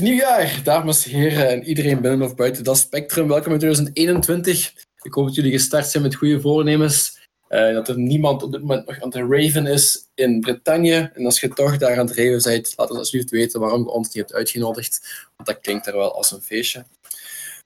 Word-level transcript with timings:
Nieuwjaar, 0.00 0.60
dames 0.64 1.06
en 1.06 1.10
heren 1.10 1.48
en 1.48 1.64
iedereen 1.64 2.00
binnen 2.00 2.22
of 2.22 2.34
buiten 2.34 2.64
dat 2.64 2.78
spectrum. 2.78 3.28
Welkom 3.28 3.52
in 3.52 3.58
2021. 3.58 4.72
Ik 5.02 5.12
hoop 5.12 5.26
dat 5.26 5.34
jullie 5.34 5.52
gestart 5.52 5.86
zijn 5.86 6.02
met 6.02 6.14
goede 6.14 6.40
voornemens. 6.40 7.18
Uh, 7.48 7.72
dat 7.74 7.88
er 7.88 7.98
niemand 7.98 8.42
op 8.42 8.52
dit 8.52 8.60
moment 8.60 8.86
nog 8.86 9.00
aan 9.00 9.08
het 9.08 9.30
raven 9.30 9.66
is 9.66 10.08
in 10.14 10.40
Bretagne. 10.40 11.10
En 11.14 11.24
als 11.24 11.40
je 11.40 11.48
toch 11.48 11.76
daar 11.76 11.98
aan 11.98 12.06
het 12.06 12.16
raven 12.16 12.42
bent, 12.42 12.72
laat 12.76 12.90
ons 12.90 12.98
alsjeblieft 12.98 13.30
weten 13.30 13.60
waarom 13.60 13.82
je 13.82 13.90
ons 13.90 14.06
niet 14.06 14.16
hebt 14.16 14.34
uitgenodigd. 14.34 15.00
Want 15.36 15.48
dat 15.48 15.60
klinkt 15.60 15.86
er 15.86 15.96
wel 15.96 16.14
als 16.14 16.30
een 16.30 16.42
feestje. 16.42 16.84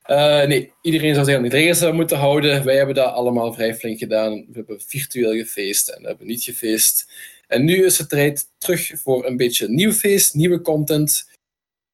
Uh, 0.06 0.44
nee, 0.44 0.72
iedereen 0.82 1.14
zou 1.14 1.26
zich 1.26 1.36
aan 1.36 1.42
die 1.42 1.50
regels 1.50 1.92
moeten 1.92 2.18
houden. 2.18 2.64
Wij 2.64 2.76
hebben 2.76 2.94
dat 2.94 3.12
allemaal 3.12 3.52
vrij 3.52 3.74
flink 3.74 3.98
gedaan. 3.98 4.32
We 4.32 4.52
hebben 4.52 4.80
virtueel 4.86 5.32
gefeest 5.32 5.88
en 5.88 6.02
we 6.02 6.08
hebben 6.08 6.26
niet 6.26 6.42
gefeest. 6.42 7.06
En 7.46 7.64
nu 7.64 7.84
is 7.84 7.98
het 7.98 8.08
tijd 8.08 8.48
terug 8.58 8.92
voor 8.94 9.26
een 9.26 9.36
beetje 9.36 9.68
nieuw 9.68 9.92
feest, 9.92 10.34
nieuwe 10.34 10.60
content. 10.60 11.30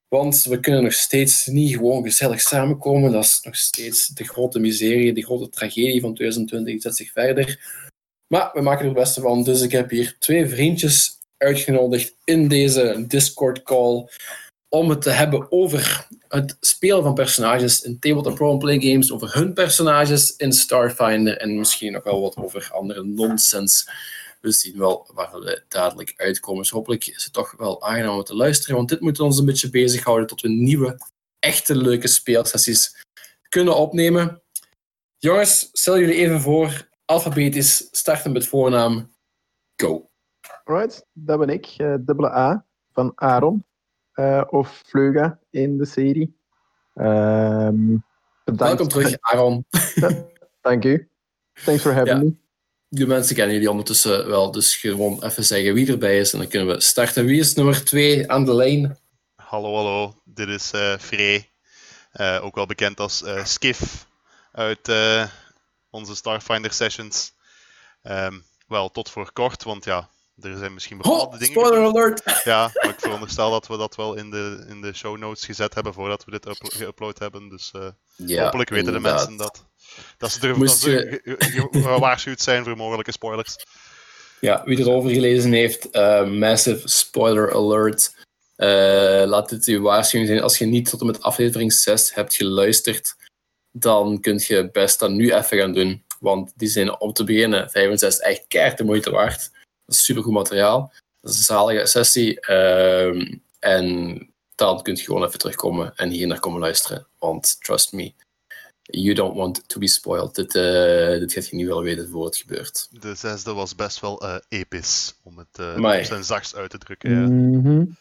Want 0.09 0.43
we 0.43 0.59
kunnen 0.59 0.83
nog 0.83 0.93
steeds 0.93 1.45
niet 1.45 1.75
gewoon 1.75 2.03
gezellig 2.03 2.41
samenkomen. 2.41 3.11
Dat 3.11 3.23
is 3.23 3.39
nog 3.43 3.55
steeds 3.55 4.07
de 4.07 4.23
grote 4.23 4.59
miserie, 4.59 5.13
de 5.13 5.23
grote 5.23 5.49
tragedie 5.49 6.01
van 6.01 6.13
2020. 6.13 6.73
Die 6.73 6.81
zet 6.81 6.95
zich 6.95 7.11
verder. 7.11 7.59
Maar 8.27 8.49
we 8.53 8.61
maken 8.61 8.79
er 8.79 8.91
het 8.91 8.99
beste 8.99 9.21
van. 9.21 9.43
Dus 9.43 9.61
ik 9.61 9.71
heb 9.71 9.89
hier 9.89 10.15
twee 10.19 10.47
vriendjes 10.47 11.19
uitgenodigd 11.37 12.15
in 12.23 12.47
deze 12.47 13.05
Discord-call 13.07 14.07
om 14.69 14.89
het 14.89 15.01
te 15.01 15.09
hebben 15.09 15.51
over 15.51 16.07
het 16.27 16.57
spelen 16.59 17.03
van 17.03 17.13
personages 17.13 17.81
in 17.81 17.99
tabletop 17.99 18.37
roleplay 18.37 18.79
games, 18.79 19.11
over 19.11 19.33
hun 19.33 19.53
personages 19.53 20.35
in 20.35 20.51
Starfinder 20.51 21.37
en 21.37 21.59
misschien 21.59 21.91
nog 21.91 22.03
wel 22.03 22.21
wat 22.21 22.37
over 22.37 22.69
andere 22.73 23.03
nonsense 23.03 23.91
we 24.39 24.51
zien 24.51 24.77
wel 24.77 25.09
waar 25.13 25.31
we 25.31 25.63
dadelijk 25.67 26.13
uitkomen. 26.15 26.61
Dus 26.61 26.71
hopelijk 26.71 27.05
is 27.05 27.23
het 27.23 27.33
toch 27.33 27.51
wel 27.57 27.83
aangenaam 27.83 28.17
om 28.17 28.23
te 28.23 28.35
luisteren, 28.35 28.75
want 28.75 28.89
dit 28.89 28.99
moet 28.99 29.19
ons 29.19 29.37
een 29.39 29.45
beetje 29.45 29.69
bezighouden 29.69 30.27
tot 30.27 30.41
we 30.41 30.49
nieuwe, 30.49 30.97
echte 31.39 31.75
leuke 31.75 32.07
speelsessies 32.07 33.05
kunnen 33.49 33.75
opnemen. 33.75 34.41
Jongens, 35.17 35.69
stel 35.71 35.99
jullie 35.99 36.15
even 36.15 36.39
voor, 36.39 36.89
alfabetisch, 37.05 37.87
starten 37.91 38.31
met 38.31 38.47
voornaam. 38.47 39.13
Go. 39.75 40.09
Alright, 40.63 41.05
dat 41.13 41.39
ben 41.39 41.49
ik, 41.49 41.75
uh, 41.77 41.95
dubbele 41.99 42.31
A 42.31 42.65
van 42.93 43.11
Aaron. 43.15 43.63
Uh, 44.15 44.43
of 44.49 44.81
Vleuga 44.85 45.39
in 45.49 45.77
de 45.77 45.85
serie. 45.85 46.37
Uh, 46.95 47.69
Welkom 48.43 48.87
terug, 48.87 49.17
Aaron. 49.19 49.65
Dank 50.61 50.85
u. 50.85 51.09
Thanks 51.53 51.81
for 51.81 51.93
having 51.93 52.23
me 52.23 52.48
de 52.89 53.07
mensen 53.07 53.35
kennen 53.35 53.53
jullie 53.53 53.69
ondertussen 53.69 54.27
wel, 54.27 54.51
dus 54.51 54.75
gewoon 54.75 55.23
even 55.23 55.45
zeggen 55.45 55.73
wie 55.73 55.91
erbij 55.91 56.19
is 56.19 56.33
en 56.33 56.39
dan 56.39 56.47
kunnen 56.47 56.67
we 56.67 56.81
starten. 56.81 57.25
Wie 57.25 57.39
is 57.39 57.53
nummer 57.53 57.85
2 57.85 58.31
aan 58.31 58.45
de 58.45 58.53
lijn? 58.53 58.99
Hallo, 59.35 59.75
hallo. 59.75 60.21
Dit 60.23 60.47
is 60.47 60.71
uh, 60.73 60.97
Frey. 60.97 61.49
Uh, 62.13 62.39
ook 62.43 62.55
wel 62.55 62.65
bekend 62.65 62.99
als 62.99 63.21
uh, 63.21 63.45
Skiff 63.45 64.07
uit 64.51 64.91
onze 65.89 66.15
Starfinder 66.15 66.73
sessions. 66.73 67.33
Um, 68.03 68.43
wel 68.67 68.89
tot 68.89 69.09
voor 69.09 69.31
kort, 69.31 69.63
want 69.63 69.85
ja, 69.85 70.09
er 70.41 70.57
zijn 70.57 70.73
misschien 70.73 70.97
bepaalde 70.97 71.25
oh, 71.25 71.31
dingen. 71.39 71.47
Spoiler 71.47 71.85
alert! 71.85 72.21
Ja, 72.43 72.71
maar 72.73 72.89
ik 72.89 72.99
veronderstel 72.99 73.51
dat 73.51 73.67
we 73.67 73.77
dat 73.77 73.95
wel 73.95 74.15
in 74.15 74.29
de, 74.29 74.65
in 74.67 74.81
de 74.81 74.93
show 74.93 75.17
notes 75.17 75.45
gezet 75.45 75.73
hebben 75.73 75.93
voordat 75.93 76.25
we 76.25 76.31
dit 76.31 76.45
geüpload 76.75 77.17
hebben. 77.17 77.49
Dus 77.49 77.71
hopelijk 78.37 78.69
weten 78.69 78.93
de 78.93 78.99
mensen 78.99 79.37
dat. 79.37 79.68
Dat 80.17 80.31
ze, 80.31 80.47
er, 80.47 80.59
dat 80.59 80.71
ze 80.71 81.21
gewaarschuwd 81.71 82.41
zijn 82.41 82.63
voor 82.63 82.77
mogelijke 82.77 83.11
spoilers. 83.11 83.55
Ja, 84.39 84.61
wie 84.65 84.79
erover 84.79 85.09
gelezen 85.09 85.51
heeft, 85.51 85.95
uh, 85.95 86.27
massive 86.27 86.87
spoiler 86.87 87.53
alert. 87.55 88.17
Uh, 88.57 89.23
laat 89.25 89.49
dit 89.49 89.65
uw 89.65 89.81
waarschuwing 89.81 90.29
zijn. 90.29 90.41
Als 90.41 90.57
je 90.57 90.65
niet 90.65 90.89
tot 90.89 90.99
en 90.99 91.05
met 91.05 91.21
aflevering 91.21 91.73
6 91.73 92.13
hebt 92.13 92.35
geluisterd, 92.35 93.15
dan 93.71 94.19
kun 94.19 94.41
je 94.47 94.69
best 94.71 94.99
dat 94.99 95.09
nu 95.09 95.33
even 95.33 95.57
gaan 95.57 95.73
doen. 95.73 96.03
Want 96.19 96.51
die 96.55 96.67
zijn 96.67 96.99
om 96.99 97.13
te 97.13 97.23
beginnen, 97.23 97.69
5 97.69 97.89
en 97.89 97.97
6, 97.97 98.19
echt 98.19 98.45
keihard 98.47 98.77
de 98.77 98.83
moeite 98.83 99.11
waard. 99.11 99.51
Dat 99.85 99.95
is 99.95 100.03
supergoed 100.03 100.33
materiaal. 100.33 100.93
Dat 101.21 101.31
is 101.31 101.37
een 101.37 101.43
zalige 101.43 101.85
sessie. 101.85 102.49
Uh, 102.49 103.37
en 103.59 104.17
dan 104.55 104.81
kun 104.81 104.95
je 104.95 105.03
gewoon 105.03 105.23
even 105.25 105.39
terugkomen 105.39 105.93
en 105.95 106.09
hier 106.09 106.27
naar 106.27 106.39
komen 106.39 106.59
luisteren. 106.59 107.07
Want 107.19 107.63
trust 107.63 107.93
me, 107.93 108.13
You 108.91 109.13
don't 109.13 109.35
want 109.35 109.67
to 109.67 109.79
be 109.79 109.87
spoiled. 109.87 110.35
Dit, 110.35 110.55
uh, 110.55 111.19
dit 111.19 111.33
gaat 111.33 111.47
je 111.47 111.55
nu 111.55 111.67
wel 111.67 111.83
weten 111.83 112.09
voor 112.09 112.25
het 112.25 112.37
gebeurt. 112.37 112.87
De 113.01 113.15
zesde 113.15 113.53
was 113.53 113.75
best 113.75 113.99
wel 113.99 114.23
uh, 114.23 114.35
episch, 114.49 115.15
om 115.23 115.37
het 115.37 115.59
uh, 115.59 116.03
zijn 116.03 116.23
zachtst 116.23 116.55
uit 116.55 116.69
te 116.69 116.77
drukken. 116.77 117.09
Ja. 117.11 117.27
Mm 117.27 117.97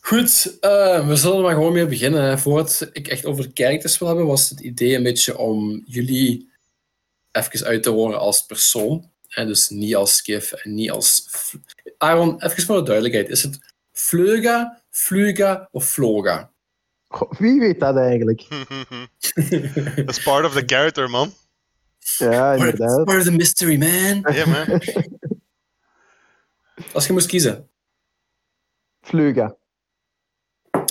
Goed, 0.00 0.58
we 1.06 1.12
zullen 1.14 1.42
maar 1.42 1.54
gewoon 1.54 1.72
mee 1.72 1.86
beginnen. 1.86 2.38
Voordat 2.38 2.88
ik 2.92 3.08
echt 3.08 3.26
over 3.26 3.50
characters 3.54 3.98
wil 3.98 4.08
hebben, 4.08 4.26
was 4.26 4.50
het 4.50 4.60
idee 4.60 4.94
een 4.94 5.02
beetje 5.02 5.38
om 5.38 5.82
jullie 5.86 6.50
even 7.32 7.66
uit 7.66 7.82
te 7.82 7.90
horen 7.90 8.18
als 8.18 8.46
persoon. 8.46 9.10
En 9.28 9.46
dus 9.46 9.68
niet 9.68 9.96
als 9.96 10.16
skif 10.16 10.52
en 10.52 10.74
niet 10.74 10.90
als... 10.90 11.28
Aaron, 11.98 12.42
even 12.42 12.62
voor 12.62 12.76
de 12.76 12.82
duidelijkheid. 12.82 13.28
Is 13.28 13.42
het 13.42 13.58
Vleuga, 13.92 14.82
Fluga 14.90 15.68
of 15.72 15.88
Floga? 15.88 16.50
Wie 17.38 17.60
weet 17.60 17.80
dat 17.80 17.96
eigenlijk? 17.96 18.40
That's 20.06 20.22
part 20.22 20.44
of 20.44 20.52
the 20.52 20.62
character, 20.66 21.10
man. 21.10 21.32
Ja, 21.98 22.54
inderdaad. 22.54 23.04
Part 23.04 23.18
of 23.18 23.24
the 23.24 23.32
mystery, 23.32 23.78
man. 23.78 24.34
Ja, 24.34 24.46
man. 24.46 24.80
Als 26.92 27.06
je 27.06 27.12
moest 27.12 27.26
kiezen. 27.26 27.70
Fluga. 29.00 29.56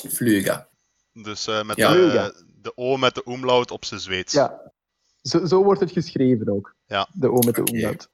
Fluga. 0.09 0.67
Dus 1.13 1.47
uh, 1.47 1.63
met 1.63 1.75
de, 1.75 2.45
de, 2.61 2.71
O 2.75 2.97
met 2.97 3.15
de 3.15 3.23
umlaut 3.25 3.71
op 3.71 3.85
zijn 3.85 3.99
Zweeds. 3.99 4.33
Ja, 4.33 4.71
zo, 5.21 5.45
zo, 5.45 5.63
wordt 5.63 5.79
het 5.79 5.91
geschreven 5.91 6.49
ook. 6.49 6.75
Ja. 6.85 7.09
De 7.13 7.31
O 7.31 7.37
met 7.37 7.55
de 7.55 7.71
umlaut. 7.73 8.09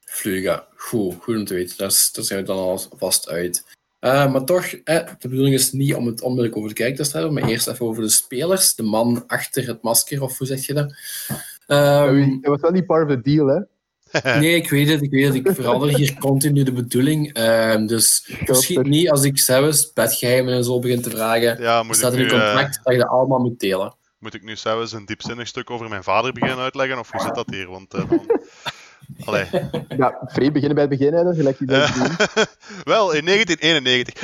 Fluga. 0.00 0.68
Goed, 0.76 1.14
goed 1.22 1.36
om 1.36 1.44
te 1.44 1.54
weten. 1.54 1.76
Daar, 1.76 1.90
zijn 1.90 2.40
we 2.40 2.46
dan 2.46 2.58
al 2.58 2.78
vast 2.78 3.28
uit. 3.28 3.76
Uh, 4.04 4.32
maar 4.32 4.44
toch, 4.44 4.64
eh, 4.64 5.06
de 5.18 5.28
bedoeling 5.28 5.54
is 5.54 5.72
niet 5.72 5.94
om 5.94 6.06
het 6.06 6.22
onmiddellijk 6.22 6.56
over 6.56 6.68
de 6.68 6.74
kijkers 6.74 7.08
te 7.08 7.16
hebben, 7.16 7.34
maar 7.34 7.48
eerst 7.48 7.66
even 7.66 7.86
over 7.86 8.02
de 8.02 8.08
spelers, 8.08 8.74
de 8.74 8.82
man 8.82 9.24
achter 9.26 9.66
het 9.66 9.82
masker, 9.82 10.22
of 10.22 10.38
hoe 10.38 10.46
zeg 10.46 10.66
je 10.66 10.74
dat? 10.74 10.94
Um, 11.66 12.40
dat 12.40 12.50
was 12.50 12.60
wel 12.60 12.70
niet 12.70 12.86
part 12.86 13.08
of 13.08 13.14
the 13.14 13.20
deal, 13.20 13.46
hè? 13.46 13.60
nee, 14.40 14.54
ik 14.54 14.70
weet 14.70 14.88
het, 14.88 15.02
ik 15.02 15.10
weet 15.10 15.24
het. 15.24 15.34
Ik 15.34 15.48
verander 15.54 15.96
hier 15.96 16.18
continu 16.18 16.62
de 16.62 16.72
bedoeling. 16.72 17.38
Uh, 17.38 17.86
dus 17.86 18.30
verschiet 18.44 18.82
niet 18.82 19.10
als 19.10 19.24
ik 19.24 19.38
zelfs 19.38 19.92
bedgeheimen 19.92 20.54
en 20.54 20.64
zo 20.64 20.78
begin 20.78 21.02
te 21.02 21.10
vragen. 21.10 21.62
Ja, 21.62 21.82
moet 21.82 21.96
staat 21.96 22.12
in 22.12 22.20
een 22.20 22.28
contract 22.28 22.80
dat 22.82 22.92
je 22.92 23.00
dat 23.00 23.08
allemaal 23.08 23.38
moet 23.38 23.60
delen. 23.60 23.96
Moet 24.18 24.34
ik 24.34 24.42
nu 24.42 24.56
zelfs 24.56 24.92
een 24.92 25.04
diepzinnig 25.04 25.46
stuk 25.46 25.70
over 25.70 25.88
mijn 25.88 26.02
vader 26.02 26.32
beginnen 26.32 26.58
uitleggen, 26.58 26.98
of 26.98 27.10
hoe 27.10 27.20
zit 27.20 27.34
dat 27.34 27.50
hier? 27.50 27.70
Want 27.70 27.94
uh, 27.94 28.08
dan... 28.08 28.20
Allee. 29.24 29.44
Ja, 29.96 30.18
vrij 30.26 30.52
beginnen 30.52 30.74
bij 30.74 30.84
het 30.84 30.98
begin, 30.98 31.12
hè, 31.12 31.34
gelijk 31.34 31.58
je 31.58 31.64
dat 31.64 31.90
Wel, 32.94 33.12
in 33.12 33.24
1991. 33.24 34.14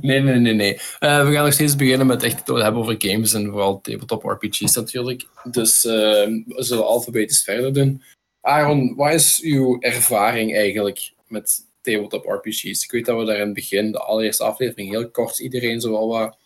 nee, 0.00 0.20
nee, 0.20 0.34
nee, 0.34 0.54
nee. 0.54 0.74
Uh, 0.74 1.26
we 1.26 1.32
gaan 1.32 1.44
nog 1.44 1.52
steeds 1.52 1.76
beginnen 1.76 2.06
met 2.06 2.22
echt 2.22 2.38
het 2.38 2.62
hebben 2.62 2.80
over 2.80 2.94
games 2.98 3.32
en 3.32 3.46
vooral 3.46 3.80
tabletop 3.80 4.24
RPG's 4.24 4.74
natuurlijk. 4.74 5.26
Dus 5.44 5.84
uh, 5.84 5.92
we 5.92 6.56
zullen 6.56 6.86
alfabetisch 6.86 7.42
verder 7.42 7.72
doen. 7.72 8.02
Aaron, 8.40 8.94
wat 8.96 9.12
is 9.12 9.40
uw 9.42 9.80
ervaring 9.80 10.56
eigenlijk 10.56 11.12
met 11.26 11.66
tabletop 11.80 12.24
RPG's? 12.24 12.84
Ik 12.84 12.90
weet 12.90 13.06
dat 13.06 13.18
we 13.18 13.24
daar 13.24 13.36
in 13.36 13.44
het 13.44 13.54
begin, 13.54 13.92
de 13.92 13.98
allereerste 13.98 14.44
aflevering, 14.44 14.90
heel 14.90 15.10
kort 15.10 15.38
iedereen 15.38 15.80
zo 15.80 15.90
wel 15.90 16.08
wat 16.08 16.36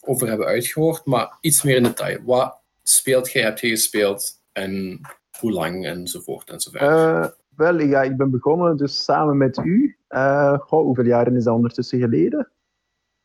over 0.00 0.28
hebben 0.28 0.46
uitgehoord, 0.46 1.04
maar 1.04 1.38
iets 1.40 1.62
meer 1.62 1.76
in 1.76 1.82
detail. 1.82 2.18
Wat 2.24 2.58
speelt 2.82 3.32
jij, 3.32 3.42
heb 3.42 3.58
je 3.58 3.68
gespeeld 3.68 4.40
en 4.52 5.00
hoe 5.40 5.52
lang 5.52 5.86
enzovoort 5.86 6.50
enzovoort? 6.50 6.82
Uh, 6.82 7.26
wel, 7.56 7.80
ja, 7.80 8.02
ik 8.02 8.16
ben 8.16 8.30
begonnen 8.30 8.76
dus 8.76 9.04
samen 9.04 9.36
met 9.36 9.58
u. 9.58 9.96
Uh, 10.08 10.58
goh, 10.58 10.84
hoeveel 10.84 11.04
jaren 11.04 11.36
is 11.36 11.44
dat 11.44 11.54
ondertussen 11.54 11.98
geleden? 11.98 12.50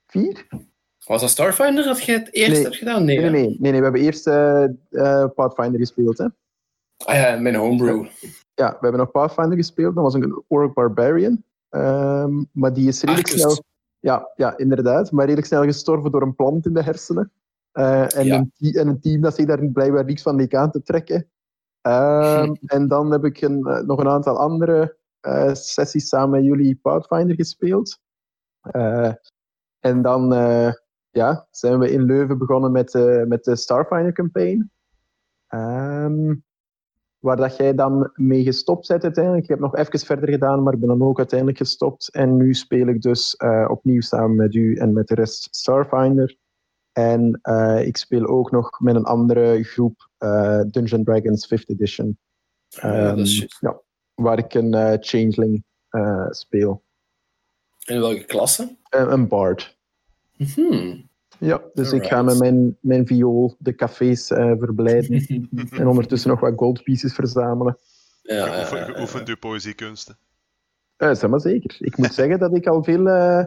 Vier? 0.06 0.48
Was 1.06 1.22
dat 1.22 1.30
Starfinder 1.30 1.84
dat 1.84 2.04
je 2.04 2.12
het 2.12 2.34
eerst 2.34 2.64
hebt 2.64 2.76
gedaan? 2.76 3.06
Nee, 3.06 3.20
nee, 3.20 3.30
nee, 3.30 3.58
nee, 3.60 3.72
nee, 3.72 3.80
we 3.80 3.84
hebben 3.84 4.02
eerst 4.02 4.28
uh, 4.28 5.26
Pathfinder 5.36 5.80
gespeeld. 5.80 6.18
Hè. 6.18 6.26
Ah 7.06 7.16
ja, 7.16 7.40
mijn 7.40 7.56
homebrew. 7.56 8.06
Ja, 8.54 8.70
we 8.70 8.78
hebben 8.80 9.00
nog 9.00 9.12
Pathfinder 9.12 9.58
gespeeld. 9.58 9.96
Dat 9.96 10.04
was 10.04 10.14
een 10.14 10.44
Orc 10.48 10.74
Barbarian. 10.74 11.44
Um, 11.70 12.50
maar 12.52 12.74
die 12.74 12.88
is 12.88 13.02
redelijk 13.02 13.28
snel... 13.28 13.64
Ja, 14.00 14.32
ja, 14.36 14.58
inderdaad. 14.58 15.12
Maar 15.12 15.24
redelijk 15.24 15.48
snel 15.48 15.64
gestorven 15.64 16.12
door 16.12 16.22
een 16.22 16.36
plant 16.36 16.66
in 16.66 16.74
de 16.74 16.84
hersenen. 16.84 17.32
Uh, 17.74 18.16
en, 18.16 18.32
een, 18.32 18.52
en, 18.60 18.88
een, 18.88 19.00
team 19.00 19.22
dat 19.22 19.36
zich 19.36 19.46
daar 19.46 19.68
blijkbaar 19.68 20.06
niks 20.06 20.22
van 20.22 20.36
leek 20.36 20.56
aan 20.56 20.72
te 20.72 20.84
trekken. 20.84 21.30
Ehm, 21.82 22.54
en 22.76 22.88
dan 22.88 23.12
heb 23.12 23.24
ik 23.24 23.42
een, 23.42 23.66
eh, 23.66 23.80
nog 23.82 24.00
een 24.00 24.10
aantal 24.10 24.38
andere 24.38 24.98
uh, 25.22 25.54
sessies 25.54 26.08
samen 26.08 26.30
met 26.30 26.44
jullie 26.44 26.80
Pathfinder 26.82 27.36
gespeeld. 27.36 28.00
Uh, 28.76 29.14
en 29.80 30.02
dan 30.02 30.34
ja, 31.10 31.48
zijn 31.52 31.80
we 31.80 31.92
in 31.92 32.04
Leuven 32.04 32.38
begonnen 32.38 32.72
met, 32.72 32.94
met 33.28 33.44
de 33.44 33.56
Starfinder 33.56 34.14
campaign. 34.14 34.72
Um, 35.50 36.44
waar 37.20 37.36
dat 37.36 37.58
jij 37.58 37.76
dan 37.76 38.12
mee 38.14 38.44
gestopt 38.44 38.88
bent 38.88 39.04
uiteindelijk. 39.04 39.44
Ik 39.44 39.50
heb 39.50 39.60
nog 39.60 39.76
even 39.76 40.00
verder 40.00 40.30
gedaan, 40.30 40.64
maar 40.64 40.78
ben 40.78 40.88
dan 40.88 41.04
ook 41.04 41.18
uiteindelijk 41.18 41.58
gestopt. 41.58 42.10
En 42.10 42.38
nu 42.38 42.54
speel 42.54 42.88
ik 42.88 43.02
dus 43.02 43.36
opnieuw 43.68 44.02
samen 44.02 44.36
met 44.36 44.54
u 44.56 44.76
en 44.76 44.94
met 44.94 45.08
de 45.08 45.16
rest 45.16 45.56
Starfinder. 45.56 46.38
En 46.94 47.40
uh, 47.44 47.86
ik 47.86 47.98
speel 47.98 48.28
ook 48.28 48.52
nog 48.52 48.80
met 48.80 48.96
een 48.96 49.04
andere 49.04 49.64
groep 49.64 50.10
uh, 50.20 50.62
Dungeon 50.68 51.04
Dragons 51.04 51.54
5th 51.56 51.66
Edition. 51.66 52.18
Um, 52.84 53.18
ja, 53.18 53.46
ja, 53.60 53.82
waar 54.14 54.38
ik 54.38 54.54
een 54.54 54.98
changeling 55.02 55.64
speel. 56.30 56.84
In 57.86 58.00
welke 58.00 58.26
klasse? 58.26 58.78
een 58.90 59.28
bard. 59.28 59.78
Hmm. 60.38 61.10
Ja, 61.38 61.62
dus 61.74 61.92
ik 61.92 62.06
ga 62.06 62.22
met 62.22 62.40
mijn, 62.40 62.78
mijn 62.82 63.08
viool 63.08 63.56
de 63.60 63.76
cafés 63.76 64.32
uh, 64.32 64.54
verblijden. 64.58 65.26
en 65.80 65.88
ondertussen 65.88 66.30
nog 66.30 66.40
wat 66.40 66.54
goldpieces 66.56 67.14
verzamelen. 67.14 67.78
Ja, 68.22 68.64
Geoefend 68.64 69.28
uw 69.28 69.38
poëziekunsten. 69.38 70.18
Uh, 70.98 71.14
zeg 71.14 71.30
maar 71.30 71.40
zeker. 71.40 71.76
Ik 71.80 71.98
moet 71.98 72.14
zeggen 72.14 72.40
dat 72.40 72.56
ik 72.56 72.68
al 72.68 72.84
veel, 72.84 73.08
uh, 73.08 73.46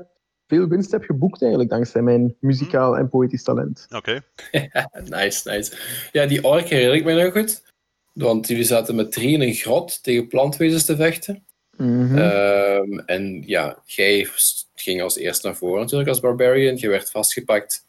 veel 0.55 0.69
winst 0.69 0.91
heb 0.91 1.05
geboekt 1.05 1.41
eigenlijk, 1.41 1.71
dankzij 1.71 2.03
mijn 2.03 2.37
muzikaal 2.41 2.97
en 2.97 3.09
poëtisch 3.09 3.43
talent. 3.43 3.87
Oké. 3.91 4.23
Okay. 4.51 4.71
nice, 5.23 5.51
nice. 5.51 5.73
Ja, 6.13 6.27
die 6.27 6.45
ork 6.45 6.69
herinner 6.69 6.97
ik 6.97 7.05
me 7.05 7.23
nog 7.23 7.33
goed. 7.33 7.63
Want 8.13 8.49
jullie 8.49 8.65
zaten 8.65 8.95
met 8.95 9.13
drie 9.13 9.33
in 9.33 9.41
een 9.41 9.55
grot 9.55 10.03
tegen 10.03 10.29
plantwezens 10.29 10.85
te 10.85 10.97
vechten. 10.97 11.45
Mm 11.77 12.09
-hmm. 12.09 12.19
um, 12.19 12.99
en 12.99 13.43
ja, 13.47 13.79
jij 13.85 14.29
ging 14.75 15.03
als 15.03 15.17
eerste 15.17 15.47
naar 15.47 15.57
voren 15.57 15.81
natuurlijk 15.81 16.09
als 16.09 16.21
barbarian. 16.21 16.77
Je 16.77 16.89
werd 16.89 17.11
vastgepakt. 17.11 17.87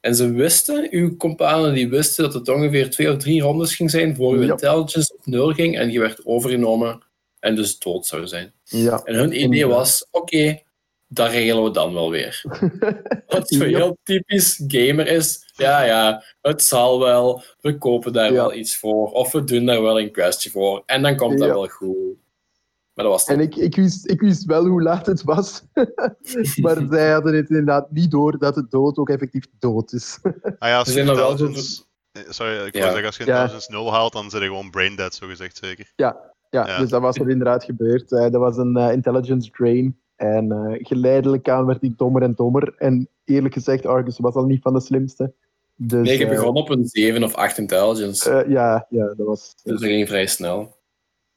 En 0.00 0.14
ze 0.14 0.32
wisten, 0.32 0.88
uw 0.90 1.16
companen 1.16 1.74
die 1.74 1.88
wisten 1.88 2.24
dat 2.24 2.34
het 2.34 2.48
ongeveer 2.48 2.90
twee 2.90 3.10
of 3.10 3.16
drie 3.16 3.42
rondes 3.42 3.76
ging 3.76 3.90
zijn 3.90 4.16
voor 4.16 4.34
uw 4.34 4.42
Ja. 4.42 4.50
intelligence 4.50 5.14
op 5.14 5.26
nul 5.26 5.52
ging 5.52 5.78
en 5.78 5.90
je 5.90 5.98
werd 5.98 6.26
overgenomen 6.26 7.02
en 7.40 7.54
dus 7.54 7.78
dood 7.78 8.06
zou 8.06 8.26
zijn. 8.26 8.52
Ja. 8.64 9.00
En 9.04 9.14
hun 9.14 9.42
idee 9.42 9.66
was, 9.66 10.06
oké, 10.10 10.62
dat 11.08 11.30
regelen 11.30 11.64
we 11.64 11.70
dan 11.70 11.94
wel 11.94 12.10
weer. 12.10 12.42
Wat 13.26 13.48
zo 13.48 13.64
heel 13.64 13.98
typisch 14.02 14.62
gamer 14.66 15.06
is, 15.06 15.52
ja 15.56 15.82
ja, 15.82 16.22
het 16.40 16.62
zal 16.62 16.98
wel, 17.00 17.42
we 17.60 17.78
kopen 17.78 18.12
daar 18.12 18.26
Ja. 18.32 18.32
wel 18.32 18.54
iets 18.54 18.76
voor, 18.78 19.10
of 19.10 19.32
we 19.32 19.44
doen 19.44 19.66
daar 19.66 19.82
wel 19.82 20.00
een 20.00 20.12
questje 20.12 20.50
voor, 20.50 20.82
en 20.86 21.02
dan 21.02 21.16
komt 21.16 21.38
dat 21.38 21.48
Ja. 21.48 21.54
wel 21.54 21.68
goed. 21.68 22.16
Maar 22.94 23.04
dat 23.06 23.14
was 23.16 23.24
En 23.24 23.40
ik, 23.40 23.56
ik, 23.56 23.76
wist, 23.76 24.10
ik 24.10 24.20
wist 24.20 24.44
wel 24.44 24.66
hoe 24.66 24.82
laat 24.82 25.06
het 25.06 25.22
was. 25.22 25.62
maar 26.62 26.86
zij 26.90 27.10
hadden 27.12 27.34
het 27.34 27.48
inderdaad 27.48 27.90
niet 27.90 28.10
door 28.10 28.38
dat 28.38 28.56
het 28.56 28.70
dood 28.70 28.96
ook 28.96 29.08
effectief 29.10 29.44
dood 29.58 29.92
is. 29.92 30.18
Ah 30.58 30.68
ja, 30.68 30.78
als 30.78 30.86
je 30.88 30.92
zijn 30.94 31.08
er 31.08 31.14
wel 31.16 31.30
intelligence... 31.30 31.82
eh, 32.12 32.22
Sorry, 32.28 32.66
ik 32.66 32.74
Ja. 32.74 32.80
wou 32.80 32.90
zeggen, 32.90 33.06
als 33.06 33.16
je 33.16 33.24
Ja. 33.26 33.32
intelligence 33.40 33.70
0 33.72 33.92
haalt, 33.92 34.12
dan 34.12 34.30
zit 34.30 34.40
je 34.40 34.46
gewoon 34.46 34.70
brain 34.70 34.96
dead, 34.96 35.14
zo 35.14 35.26
gezegd 35.26 35.56
zeker. 35.56 35.92
Ja, 35.96 36.16
ja, 36.50 36.66
Ja. 36.66 36.78
dus 36.78 36.90
dat 36.90 37.00
was 37.00 37.16
er 37.16 37.30
inderdaad 37.30 37.64
gebeurd. 37.64 38.12
Eh, 38.12 38.20
dat 38.20 38.32
was 38.40 38.56
een 38.56 38.76
eh, 38.76 38.92
intelligence 38.92 39.50
drain. 39.50 40.00
En 40.18 40.52
eh, 40.52 40.86
geleidelijk 40.86 41.48
aan 41.48 41.66
werd 41.66 41.82
ik 41.82 41.98
dommer 41.98 42.22
en 42.22 42.34
dommer. 42.36 42.74
En 42.78 43.08
eerlijk 43.24 43.54
gezegd, 43.54 43.86
Argus 43.86 44.18
was 44.18 44.34
al 44.34 44.44
niet 44.44 44.62
van 44.62 44.72
de 44.72 44.80
slimste. 44.80 45.32
Dus, 45.74 46.08
Nee, 46.08 46.18
je 46.18 46.24
eh, 46.24 46.30
begon 46.30 46.54
op 46.56 46.70
een 46.70 46.86
7 46.86 47.22
of 47.22 47.34
8 47.34 47.58
intelligence. 47.58 48.30
eh, 48.30 48.50
ja, 48.50 48.86
ja, 48.90 49.04
dat 49.06 49.26
was... 49.26 49.54
Dus 49.62 49.80
dat 49.80 49.88
ging 49.90 50.08
vrij 50.08 50.26
snel. 50.26 50.76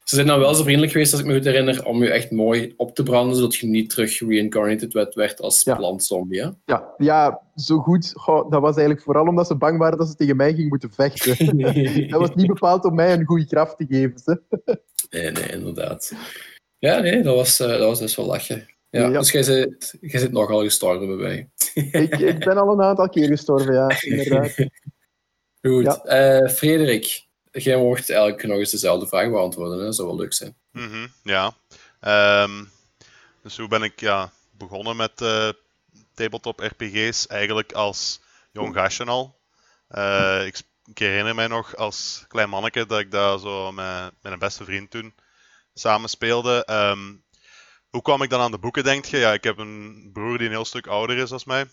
Ze 0.04 0.14
zijn 0.14 0.26
dan 0.26 0.38
wel 0.38 0.54
zo 0.54 0.62
vriendelijk 0.62 0.92
geweest, 0.92 1.12
als 1.12 1.20
ik 1.20 1.26
me 1.26 1.34
goed 1.34 1.44
herinner, 1.44 1.86
om 1.86 2.02
je 2.02 2.10
echt 2.10 2.30
mooi 2.30 2.74
op 2.76 2.94
te 2.94 3.02
branden, 3.02 3.36
zodat 3.36 3.54
je 3.54 3.66
niet 3.66 3.90
terug 3.90 4.18
reincarnated 4.20 4.92
werd, 5.14 5.40
als 5.40 5.62
Ja. 5.62 5.76
plantzombie. 5.76 6.40
Hè? 6.42 6.48
Ja, 6.64 6.94
ja, 6.96 7.40
zo 7.56 7.78
goed. 7.78 8.12
Goh, 8.14 8.50
dat 8.50 8.60
was 8.60 8.74
eigenlijk 8.76 9.04
vooral 9.04 9.26
omdat 9.26 9.46
ze 9.46 9.54
bang 9.54 9.78
waren 9.78 9.98
dat 9.98 10.08
ze 10.08 10.14
tegen 10.14 10.36
mij 10.36 10.52
gingen 10.54 10.68
moeten 10.68 10.92
vechten. 10.92 11.56
dat 12.10 12.20
was 12.20 12.34
niet 12.34 12.46
bepaald 12.46 12.84
om 12.84 12.94
mij 12.94 13.12
een 13.12 13.24
goede 13.24 13.46
kracht 13.46 13.78
te 13.78 13.86
geven. 13.88 14.18
Ze. 14.18 14.40
Nee, 15.10 15.30
nee, 15.30 15.48
inderdaad. 15.50 16.12
Ja, 16.78 16.98
nee, 16.98 17.22
dat 17.22 17.34
was, 17.34 17.60
eh, 17.60 17.68
dat 17.68 17.80
was 17.80 17.98
dus 17.98 18.16
wel 18.16 18.26
lachen. 18.26 18.66
Ja, 18.92 19.08
Ja. 19.08 19.18
Dus 19.18 19.30
jij 19.30 19.42
zit, 19.42 19.94
jij 20.00 20.20
zit 20.20 20.32
nogal 20.32 20.62
gestorven 20.62 21.06
bij 21.06 21.16
mij. 21.16 21.50
ik, 22.02 22.18
ik 22.18 22.38
ben 22.38 22.56
al 22.56 22.72
een 22.72 22.82
aantal 22.82 23.08
keer 23.08 23.28
gestorven, 23.28 23.74
ja, 23.74 24.00
inderdaad. 24.00 24.54
Goed. 25.62 25.84
Ja. 25.84 26.02
Eh, 26.04 26.48
Frederik, 26.48 27.26
jij 27.50 27.76
mocht 27.76 28.10
eigenlijk 28.10 28.42
nog 28.42 28.58
eens 28.58 28.70
dezelfde 28.70 29.06
vraag 29.06 29.30
beantwoorden. 29.30 29.78
Hè? 29.78 29.84
Dat 29.84 29.94
zou 29.94 30.08
wel 30.08 30.16
leuk 30.16 30.32
zijn. 30.32 30.56
Mhm, 30.70 31.06
ja. 31.22 31.54
Ehm, 32.00 32.64
dus 33.42 33.56
hoe 33.56 33.68
ben 33.68 33.82
ik 33.82 34.00
ja, 34.00 34.32
begonnen 34.58 34.96
met 34.96 35.20
eh, 35.20 35.48
tabletop 36.14 36.60
RPG's? 36.60 37.26
Eigenlijk 37.26 37.72
als 37.72 38.20
jong 38.50 38.74
gastje 38.74 39.04
al. 39.04 39.38
Eh, 39.88 40.46
ik, 40.46 40.62
herinner 40.98 41.34
mij 41.34 41.46
nog 41.46 41.76
als 41.76 42.24
klein 42.28 42.48
manneke 42.48 42.86
dat 42.86 43.00
ik 43.00 43.10
daar 43.10 43.38
zo 43.38 43.72
met, 43.72 44.12
met 44.22 44.32
een 44.32 44.38
beste 44.38 44.64
vriend 44.64 44.90
toen 44.90 45.14
samen 45.74 46.08
speelde. 46.08 46.64
Ehm, 46.64 47.12
hoe 47.92 48.02
kwam 48.02 48.22
ik 48.22 48.30
dan 48.30 48.40
aan 48.40 48.50
de 48.50 48.58
boeken, 48.58 48.84
denk 48.84 49.04
je? 49.04 49.16
Ja, 49.18 49.32
ik 49.32 49.44
heb 49.44 49.58
een 49.58 50.10
broer 50.12 50.38
die 50.38 50.46
een 50.46 50.52
heel 50.52 50.64
stuk 50.64 50.86
ouder 50.86 51.16
is 51.16 51.32
als 51.32 51.44
mij. 51.44 51.66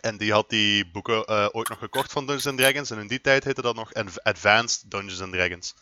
En 0.00 0.16
die 0.16 0.32
had 0.32 0.50
die 0.50 0.90
boeken 0.90 1.24
eh, 1.24 1.48
ooit 1.52 1.68
nog 1.68 1.78
gekocht 1.78 2.12
van 2.12 2.26
Dungeons 2.26 2.56
Dragons. 2.60 2.90
En 2.90 2.98
in 2.98 3.06
die 3.06 3.20
tijd 3.20 3.44
heette 3.44 3.62
dat 3.62 3.74
nog 3.74 3.94
Adv- 3.94 4.16
Advanced 4.16 4.90
Dungeons 4.90 5.30
Dragons. 5.30 5.74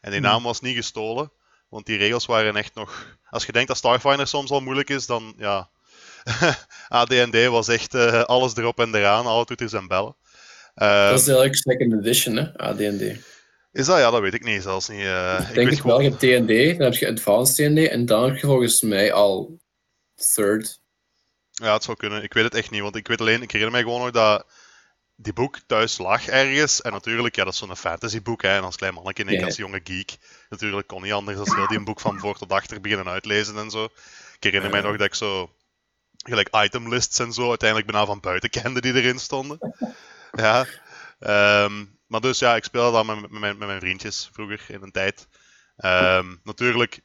En 0.00 0.10
die 0.10 0.20
Hmm. 0.20 0.28
naam 0.28 0.42
was 0.42 0.60
niet 0.60 0.76
gestolen. 0.76 1.32
Want 1.68 1.86
die 1.86 1.96
regels 1.98 2.26
waren 2.26 2.56
echt 2.56 2.74
nog. 2.74 3.18
Als 3.30 3.46
je 3.46 3.52
denkt 3.52 3.68
dat 3.68 3.76
Starfinder 3.76 4.26
soms 4.26 4.50
al 4.50 4.60
moeilijk 4.60 4.90
is, 4.90 5.06
dan 5.06 5.34
ja. 5.36 5.70
AD&D 6.88 7.46
was 7.46 7.68
echt 7.68 7.94
eh, 7.94 8.22
alles 8.22 8.56
erop 8.56 8.78
en 8.80 8.94
eraan, 8.94 9.26
alle 9.26 9.44
toeters 9.44 9.72
en 9.72 9.88
bellen. 9.88 10.16
Ehm, 10.74 11.08
dat 11.10 11.20
is 11.20 11.26
eigenlijk 11.26 11.56
second 11.56 11.92
edition, 11.92 12.36
hè? 12.36 12.58
AD&D. 12.58 13.02
Is 13.74 13.86
dat? 13.86 13.98
Ja, 13.98 14.10
dat 14.10 14.20
weet 14.20 14.34
ik 14.34 14.44
niet. 14.44 14.62
Zelfs 14.62 14.88
niet. 14.88 15.00
eh, 15.00 15.46
Ik 15.48 15.54
denk 15.54 15.82
wel. 15.82 16.00
Je 16.00 16.08
hebt 16.08 16.20
D&D, 16.20 16.78
dan 16.78 16.90
heb 16.90 16.94
je 16.94 17.08
Advanced 17.08 17.54
D&D 17.74 17.88
en 17.88 18.06
dan 18.06 18.24
heb 18.24 18.36
je 18.36 18.46
volgens 18.46 18.80
mij 18.82 19.12
al 19.12 19.58
third. 20.34 20.80
Ja, 21.50 21.72
het 21.72 21.84
zou 21.84 21.96
kunnen. 21.96 22.22
Ik 22.22 22.32
weet 22.34 22.44
het 22.44 22.54
echt 22.54 22.70
niet. 22.70 22.80
Want 22.82 22.96
ik 22.96 23.08
weet 23.08 23.20
alleen, 23.20 23.42
ik 23.42 23.50
herinner 23.50 23.72
mij 23.72 23.82
gewoon 23.82 24.00
nog 24.00 24.10
dat 24.10 24.46
die 25.16 25.32
boek 25.32 25.58
thuis 25.66 25.98
lag 25.98 26.26
ergens. 26.26 26.82
En 26.82 26.92
natuurlijk, 26.92 27.36
ja, 27.36 27.44
dat 27.44 27.52
is 27.52 27.58
zo'n 27.58 27.76
fantasyboek. 27.76 28.42
Hè, 28.42 28.48
en 28.56 28.62
als 28.62 28.76
klein 28.76 28.94
mannetje 28.94 29.24
en 29.24 29.28
ik 29.32 29.38
Ja. 29.38 29.44
als 29.44 29.56
jonge 29.56 29.80
geek. 29.84 30.16
Natuurlijk 30.48 30.86
kon 30.86 31.02
niet 31.02 31.12
anders 31.12 31.36
dan 31.36 31.56
heel 31.56 31.66
die 31.66 31.78
een 31.78 31.84
boek 31.84 32.00
van 32.00 32.18
voor 32.18 32.38
tot 32.38 32.52
achter 32.52 32.80
beginnen 32.80 33.08
uitlezen 33.08 33.56
en 33.56 33.70
zo. 33.70 33.84
Ik 34.36 34.42
herinner 34.42 34.70
mij 34.70 34.80
nog 34.80 34.96
dat 34.96 35.06
ik 35.06 35.14
zo 35.14 35.50
gelijk 36.26 36.48
itemlists 36.64 37.18
en 37.18 37.32
zo 37.32 37.48
uiteindelijk 37.48 37.90
bijna 37.90 38.06
van 38.06 38.20
buiten 38.20 38.50
kende 38.50 38.80
die 38.80 38.94
erin 38.94 39.18
stonden. 39.18 39.58
Ja. 40.32 40.66
Ehm, 41.18 41.84
maar 42.14 42.22
dus 42.22 42.38
ja, 42.38 42.56
ik 42.56 42.64
speelde 42.64 43.04
dan 43.04 43.20
met, 43.20 43.30
met, 43.30 43.58
mijn- 43.58 43.80
vriendjes 43.80 44.30
vroeger 44.32 44.70
in 44.74 44.82
een 44.82 44.90
tijd. 44.90 45.28
Ehm, 45.76 46.36
natuurlijk, 46.42 47.00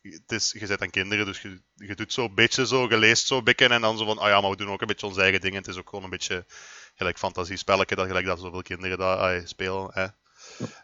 het 0.00 0.32
is, 0.32 0.52
je 0.52 0.66
zit 0.66 0.82
aan 0.82 0.90
kinderen, 0.90 1.26
dus 1.26 1.42
je, 1.74 1.94
doet 1.94 2.12
zo 2.12 2.30
beetje 2.30 2.66
zo, 2.66 2.88
je 2.88 2.96
leest 2.96 3.26
zo 3.26 3.42
bikken 3.42 3.70
en 3.70 3.80
dan 3.80 3.98
zo 3.98 4.04
van, 4.04 4.18
ah 4.18 4.28
ja, 4.28 4.40
maar 4.40 4.50
we 4.50 4.56
doen 4.56 4.70
ook 4.70 4.80
een 4.80 4.86
beetje 4.86 5.06
onze 5.06 5.20
eigen 5.20 5.40
dingen. 5.40 5.58
Het 5.58 5.68
is 5.68 5.76
ook 5.76 5.88
gewoon 5.88 6.04
een 6.04 6.10
beetje 6.10 6.46
gelijk 6.94 7.18
fantasiespelletje, 7.18 7.96
dat 7.96 8.06
gelijk 8.06 8.26
dat 8.26 8.40
zoveel 8.40 8.62
kinderen 8.62 8.98
dat 8.98 9.18
ah, 9.18 9.46
spelen. 9.46 10.16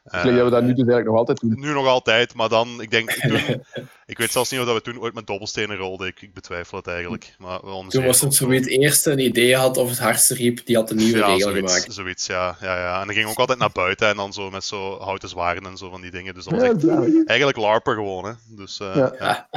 Ik 0.05 0.23
denk 0.23 0.37
dat 0.37 0.45
we 0.45 0.51
dat 0.51 0.63
nu 0.63 0.69
dus 0.69 0.77
eigenlijk 0.77 1.07
nog 1.07 1.17
altijd 1.17 1.41
doen. 1.41 1.61
Nu 1.61 1.73
nog 1.73 1.87
altijd, 1.87 2.35
maar 2.35 2.49
dan, 2.49 2.81
ik 2.81 2.91
denk, 2.91 3.11
toen, 3.29 3.65
ik 4.07 4.19
weet 4.19 4.31
zelfs 4.31 4.51
niet 4.51 4.61
of 4.61 4.67
dat 4.67 4.75
we 4.75 4.83
toen 4.83 5.01
ooit 5.01 5.15
met 5.15 5.27
dobbelstenen 5.27 5.77
rolden. 5.77 6.07
Ik, 6.07 6.23
ik 6.23 6.35
betwijfel 6.35 6.79
het 6.79 6.87
eigenlijk. 6.87 7.35
Maar 7.39 7.61
we 7.61 7.85
Toen 7.89 8.05
was 8.05 8.21
het 8.21 8.35
zo 8.35 8.47
wie 8.47 8.59
het 8.59 8.69
eerste 8.69 9.11
een 9.11 9.19
idee 9.19 9.57
had 9.57 9.77
of 9.77 9.89
het 9.89 9.99
hardste 9.99 10.35
riep, 10.35 10.67
die 10.67 10.77
had 10.77 10.91
een 10.91 10.97
nieuwe 10.97 11.19
ja, 11.19 11.27
regel 11.27 11.51
zoiets, 11.51 11.73
gemaakt. 11.73 11.93
zoiets, 11.95 12.27
ja, 12.27 12.57
ja, 12.61 12.77
ja. 12.79 13.01
En 13.01 13.07
dan 13.07 13.15
ging 13.17 13.29
ook 13.29 13.39
altijd 13.39 13.59
naar 13.59 13.73
buiten 13.73 14.09
en 14.09 14.17
dan 14.17 14.33
zo 14.33 14.51
met 14.51 14.65
zo 14.65 14.99
houten 14.99 15.29
zwaren 15.29 15.67
en 15.67 15.77
zo 15.77 15.91
van 15.91 16.01
die 16.01 16.11
dingen. 16.11 16.35
Dus 16.35 16.45
dat 16.45 16.53
was 16.55 16.63
Ja, 16.63 16.69
echt 16.71 16.81
zalig. 16.81 17.25
eigenlijk 17.27 17.59
larper 17.59 17.95
gewoon, 17.95 18.25
hè. 18.25 18.33
Dus, 18.57 18.81
eh, 18.81 18.97
Ja. 18.97 19.15
ja. 19.19 19.49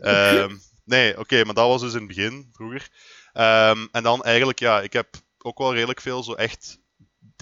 Ehm, 0.00 0.54
nee, 0.84 1.18
oké, 1.18 1.44
maar 1.44 1.54
dat 1.54 1.68
was 1.68 1.80
dus 1.80 1.92
in 1.92 1.98
het 1.98 2.08
begin, 2.08 2.48
vroeger. 2.52 2.88
Ehm, 3.32 3.86
en 3.92 4.02
dan 4.02 4.22
eigenlijk, 4.22 4.58
ja, 4.58 4.80
ik 4.80 4.92
heb 4.92 5.06
ook 5.38 5.58
wel 5.58 5.74
redelijk 5.74 6.00
veel 6.00 6.22
zo 6.22 6.32
echt 6.32 6.78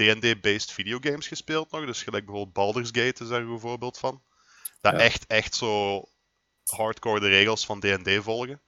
D&D-based 0.02 0.72
videogames 0.72 1.28
gespeeld 1.28 1.70
nog. 1.70 1.86
Dus 1.86 2.02
gelijk 2.02 2.24
bijvoorbeeld 2.24 2.54
Baldur's 2.54 2.90
Gate 2.92 3.22
is 3.22 3.28
daar 3.28 3.40
een 3.40 3.60
voorbeeld 3.60 3.98
van. 3.98 4.22
Dat 4.80 4.92
Ja. 4.92 4.98
echt, 4.98 5.26
echt 5.26 5.54
zo 5.54 6.04
hardcore 6.64 7.20
de 7.20 7.28
regels 7.28 7.66
van 7.66 7.80
D&D 7.80 8.22
volgen. 8.22 8.62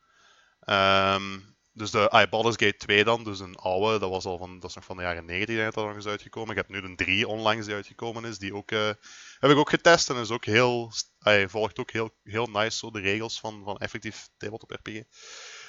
Ehm, 0.60 1.38
dus 1.72 1.90
de 1.90 2.08
ah, 2.08 2.30
Baldur's 2.30 2.56
Gate 2.56 2.76
2 2.76 3.04
dan, 3.04 3.24
dus 3.24 3.40
een 3.40 3.56
oude, 3.56 3.98
dat, 3.98 4.10
was 4.10 4.24
al 4.24 4.38
van, 4.38 4.60
dat 4.60 4.70
is 4.70 4.76
nog 4.76 4.84
van 4.84 4.96
de 4.96 5.02
jaren 5.02 5.24
90 5.24 5.72
dat 5.72 5.86
nog 5.86 5.96
is 5.96 6.06
uitgekomen. 6.06 6.50
Ik 6.50 6.56
heb 6.56 6.68
nu 6.68 6.78
een 6.78 6.96
3 6.96 7.28
onlangs 7.28 7.66
die 7.66 7.74
uitgekomen 7.74 8.24
is, 8.24 8.38
die 8.38 8.54
ook, 8.54 8.70
eh, 8.70 8.90
heb 9.38 9.50
ik 9.50 9.56
ook 9.56 9.70
getest 9.70 10.10
en 10.10 10.16
is 10.16 10.30
ook 10.30 10.44
heel, 10.44 10.92
hij 11.18 11.48
volgt 11.48 11.78
ook 11.78 11.90
heel, 11.90 12.10
heel 12.22 12.46
nice 12.46 12.78
zo 12.78 12.90
de 12.90 13.00
regels 13.00 13.40
van, 13.40 13.62
van 13.64 13.76
effectief 13.76 14.28
tabletop 14.36 14.70
RPG. 14.70 15.02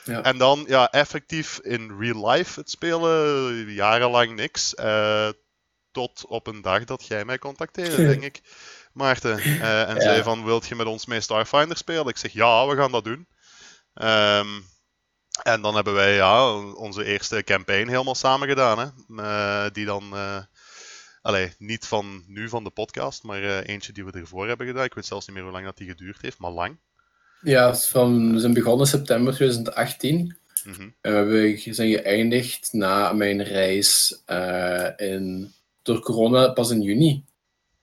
Ja. 0.04 0.22
En 0.22 0.38
dan, 0.38 0.66
ja, 0.68 0.92
effectief 0.92 1.60
in 1.60 1.98
real 2.00 2.30
life 2.30 2.60
het 2.60 2.70
spelen, 2.70 3.72
jarenlang 3.74 4.36
niks. 4.36 4.76
eh, 4.76 5.30
tot 5.96 6.26
op 6.28 6.48
een 6.48 6.62
dag 6.62 6.84
dat 6.84 7.08
jij 7.08 7.26
mij 7.26 7.38
contacteerde, 7.40 8.06
denk 8.06 8.24
ik, 8.24 8.42
Maarten. 8.94 9.38
eh, 9.38 9.90
en 9.90 9.96
Ja. 9.96 10.02
zei 10.02 10.24
van, 10.24 10.44
wilt 10.46 10.68
je 10.68 10.76
met 10.76 10.88
ons 10.88 11.06
mee 11.06 11.22
Starfinder 11.22 11.78
spelen? 11.78 12.08
Ik 12.08 12.18
zeg, 12.18 12.32
ja, 12.34 12.68
we 12.68 12.76
gaan 12.76 12.92
dat 12.92 13.04
doen. 13.04 13.28
Ehm, 13.94 14.48
en 15.44 15.62
dan 15.62 15.76
hebben 15.76 15.94
wij 15.94 16.16
ja, 16.16 16.56
onze 16.74 17.04
eerste 17.06 17.44
campaign 17.44 17.88
helemaal 17.90 18.16
samen 18.16 18.48
gedaan. 18.48 18.80
Hè? 18.80 18.88
Eh, 19.24 19.72
die 19.74 19.86
dan, 19.86 20.04
eh, 20.14 20.38
Allee, 21.22 21.54
niet 21.58 21.86
van 21.86 22.24
nu 22.28 22.50
van 22.50 22.64
de 22.64 22.70
podcast, 22.70 23.24
maar 23.24 23.42
uh, 23.42 23.68
eentje 23.68 23.94
die 23.94 24.06
we 24.06 24.12
ervoor 24.12 24.48
hebben 24.48 24.68
gedaan. 24.68 24.84
Ik 24.84 24.94
weet 24.94 25.06
zelfs 25.06 25.26
niet 25.28 25.36
meer 25.36 25.44
hoe 25.46 25.54
lang 25.54 25.66
dat 25.66 25.78
die 25.78 25.88
geduurd 25.88 26.22
heeft, 26.22 26.38
maar 26.40 26.52
lang. 26.52 26.80
Ja, 27.42 27.76
van, 27.76 28.34
we 28.34 28.40
zijn 28.40 28.54
begonnen 28.54 28.88
september 28.88 29.34
2018. 29.34 30.38
Mm 30.64 30.74
-hmm. 30.74 30.96
En 31.02 31.28
we 31.28 31.62
zijn 31.72 31.90
geëindigd 31.92 32.70
na 32.74 33.14
mijn 33.14 33.44
reis 33.44 34.22
in, 34.98 35.54
door 35.86 36.00
corona 36.00 36.54
pas 36.54 36.70
in 36.72 36.82
juni 36.82 37.26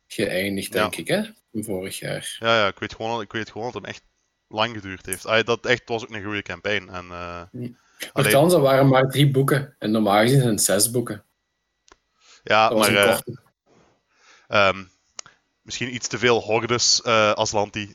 geëindigd, 0.06 0.72
denk 0.72 0.96
ik, 0.96 1.08
hè? 1.08 1.22
Vorig 1.52 1.98
jaar. 1.98 2.36
Ja, 2.38 2.58
ja 2.58 2.66
ik, 2.66 2.78
weet 2.78 2.94
gewoon, 2.94 3.20
ik 3.20 3.32
weet 3.32 3.50
gewoon 3.50 3.72
dat 3.72 3.82
het 3.82 3.90
echt 3.90 4.04
lang 4.48 4.74
geduurd 4.74 5.06
heeft. 5.06 5.26
Allee, 5.26 5.44
dat 5.44 5.66
echt 5.66 5.88
was 5.88 6.02
ook 6.02 6.10
een 6.10 6.24
goede 6.24 6.42
campaign. 6.42 6.88
En, 6.88 7.04
uh, 7.04 7.42
Nochtans, 8.12 8.52
er 8.52 8.60
waren 8.60 8.88
maar 8.88 9.08
drie 9.08 9.30
boeken. 9.30 9.76
En 9.78 9.90
normaal 9.90 10.20
gezien 10.20 10.40
zijn 10.40 10.52
het 10.52 10.62
zes 10.62 10.90
boeken. 10.90 11.24
Ja, 12.42 12.70
maar... 12.70 13.22
Um, 14.48 14.90
misschien 15.62 15.94
iets 15.94 16.08
te 16.08 16.18
veel 16.18 16.40
hordes 16.40 17.00
uh, 17.06 17.32
als 17.32 17.52
Lanti. 17.52 17.88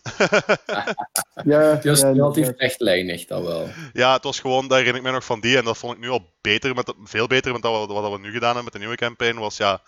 ja, 1.46 1.60
het 1.60 1.84
was 1.84 2.00
ja, 2.00 2.12
relatief 2.12 2.50
rechtlijnig, 2.58 3.26
dat 3.26 3.44
wel. 3.44 3.70
Ja, 3.94 4.14
het 4.14 4.24
was 4.24 4.40
gewoon, 4.40 4.68
daar 4.68 4.78
herinner 4.78 5.02
ik 5.02 5.08
me 5.08 5.14
nog 5.14 5.26
van 5.26 5.40
die, 5.40 5.58
en 5.58 5.64
dat 5.64 5.78
vond 5.78 5.94
ik 5.94 6.00
nu 6.00 6.10
al 6.10 6.34
beter, 6.42 6.76
met, 6.76 6.94
veel 7.04 7.28
beter 7.28 7.52
met 7.52 7.62
wat, 7.62 7.88
wat 7.88 8.12
we 8.12 8.20
nu 8.20 8.32
gedaan 8.32 8.56
hebben 8.56 8.64
met 8.64 8.74
de 8.74 8.80
nieuwe 8.80 8.96
campaign, 8.96 9.38
was 9.38 9.58
ja, 9.58 9.82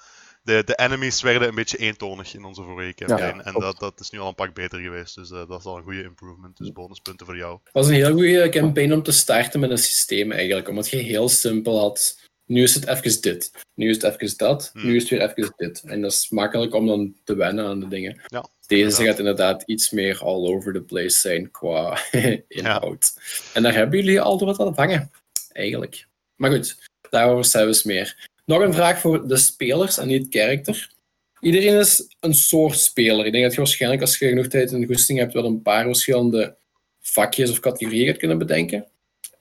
de, 0.43 0.63
de 0.65 0.75
enemies 0.75 1.21
werden 1.21 1.47
een 1.47 1.55
beetje 1.55 1.77
eentonig 1.77 2.33
in 2.33 2.43
onze 2.43 2.63
vorige 2.63 2.93
campaign. 2.93 3.37
Ja, 3.37 3.43
en 3.43 3.53
dat, 3.53 3.79
dat 3.79 3.99
is 3.99 4.09
nu 4.09 4.19
al 4.19 4.27
een 4.27 4.35
pak 4.35 4.53
beter 4.53 4.79
geweest, 4.79 5.15
dus 5.15 5.29
uh, 5.29 5.47
dat 5.47 5.59
is 5.59 5.65
al 5.65 5.77
een 5.77 5.83
goede 5.83 6.03
improvement, 6.03 6.57
dus 6.57 6.71
bonuspunten 6.71 7.25
voor 7.25 7.37
jou. 7.37 7.59
Het 7.63 7.73
was 7.73 7.87
een 7.87 7.93
heel 7.93 8.11
goede 8.11 8.49
campaign 8.49 8.93
om 8.93 9.03
te 9.03 9.11
starten 9.11 9.59
met 9.59 9.69
een 9.69 9.77
systeem 9.77 10.31
eigenlijk, 10.31 10.69
omdat 10.69 10.89
je 10.89 10.97
heel 10.97 11.29
simpel 11.29 11.79
had 11.79 12.28
nu 12.49 12.63
is 12.63 12.75
het 12.75 12.87
even 12.87 13.21
dit, 13.21 13.51
nu 13.73 13.89
is 13.89 14.01
het 14.01 14.21
even 14.21 14.37
dat, 14.37 14.69
hmm. 14.73 14.85
nu 14.85 14.95
is 14.95 15.01
het 15.01 15.11
weer 15.11 15.21
even 15.21 15.53
dit. 15.57 15.81
En 15.85 16.01
dat 16.01 16.11
is 16.11 16.29
makkelijk 16.29 16.73
om 16.73 16.87
dan 16.87 17.15
te 17.23 17.35
wennen 17.35 17.65
aan 17.65 17.79
de 17.79 17.87
dingen. 17.87 18.21
Ja, 18.27 18.49
Deze 18.67 19.03
gaat 19.03 19.19
inderdaad 19.19 19.63
iets 19.65 19.89
meer 19.89 20.19
all 20.23 20.47
over 20.47 20.73
the 20.73 20.81
place 20.81 21.19
zijn 21.19 21.51
qua 21.51 21.99
inhoud. 22.47 23.13
En 23.53 23.63
daar 23.63 23.73
hebben 23.73 23.99
jullie 23.99 24.21
al 24.21 24.45
wat 24.45 24.59
aan 24.59 24.75
vangen, 24.75 25.11
eigenlijk. 25.51 26.07
Maar 26.35 26.51
goed, 26.51 26.77
daarover 27.09 27.45
zelfs 27.45 27.83
meer. 27.83 28.29
Nog 28.45 28.61
een 28.61 28.73
vraag 28.73 28.99
voor 28.99 29.27
de 29.27 29.37
spelers 29.37 29.97
en 29.97 30.07
niet 30.07 30.21
het 30.21 30.29
karakter. 30.29 30.91
Iedereen 31.39 31.79
is 31.79 32.15
een 32.19 32.33
soort 32.33 32.77
speler. 32.77 33.25
Ik 33.25 33.31
denk 33.31 33.43
dat 33.43 33.53
je 33.53 33.59
waarschijnlijk, 33.59 34.01
als 34.01 34.17
je 34.17 34.27
genoeg 34.27 34.47
tijd 34.47 34.71
en 34.71 34.85
goesting 34.85 35.19
hebt, 35.19 35.33
wel 35.33 35.45
een 35.45 35.61
paar 35.61 35.83
verschillende 35.83 36.57
vakjes 37.01 37.51
of 37.51 37.59
categorieën 37.59 38.07
gaat 38.07 38.17
kunnen 38.17 38.37
bedenken. 38.37 38.87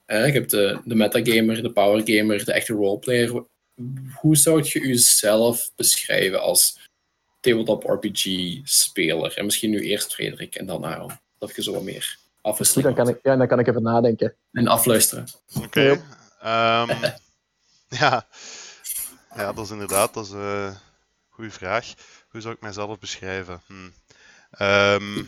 Eh, 0.09 0.25
je 0.25 0.31
hebt 0.31 0.51
de, 0.51 0.81
de 0.83 0.95
metagamer, 0.95 1.61
de 1.61 1.71
powergamer, 1.71 2.45
de 2.45 2.53
echte 2.53 2.73
roleplayer. 2.73 3.43
Hoe 4.13 4.37
zou 4.37 4.63
je 4.63 4.87
jezelf 4.87 5.71
beschrijven 5.75 6.41
als 6.41 6.89
tabletop 7.39 7.83
RPG-speler? 7.83 9.37
En 9.37 9.45
misschien 9.45 9.69
nu 9.69 9.79
eerst 9.79 10.13
Frederik 10.13 10.55
en 10.55 10.65
dan 10.65 10.85
Aaron. 10.85 11.11
Dat 11.37 11.55
je 11.55 11.63
zo 11.63 11.71
wat 11.71 11.83
meer 11.83 12.17
afwisselen. 12.41 12.83
Dan 12.83 12.93
kan 12.93 13.13
ik, 13.13 13.19
ja, 13.23 13.35
dan 13.35 13.47
kan 13.47 13.59
ik 13.59 13.67
even 13.67 13.83
nadenken. 13.83 14.35
En 14.51 14.67
afluisteren. 14.67 15.27
Oké. 15.55 15.65
Okay. 15.65 16.81
Um, 16.81 16.97
ja. 17.99 18.27
ja, 19.35 19.53
dat 19.53 19.65
is 19.65 19.71
inderdaad 19.71 20.13
dat 20.13 20.25
is, 20.25 20.31
uh, 20.31 20.63
een 20.63 20.75
goede 21.29 21.51
vraag. 21.51 21.93
Hoe 22.29 22.41
zou 22.41 22.53
ik 22.53 22.61
mijzelf 22.61 22.99
beschrijven? 22.99 23.61
Hm. 23.67 23.73
Um, 24.63 25.27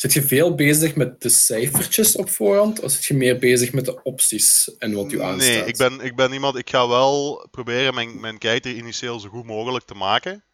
Zit 0.00 0.12
je 0.12 0.22
veel 0.22 0.54
bezig 0.54 0.94
met 0.94 1.22
de 1.22 1.28
cijfertjes 1.28 2.16
op 2.16 2.30
voorhand, 2.30 2.80
of 2.80 2.90
zit 2.90 3.04
je 3.04 3.14
meer 3.14 3.38
bezig 3.38 3.72
met 3.72 3.84
de 3.84 4.02
opties 4.02 4.76
en 4.78 4.92
wat 4.92 5.12
u 5.12 5.20
aanstaat? 5.22 5.54
Nee, 5.54 5.64
ik 5.64 5.76
ben, 5.76 6.00
ik 6.00 6.16
ben 6.16 6.32
iemand, 6.32 6.56
ik 6.56 6.70
ga 6.70 6.88
wel 6.88 7.46
proberen 7.50 7.94
mijn, 7.94 8.20
mijn 8.20 8.38
kijker 8.38 8.74
initieel 8.74 9.20
zo 9.20 9.28
goed 9.28 9.44
mogelijk 9.44 9.84
te 9.84 9.94
maken. 9.94 10.44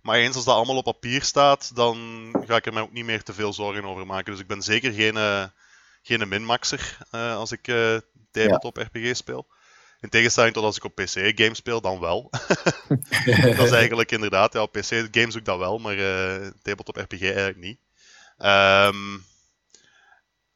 Maar 0.00 0.18
eens 0.18 0.36
als 0.36 0.44
dat 0.44 0.54
allemaal 0.54 0.76
op 0.76 0.84
papier 0.84 1.22
staat, 1.22 1.70
dan 1.74 1.96
ga 2.46 2.56
ik 2.56 2.66
er 2.66 2.72
mij 2.72 2.82
ook 2.82 2.92
niet 2.92 3.04
meer 3.04 3.22
te 3.22 3.32
veel 3.32 3.52
zorgen 3.52 3.84
over 3.84 4.06
maken. 4.06 4.32
Dus 4.32 4.40
ik 4.40 4.46
ben 4.46 4.62
zeker 4.62 4.92
geen, 4.92 5.14
uh, 5.14 5.44
geen 6.02 6.28
minmaxer 6.28 6.98
uh, 7.14 7.36
als 7.36 7.52
ik 7.52 7.68
uh, 7.68 7.96
tabletop 8.30 8.76
ja. 8.76 8.82
RPG 8.82 9.16
speel. 9.16 9.46
In 10.00 10.08
tegenstelling 10.08 10.54
tot 10.54 10.64
als 10.64 10.76
ik 10.76 10.84
op 10.84 10.94
PC 10.94 11.32
games 11.34 11.58
speel, 11.58 11.80
dan 11.80 12.00
wel. 12.00 12.30
dat 13.56 13.66
is 13.66 13.70
eigenlijk 13.70 14.10
inderdaad, 14.10 14.52
ja, 14.52 14.62
op 14.62 14.72
PC 14.72 15.08
games 15.10 15.32
doe 15.32 15.40
ik 15.40 15.44
dat 15.44 15.58
wel, 15.58 15.78
maar 15.78 15.96
tabletop 16.62 16.96
RPG 16.96 17.22
eigenlijk 17.22 17.58
niet. 17.58 17.78
Um, 18.44 19.24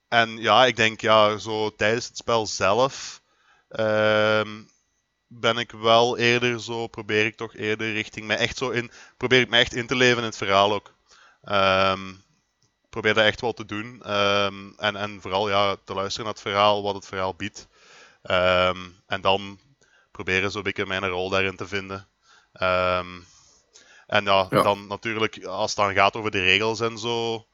en 0.09 0.39
ja, 0.39 0.65
ik 0.65 0.77
denk 0.77 1.01
ja, 1.01 1.39
zo 1.39 1.71
tijdens 1.71 2.07
het 2.07 2.17
spel 2.17 2.47
zelf 2.47 3.23
um, 3.69 4.69
ben 5.27 5.59
ik 5.59 5.71
wel 5.71 6.19
eerder 6.19 6.61
zo, 6.63 6.87
probeer 6.87 7.27
ik 7.27 7.37
toch 7.37 7.55
eerder 7.55 7.93
richting 7.93 8.27
mij 8.27 8.37
echt 8.37 8.57
zo 8.57 8.71
in, 8.71 8.91
probeer 9.17 9.41
ik 9.41 9.49
me 9.49 9.59
echt 9.59 9.75
in 9.75 9.87
te 9.87 9.97
leven 9.97 10.19
in 10.19 10.25
het 10.25 10.37
verhaal 10.37 10.73
ook. 10.73 10.95
Um, 11.43 12.25
probeer 12.91 13.15
dat 13.15 13.25
echt 13.25 13.41
wel 13.41 13.53
te 13.53 13.65
doen. 13.65 14.03
en, 14.77 14.97
en 14.97 15.21
vooral 15.21 15.49
ja, 15.49 15.77
te 15.85 15.95
luisteren 15.95 16.25
naar 16.25 16.35
het 16.35 16.43
verhaal, 16.43 16.83
wat 16.83 16.95
het 16.95 17.07
verhaal 17.07 17.35
biedt. 17.35 17.69
en 19.07 19.21
dan 19.21 19.61
proberen 20.11 20.51
zo 20.51 20.59
een 20.59 20.65
beetje 20.65 20.87
mijn 20.87 21.09
rol 21.09 21.29
daarin 21.29 21.57
te 21.57 21.69
vinden. 21.69 22.09
en 24.07 24.25
ja, 24.25 24.47
ja, 24.51 24.63
dan 24.63 24.87
natuurlijk, 24.87 25.45
als 25.45 25.75
het 25.75 25.85
dan 25.85 25.95
gaat 25.95 26.17
over 26.17 26.31
de 26.31 26.43
regels 26.43 26.81
en 26.81 26.99
zo, 26.99 27.47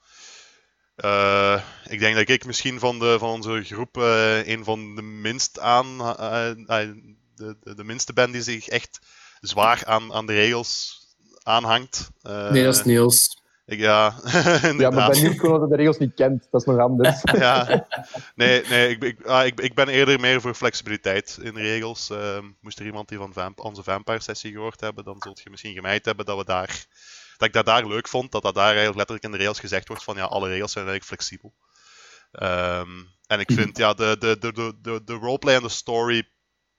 uh, 1.04 1.60
ik 1.88 1.98
denk 1.98 2.16
dat 2.16 2.28
ik 2.28 2.44
misschien 2.44 2.78
van, 2.78 2.98
de, 2.98 3.16
van 3.18 3.28
onze 3.28 3.62
groep 3.64 3.96
uh, 3.96 4.46
een 4.46 4.64
van 4.64 4.94
de 4.94 5.02
minst 5.02 5.60
aan, 5.60 5.86
uh, 6.00 6.50
de, 6.66 7.56
de, 7.62 7.74
de, 7.74 7.84
minste 7.84 8.12
ben 8.12 8.30
die 8.30 8.42
zich 8.42 8.68
echt 8.68 8.98
zwaar 9.40 9.82
aan, 9.84 10.12
aan 10.12 10.26
de 10.26 10.32
regels 10.32 11.00
aanhangt. 11.42 12.10
nee, 12.22 12.64
dat 12.64 12.74
is 12.74 12.84
Niels. 12.84 13.40
Ik, 13.66 13.78
ja, 13.78 14.14
ja, 14.78 14.90
maar 14.90 15.10
ben 15.10 15.22
niet 15.22 15.40
gewoon 15.40 15.60
dat 15.60 15.70
de 15.70 15.76
regels 15.76 15.98
niet 15.98 16.14
kent. 16.14 16.48
Dat 16.50 16.60
is 16.60 16.66
nog 16.66 16.78
anders. 16.78 17.20
ja, 17.38 17.86
nee, 18.34 18.62
nee 18.68 18.88
ik, 18.88 19.02
ik, 19.02 19.26
ah, 19.26 19.46
ik, 19.46 19.60
ik 19.60 19.74
ben 19.74 19.88
eerder 19.88 20.20
meer 20.20 20.40
voor 20.40 20.54
flexibiliteit 20.54 21.38
in 21.42 21.54
de 21.54 21.60
regels. 21.60 22.10
Ehm, 22.10 22.44
moest 22.60 22.78
er 22.78 22.86
iemand 22.86 23.08
die 23.08 23.18
van 23.18 23.32
vamp 23.32 23.60
onze 23.60 23.82
Vampire-sessie 23.82 24.52
gehoord 24.52 24.80
hebben, 24.80 25.04
dan 25.04 25.16
zult 25.18 25.40
je 25.40 25.50
misschien 25.50 25.74
gemeid 25.74 26.04
hebben 26.04 26.26
dat 26.26 26.36
we 26.36 26.44
daar 26.44 26.86
dat 27.42 27.50
ik 27.50 27.64
dat 27.64 27.74
daar 27.74 27.86
leuk 27.86 28.08
vond, 28.08 28.32
dat 28.32 28.42
dat 28.42 28.54
daar 28.54 28.64
eigenlijk 28.64 28.96
letterlijk 28.96 29.26
in 29.26 29.32
de 29.32 29.44
rails 29.44 29.60
gezegd 29.60 29.88
wordt 29.88 30.04
van 30.04 30.16
ja, 30.16 30.24
alle 30.24 30.48
regels 30.48 30.72
zijn 30.72 30.86
eigenlijk 30.86 31.20
flexibel. 31.20 31.54
Um, 32.32 33.06
en 33.26 33.40
ik 33.40 33.52
vind 33.52 33.76
ja, 33.76 33.94
de, 33.94 34.16
de, 34.18 34.38
de, 34.38 34.52
de, 34.52 34.74
de, 34.82 35.04
de 35.04 35.14
roleplay 35.14 35.54
en 35.54 35.62
de 35.62 35.68
story 35.68 36.28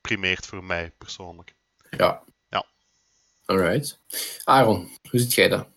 primeert 0.01 0.45
voor 0.45 0.63
mij 0.63 0.91
persoonlijk. 0.97 1.55
Ja. 1.89 2.23
Ja. 2.47 2.65
Alright. 3.45 3.99
Aaron, 4.43 4.87
hoe 5.09 5.19
zit 5.19 5.33
jij 5.33 5.49
dat? 5.49 5.67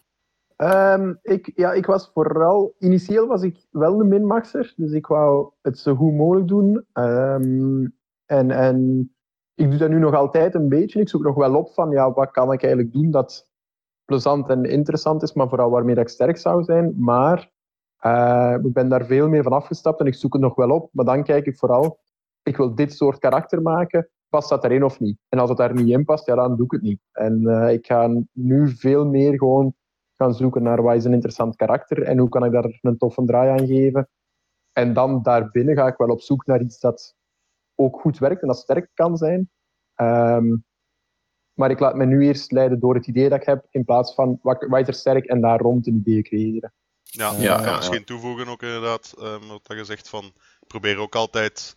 Um, 0.56 1.18
ik, 1.22 1.52
ja, 1.54 1.72
ik 1.72 1.86
was 1.86 2.10
vooral... 2.14 2.74
Initieel 2.78 3.26
was 3.26 3.42
ik 3.42 3.66
wel 3.70 4.00
een 4.00 4.08
minmaxer, 4.08 4.72
dus 4.76 4.92
ik 4.92 5.06
wou 5.06 5.52
het 5.62 5.78
zo 5.78 5.94
goed 5.94 6.14
mogelijk 6.14 6.48
doen. 6.48 6.86
Um, 6.92 7.96
en, 8.26 8.50
en 8.50 9.10
ik 9.54 9.70
doe 9.70 9.78
dat 9.78 9.88
nu 9.88 9.98
nog 9.98 10.14
altijd 10.14 10.54
een 10.54 10.68
beetje. 10.68 11.00
Ik 11.00 11.08
zoek 11.08 11.22
nog 11.22 11.34
wel 11.34 11.56
op 11.56 11.74
van, 11.74 11.90
ja, 11.90 12.12
wat 12.12 12.30
kan 12.30 12.52
ik 12.52 12.62
eigenlijk 12.62 12.92
doen 12.92 13.10
dat 13.10 13.54
plezant 14.06 14.48
en 14.48 14.64
interessant 14.64 15.22
is, 15.22 15.32
maar 15.32 15.48
vooral 15.48 15.70
waarmee 15.70 15.96
ik 15.96 16.08
sterk 16.08 16.36
zou 16.36 16.64
zijn. 16.64 16.94
Maar 16.98 17.50
uh, 18.00 18.56
ik 18.62 18.72
ben 18.72 18.88
daar 18.88 19.06
veel 19.06 19.28
meer 19.28 19.42
van 19.42 19.52
afgestapt 19.52 20.00
en 20.00 20.06
ik 20.06 20.14
zoek 20.14 20.32
het 20.32 20.42
nog 20.42 20.54
wel 20.54 20.70
op. 20.70 20.88
Maar 20.92 21.04
dan 21.04 21.24
kijk 21.24 21.46
ik 21.46 21.58
vooral, 21.58 21.98
ik 22.42 22.56
wil 22.56 22.74
dit 22.74 22.92
soort 22.92 23.18
karakter 23.18 23.62
maken. 23.62 24.08
Past 24.28 24.48
dat 24.48 24.64
erin 24.64 24.84
of 24.84 25.00
niet? 25.00 25.18
En 25.28 25.38
als 25.38 25.48
het 25.48 25.58
daar 25.58 25.74
niet 25.74 25.88
in 25.88 26.04
past, 26.04 26.26
ja, 26.26 26.34
dan 26.34 26.56
doe 26.56 26.64
ik 26.64 26.70
het 26.70 26.82
niet. 26.82 27.00
En 27.12 27.42
uh, 27.42 27.72
ik 27.72 27.86
ga 27.86 28.22
nu 28.32 28.68
veel 28.68 29.06
meer 29.06 29.38
gewoon 29.38 29.74
gaan 30.16 30.34
zoeken 30.34 30.62
naar 30.62 30.82
wat 30.82 30.94
is 30.94 31.04
een 31.04 31.12
interessant 31.12 31.56
karakter 31.56 32.02
en 32.02 32.18
hoe 32.18 32.28
kan 32.28 32.44
ik 32.44 32.52
daar 32.52 32.78
een 32.80 32.98
toffe 32.98 33.24
draai 33.24 33.50
aan 33.50 33.66
geven. 33.66 34.08
En 34.72 34.92
dan 34.92 35.22
daarbinnen 35.22 35.74
ga 35.74 35.86
ik 35.86 35.96
wel 35.96 36.08
op 36.08 36.20
zoek 36.20 36.46
naar 36.46 36.60
iets 36.60 36.80
dat 36.80 37.14
ook 37.74 38.00
goed 38.00 38.18
werkt 38.18 38.40
en 38.42 38.48
dat 38.48 38.56
sterk 38.56 38.90
kan 38.94 39.16
zijn. 39.16 39.50
Um, 40.00 40.64
maar 41.56 41.70
ik 41.70 41.80
laat 41.80 41.94
me 41.94 42.06
nu 42.06 42.26
eerst 42.26 42.52
leiden 42.52 42.80
door 42.80 42.94
het 42.94 43.06
idee 43.06 43.28
dat 43.28 43.40
ik 43.40 43.46
heb, 43.46 43.66
in 43.70 43.84
plaats 43.84 44.14
van 44.14 44.38
wat, 44.42 44.66
wat 44.68 44.80
is 44.80 44.86
er 44.86 44.94
sterk 44.94 45.24
en 45.24 45.40
daar 45.40 45.60
rond 45.60 45.86
een 45.86 45.94
idee 45.94 46.22
creëren. 46.22 46.72
Ja, 47.02 47.32
ja, 47.38 47.64
ja, 47.64 47.76
misschien 47.76 48.04
toevoegen 48.04 48.48
ook 48.48 48.62
inderdaad, 48.62 49.14
um, 49.18 49.48
wat 49.48 49.76
je 49.76 49.84
zegt 49.84 50.08
van, 50.08 50.24
ik 50.60 50.66
probeer 50.66 50.98
ook 50.98 51.14
altijd, 51.14 51.76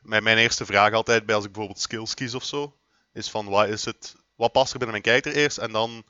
mijn, 0.00 0.22
mijn 0.22 0.38
eerste 0.38 0.66
vraag 0.66 0.92
altijd 0.92 1.26
bij 1.26 1.34
als 1.34 1.44
ik 1.44 1.52
bijvoorbeeld 1.52 1.82
skills 1.82 2.14
kies 2.14 2.34
of 2.34 2.44
zo, 2.44 2.76
is 3.12 3.30
van 3.30 3.48
wat 3.48 3.68
is 3.68 3.84
het, 3.84 4.16
wat 4.36 4.52
past 4.52 4.72
er 4.72 4.78
binnen 4.78 5.00
mijn 5.02 5.22
kijker 5.22 5.42
eerst 5.42 5.58
en 5.58 5.72
dan 5.72 6.04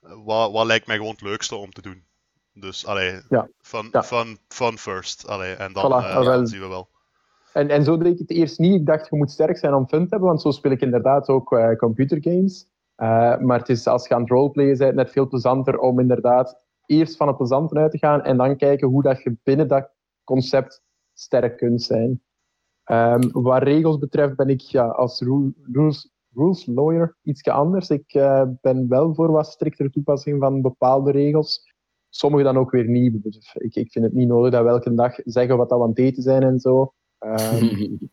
eh, 0.00 0.12
wat, 0.24 0.52
wat 0.52 0.66
lijkt 0.66 0.86
mij 0.86 0.96
gewoon 0.96 1.12
het 1.12 1.22
leukste 1.22 1.56
om 1.56 1.70
te 1.70 1.82
doen. 1.82 2.04
Dus 2.52 2.86
allee, 2.86 3.20
ja. 3.28 3.48
Fun, 3.60 3.88
ja. 3.92 4.02
fun, 4.02 4.38
fun 4.48 4.78
first. 4.78 5.26
Allee, 5.26 5.54
en 5.54 5.72
dan, 5.72 5.84
voilà, 5.84 6.06
uh, 6.06 6.22
ja, 6.22 6.46
zien 6.46 6.60
we 6.60 6.66
wel. 6.66 6.88
En, 7.52 7.68
en 7.68 7.84
zo 7.84 7.96
deed 7.96 8.12
ik 8.12 8.18
het 8.18 8.30
eerst 8.30 8.58
niet. 8.58 8.74
Ik 8.74 8.86
dacht, 8.86 9.08
je 9.10 9.16
moet 9.16 9.30
sterk 9.30 9.56
zijn 9.56 9.74
om 9.74 9.88
fun 9.88 10.02
te 10.02 10.08
hebben, 10.08 10.28
want 10.28 10.40
zo 10.40 10.50
speel 10.50 10.70
ik 10.70 10.80
inderdaad 10.80 11.28
ook 11.28 11.52
uh, 11.52 11.76
computergames. 11.76 12.68
Uh, 12.96 13.38
maar 13.38 13.58
het 13.58 13.68
is 13.68 13.86
als 13.86 14.08
je 14.08 14.14
aan 14.14 14.20
het 14.20 14.30
roleplayen 14.30 14.78
bent, 14.78 14.94
net 14.94 15.10
veel 15.10 15.28
plezanter 15.28 15.78
om 15.78 16.00
inderdaad 16.00 16.64
eerst 16.86 17.16
van 17.16 17.26
het 17.26 17.36
plezante 17.36 17.74
uit 17.74 17.90
te 17.90 17.98
gaan 17.98 18.22
en 18.22 18.36
dan 18.36 18.56
kijken 18.56 18.88
hoe 18.88 19.02
dat 19.02 19.22
je 19.22 19.36
binnen 19.42 19.68
dat 19.68 19.90
concept 20.24 20.82
sterk 21.12 21.56
kunt 21.56 21.82
zijn. 21.82 22.22
Um, 22.90 23.30
wat 23.32 23.62
regels 23.62 23.98
betreft 23.98 24.36
ben 24.36 24.48
ik 24.48 24.60
ja, 24.60 24.86
als 24.86 25.20
rules, 25.20 26.10
rules 26.34 26.66
lawyer 26.66 27.16
ietsje 27.22 27.52
anders. 27.52 27.90
Ik 27.90 28.14
uh, 28.14 28.42
ben 28.60 28.88
wel 28.88 29.14
voor 29.14 29.30
wat 29.30 29.46
striktere 29.46 29.90
toepassing 29.90 30.40
van 30.40 30.60
bepaalde 30.60 31.10
regels. 31.10 31.72
Sommige 32.08 32.42
dan 32.42 32.58
ook 32.58 32.70
weer 32.70 32.88
niet. 32.88 33.24
Ik, 33.52 33.74
ik 33.74 33.92
vind 33.92 34.04
het 34.04 34.14
niet 34.14 34.28
nodig 34.28 34.52
dat 34.52 34.62
we 34.62 34.68
elke 34.68 34.94
dag 34.94 35.14
zeggen 35.24 35.56
wat 35.56 35.70
we 35.70 35.74
aan 35.74 35.88
het 35.88 35.98
eten 35.98 36.22
zijn 36.22 36.42
en 36.42 36.58
zo. 36.58 36.92
Um, 37.20 38.10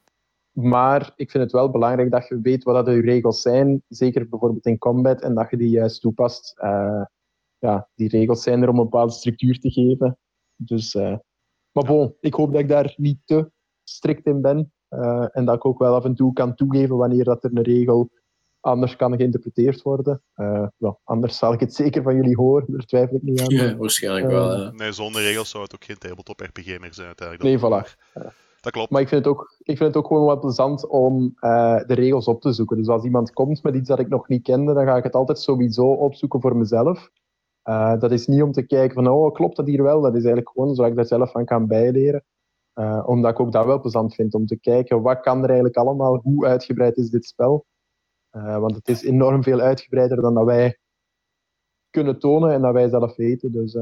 maar 0.51 1.13
ik 1.15 1.31
vind 1.31 1.43
het 1.43 1.51
wel 1.51 1.69
belangrijk 1.69 2.11
dat 2.11 2.27
je 2.27 2.41
weet 2.41 2.63
wat 2.63 2.85
de 2.85 3.01
regels 3.01 3.41
zijn. 3.41 3.83
Zeker 3.87 4.29
bijvoorbeeld 4.29 4.65
in 4.65 4.77
combat. 4.77 5.21
En 5.21 5.35
dat 5.35 5.49
je 5.49 5.57
die 5.57 5.69
juist 5.69 6.01
toepast. 6.01 6.53
Uh, 6.63 7.03
ja, 7.57 7.89
die 7.95 8.09
regels 8.09 8.43
zijn 8.43 8.61
er 8.61 8.69
om 8.69 8.77
een 8.77 8.83
bepaalde 8.83 9.13
structuur 9.13 9.59
te 9.59 9.71
geven. 9.71 10.17
Dus, 10.55 10.95
uh, 10.95 11.17
maar 11.71 11.83
bon, 11.83 12.15
ik 12.19 12.33
hoop 12.33 12.51
dat 12.51 12.61
ik 12.61 12.69
daar 12.69 12.93
niet 12.97 13.19
te 13.25 13.51
strikt 13.83 14.25
in 14.25 14.41
ben. 14.41 14.71
Uh, 14.89 15.27
en 15.31 15.45
dat 15.45 15.55
ik 15.55 15.65
ook 15.65 15.79
wel 15.79 15.95
af 15.95 16.05
en 16.05 16.15
toe 16.15 16.33
kan 16.33 16.55
toegeven 16.55 16.97
wanneer 16.97 17.23
dat 17.23 17.43
er 17.43 17.51
een 17.53 17.63
regel 17.63 18.09
anders 18.59 18.95
kan 18.95 19.15
geïnterpreteerd 19.15 19.81
worden. 19.81 20.21
Uh, 20.35 20.67
well, 20.77 20.95
anders 21.03 21.37
zal 21.37 21.53
ik 21.53 21.59
het 21.59 21.73
zeker 21.73 22.03
van 22.03 22.15
jullie 22.15 22.35
horen, 22.35 22.65
daar 22.67 22.85
twijfel 22.85 23.15
ik 23.15 23.21
niet 23.21 23.41
aan. 23.41 23.49
Ja, 23.49 23.75
waarschijnlijk 23.75 24.27
wel. 24.27 24.71
Nee, 24.71 24.91
zonder 24.91 25.21
regels 25.21 25.49
zou 25.49 25.63
het 25.63 25.73
ook 25.73 25.83
geen 25.83 25.97
tabletop 25.97 26.39
RPG 26.39 26.79
meer 26.79 26.93
zijn 26.93 27.07
uiteindelijk. 27.07 27.43
Nee, 27.43 27.57
voilà. 27.59 28.05
Dat 28.67 28.75
klopt. 28.75 28.91
Maar 28.91 29.01
ik 29.01 29.07
vind 29.07 29.25
het 29.25 29.33
ook, 29.33 29.55
ik 29.57 29.77
vind 29.77 29.93
het 29.93 29.97
ook 29.97 30.07
gewoon 30.07 30.25
wat 30.25 30.39
plezant 30.39 30.87
om 30.87 31.35
uh, 31.39 31.79
de 31.85 31.93
regels 31.93 32.27
op 32.27 32.41
te 32.41 32.51
zoeken. 32.51 32.77
Dus 32.77 32.87
als 32.87 33.03
iemand 33.03 33.33
komt 33.33 33.63
met 33.63 33.75
iets 33.75 33.89
dat 33.89 33.99
ik 33.99 34.09
nog 34.09 34.27
niet 34.27 34.43
kende, 34.43 34.73
dan 34.73 34.85
ga 34.85 34.97
ik 34.97 35.03
het 35.03 35.15
altijd 35.15 35.39
sowieso 35.39 35.91
opzoeken 35.91 36.41
voor 36.41 36.57
mezelf. 36.57 37.09
Uh, 37.69 37.99
dat 37.99 38.11
is 38.11 38.27
niet 38.27 38.41
om 38.41 38.51
te 38.51 38.65
kijken 38.65 38.95
van, 38.95 39.07
oh, 39.07 39.33
klopt 39.33 39.55
dat 39.55 39.67
hier 39.67 39.83
wel? 39.83 40.01
Dat 40.01 40.15
is 40.15 40.23
eigenlijk 40.23 40.49
gewoon 40.49 40.75
zodat 40.75 40.89
ik 40.91 40.95
daar 40.95 41.05
zelf 41.05 41.31
van 41.31 41.45
kan 41.45 41.67
bijleren. 41.67 42.23
Uh, 42.79 43.03
omdat 43.05 43.31
ik 43.31 43.39
ook 43.39 43.51
dat 43.51 43.65
wel 43.65 43.81
plezant 43.81 44.15
vind, 44.15 44.33
om 44.33 44.45
te 44.45 44.59
kijken 44.59 45.01
wat 45.01 45.19
kan 45.19 45.37
er 45.37 45.47
eigenlijk 45.47 45.77
allemaal, 45.77 46.19
hoe 46.23 46.45
uitgebreid 46.45 46.97
is 46.97 47.09
dit 47.09 47.25
spel. 47.25 47.65
Want 48.31 48.75
het 48.75 48.87
is 48.87 49.03
enorm 49.03 49.43
veel 49.43 49.59
uitgebreider 49.59 50.21
dan 50.21 50.33
dat 50.33 50.45
wij 50.45 50.77
kunnen 51.89 52.19
tonen 52.19 52.51
en 52.51 52.61
dat 52.61 52.73
wij 52.73 52.89
zelf 52.89 53.15
weten. 53.15 53.51
Dus, 53.51 53.77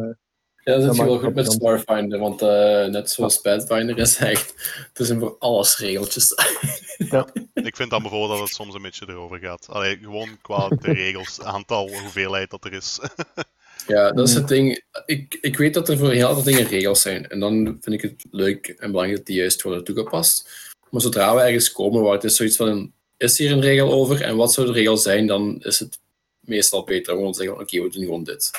ja, 0.66 0.78
dat 0.78 0.92
is 0.92 0.98
wel 0.98 1.20
goed 1.20 1.36
met 1.36 1.52
Starfinder, 1.52 2.20
want 2.20 2.42
uh, 2.42 2.86
net 2.86 3.10
zoals 3.10 3.42
Pathfinder 3.42 3.98
is 3.98 4.18
echt, 4.18 4.54
het 4.94 5.08
zijn 5.08 5.20
voor 5.20 5.36
alles 5.40 5.78
regeltjes. 5.78 6.34
ja. 7.12 7.28
Ik 7.54 7.76
vind 7.76 7.90
dan 7.90 8.02
bijvoorbeeld 8.02 8.32
dat 8.32 8.48
het 8.48 8.56
soms 8.56 8.74
een 8.74 8.82
beetje 8.82 9.06
erover 9.10 9.40
gaat. 9.40 9.68
Allee, 9.70 9.98
gewoon 10.02 10.38
qua 10.42 10.68
de 10.68 10.94
regels, 10.94 11.42
aantal, 11.42 11.90
hoeveelheid 11.90 12.50
dat 12.50 12.66
er 12.66 12.74
is. 12.74 13.00
ja, 13.88 14.12
dat 14.12 14.28
is 14.28 14.34
het 14.34 14.48
ding. 14.48 14.84
Ik, 15.06 15.38
ik 15.42 15.58
weet 15.58 15.74
dat 15.74 15.90
er 15.90 15.98
voor 15.98 16.12
heel 16.12 16.34
veel 16.34 16.44
dingen 16.44 16.68
regels 16.68 17.02
zijn. 17.02 17.28
En 17.30 17.40
dan 17.40 17.78
vind 17.82 17.96
ik 17.96 18.02
het 18.02 18.26
leuk 18.32 18.68
en 18.68 18.92
belangrijk 18.92 19.18
dat 19.18 19.28
die 19.28 19.38
juist 19.38 19.62
worden 19.62 19.84
toegepast. 19.84 20.50
Maar 20.90 21.02
zodra 21.02 21.36
we 21.36 21.42
ergens 21.42 21.72
komen 21.72 22.02
waar 22.02 22.14
het 22.14 22.24
is 22.24 22.36
zoiets 22.36 22.56
van 22.56 22.68
een 22.68 22.94
is 23.18 23.38
hier 23.38 23.52
een 23.52 23.62
regel 23.62 23.92
over 23.92 24.22
en 24.22 24.36
wat 24.36 24.54
zou 24.54 24.68
de 24.68 24.74
regel 24.74 24.98
zijn, 24.98 25.28
dan 25.28 25.62
is 25.62 25.80
het 25.80 26.00
meestal 26.40 26.84
beter 26.84 27.12
om 27.12 27.18
gewoon 27.18 27.32
te 27.32 27.38
zeggen: 27.38 27.56
oké, 27.56 27.64
okay, 27.64 27.88
we 27.88 27.96
doen 27.96 28.04
gewoon 28.04 28.24
dit. 28.24 28.52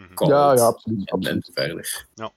Mm-hmm. 0.00 0.28
Ja, 0.28 0.54
ja, 0.54 0.62
absoluut. 0.62 1.10
absoluut. 1.10 1.50
verder. 1.54 2.06
Ja. 2.14 2.32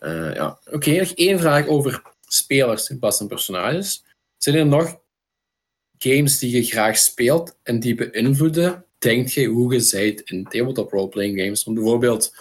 Uh, 0.00 0.34
ja. 0.34 0.58
Oké, 0.64 0.74
okay, 0.74 0.98
nog 0.98 1.10
één 1.10 1.38
vraag 1.38 1.66
over 1.66 2.02
spelers 2.26 2.88
in 2.88 2.98
plaats 2.98 3.18
van 3.18 3.26
personages. 3.26 4.04
Zijn 4.36 4.56
er 4.56 4.66
nog 4.66 4.98
games 5.98 6.38
die 6.38 6.56
je 6.56 6.64
graag 6.64 6.98
speelt 6.98 7.56
en 7.62 7.80
die 7.80 7.94
beïnvloeden, 7.94 8.84
denk 8.98 9.28
je, 9.28 9.46
hoe 9.46 9.72
je 9.72 9.80
zijt 9.80 10.20
in 10.20 10.44
tabletop 10.44 10.92
roleplaying 10.92 11.40
games? 11.40 11.64
Want 11.64 11.76
bijvoorbeeld 11.76 12.34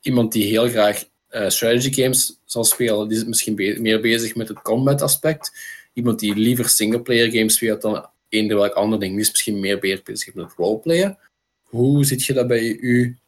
iemand 0.00 0.32
die 0.32 0.44
heel 0.44 0.68
graag 0.68 1.04
uh, 1.30 1.48
strategy 1.48 2.02
games 2.02 2.40
zal 2.44 2.64
spelen, 2.64 3.08
die 3.08 3.16
is 3.16 3.24
misschien 3.24 3.54
be 3.54 3.76
meer 3.80 4.00
bezig 4.00 4.34
met 4.34 4.48
het 4.48 4.62
combat 4.62 5.02
aspect 5.02 5.52
iemand 5.94 6.18
die 6.18 6.34
liever 6.34 6.68
singleplayer 6.68 7.30
games 7.30 7.54
speelt 7.54 7.82
dan 7.82 8.06
eender 8.28 8.56
welk 8.56 8.72
ander 8.72 9.00
ding. 9.00 9.12
Die 9.12 9.20
is 9.20 9.30
misschien 9.30 9.60
meer 9.60 9.78
bezig 10.04 10.34
met 10.34 10.52
roleplayen. 10.56 11.18
Hoe 11.62 12.04
zit 12.04 12.24
je 12.24 12.32
dat 12.32 12.46
bij 12.46 12.76
u, 12.76 13.18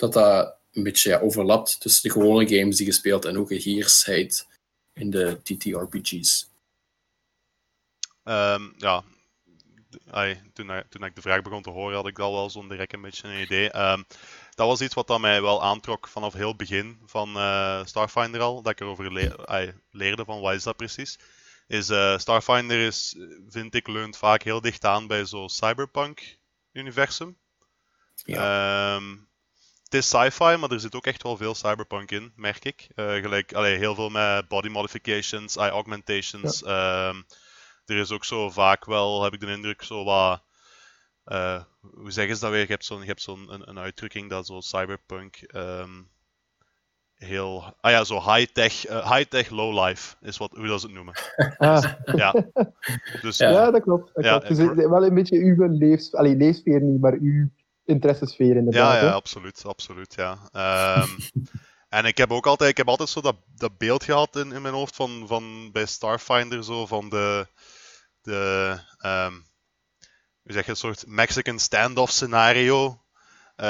dat 0.00 0.12
dat 0.12 0.56
een 0.72 0.82
beetje 0.82 1.10
ja, 1.10 1.18
overlapt 1.18 1.80
tussen 1.80 2.02
de 2.02 2.10
gewone 2.10 2.48
games 2.48 2.76
die 2.76 2.86
je 2.86 2.92
speelt 2.92 3.24
en 3.24 3.46
hier 3.48 3.88
zijt 3.88 4.48
in 4.92 5.10
de 5.10 5.40
TTRPG's? 5.42 6.48
Um, 8.24 8.74
ja, 8.76 9.04
Ay, 10.10 10.42
toen, 10.52 10.82
toen, 10.88 11.04
ik 11.04 11.14
de 11.14 11.20
vraag 11.20 11.42
begon 11.42 11.62
te 11.62 11.70
horen, 11.70 11.96
had 11.96 12.06
ik 12.06 12.18
al 12.18 12.32
wel 12.32 12.50
zo'n 12.50 12.68
direct 12.68 12.92
een 12.92 13.00
beetje 13.00 13.28
een 13.28 13.40
idee. 13.40 13.78
Um, 13.78 14.04
dat 14.54 14.66
was 14.66 14.80
iets 14.80 14.94
wat 14.94 15.06
dat 15.06 15.20
mij 15.20 15.42
wel 15.42 15.62
aantrok 15.62 16.08
vanaf 16.08 16.32
heel 16.32 16.56
begin 16.56 16.98
van 17.04 17.36
uh, 17.36 17.84
Starfinder 17.84 18.40
al. 18.40 18.62
Dat 18.62 18.72
ik 18.72 18.80
erover 18.80 19.12
le 19.12 19.46
ay, 19.46 19.74
leerde 19.90 20.24
van 20.24 20.40
wat 20.40 20.54
is 20.54 20.62
dat 20.62 20.76
precies 20.76 21.18
is 21.70 21.90
uh, 21.90 22.18
Starfinder 22.18 22.86
is, 22.86 23.16
vind 23.48 23.74
ik, 23.74 23.88
leunt 23.88 24.16
vaak 24.16 24.42
heel 24.42 24.60
dicht 24.60 24.84
aan 24.84 25.06
bij 25.06 25.24
zo'n 25.24 25.48
cyberpunk-universum. 25.48 27.36
Ja. 28.14 28.94
Um, 28.94 29.28
het 29.90 30.00
is 30.00 30.08
sci-fi, 30.08 30.56
maar 30.56 30.70
er 30.70 30.80
zit 30.80 30.94
ook 30.94 31.06
echt 31.06 31.22
wel 31.22 31.36
veel 31.36 31.54
cyberpunk 31.54 32.10
in, 32.10 32.32
merk 32.36 32.64
ik. 32.64 32.88
Uh, 32.96 33.12
gelijk, 33.12 33.52
allee, 33.52 33.76
heel 33.76 33.94
veel 33.94 34.08
met 34.08 34.48
body 34.48 34.68
modifications, 34.68 35.56
eye 35.56 35.70
augmentations. 35.70 36.62
Ja. 36.64 37.08
Um, 37.08 37.24
er 37.84 37.96
is 37.96 38.10
ook 38.10 38.24
zo 38.24 38.50
vaak 38.50 38.84
wel, 38.84 39.22
heb 39.22 39.32
ik 39.32 39.40
de 39.40 39.46
indruk, 39.46 39.82
zo 39.82 40.04
wat... 40.04 40.42
Uh, 41.26 41.62
hoe 41.80 42.10
zeggen 42.10 42.34
ze 42.34 42.40
dat 42.40 42.50
weer? 42.50 42.60
Je 42.60 42.66
hebt 42.66 42.84
zo'n 42.84 43.04
zo 43.16 43.32
een, 43.32 43.68
een, 43.68 43.78
uitdrukking 43.78 44.30
dat 44.30 44.46
zo 44.46 44.60
cyberpunk... 44.60 45.54
Um, 45.54 46.08
heel. 47.14 47.74
Ah 47.80 47.90
ja, 47.90 48.04
zo 48.04 48.34
high-tech, 48.34 48.90
uh, 48.90 49.12
high-tech 49.12 49.50
low-life 49.50 50.16
is 50.20 50.36
wat, 50.36 50.50
hoe 50.56 50.66
dat 50.66 50.80
ze 50.80 50.86
het 50.86 50.94
noemen. 50.94 51.14
Ah. 51.58 51.82
Dus, 52.04 52.14
ja. 52.14 52.34
Dus, 53.22 53.36
ja, 53.36 53.70
dat 53.70 53.82
klopt. 53.82 54.14
Dat 54.14 54.24
ja, 54.24 54.38
klopt. 54.38 54.56
Dus 54.56 54.86
wel 54.86 55.04
een 55.04 55.14
beetje 55.14 55.38
uw 55.38 55.68
leefs, 55.68 56.14
allee, 56.14 56.36
leefsfeer 56.36 56.80
niet, 56.80 57.00
maar 57.00 57.12
uw 57.12 57.48
interessesfeer 57.84 58.56
inderdaad. 58.56 59.00
Ja, 59.00 59.06
ja, 59.06 59.12
absoluut, 59.12 59.64
absoluut, 59.64 60.14
ja. 60.14 60.38
Um, 61.02 61.16
en 61.98 62.04
ik 62.04 62.18
heb 62.18 62.30
ook 62.30 62.46
altijd, 62.46 62.70
ik 62.70 62.76
heb 62.76 62.88
altijd 62.88 63.08
zo 63.08 63.20
dat, 63.20 63.36
dat 63.54 63.78
beeld 63.78 64.04
gehad 64.04 64.36
in, 64.36 64.52
in 64.52 64.62
mijn 64.62 64.74
hoofd 64.74 64.96
van, 64.96 65.24
van 65.26 65.72
bij 65.72 65.86
Starfinder, 65.86 66.64
zo 66.64 66.86
van 66.86 67.08
de, 67.08 67.46
de 68.22 68.76
um, 69.04 69.48
hoe 70.42 70.52
zeg 70.52 70.64
je, 70.64 70.70
een 70.70 70.76
soort 70.76 71.06
Mexican 71.06 71.58
standoff 71.58 72.12
scenario. 72.12 72.99
Uh, 73.60 73.66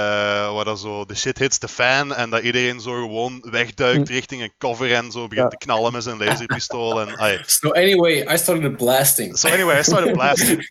waar 0.54 0.64
dat 0.64 0.80
zo 0.80 1.04
de 1.04 1.14
shit 1.14 1.38
hits 1.38 1.58
the 1.58 1.68
fan 1.68 2.14
en 2.14 2.30
dat 2.30 2.42
iedereen 2.42 2.80
zo 2.80 2.92
gewoon 2.92 3.46
wegduikt 3.50 4.08
hm. 4.08 4.14
richting 4.14 4.42
een 4.42 4.52
cover 4.58 4.94
en 4.94 5.10
zo 5.10 5.28
begint 5.28 5.52
ja. 5.52 5.58
te 5.58 5.64
knallen 5.64 5.92
met 5.92 6.02
zijn 6.02 6.18
laserpistool. 6.18 7.00
En, 7.00 7.16
ay. 7.16 7.42
So 7.46 7.70
anyway, 7.70 8.34
I 8.34 8.38
started 8.38 8.76
blasting. 8.76 9.38
So 9.38 9.48
anyway, 9.48 9.78
I 9.78 9.82
started 9.82 10.12
blasting. 10.12 10.68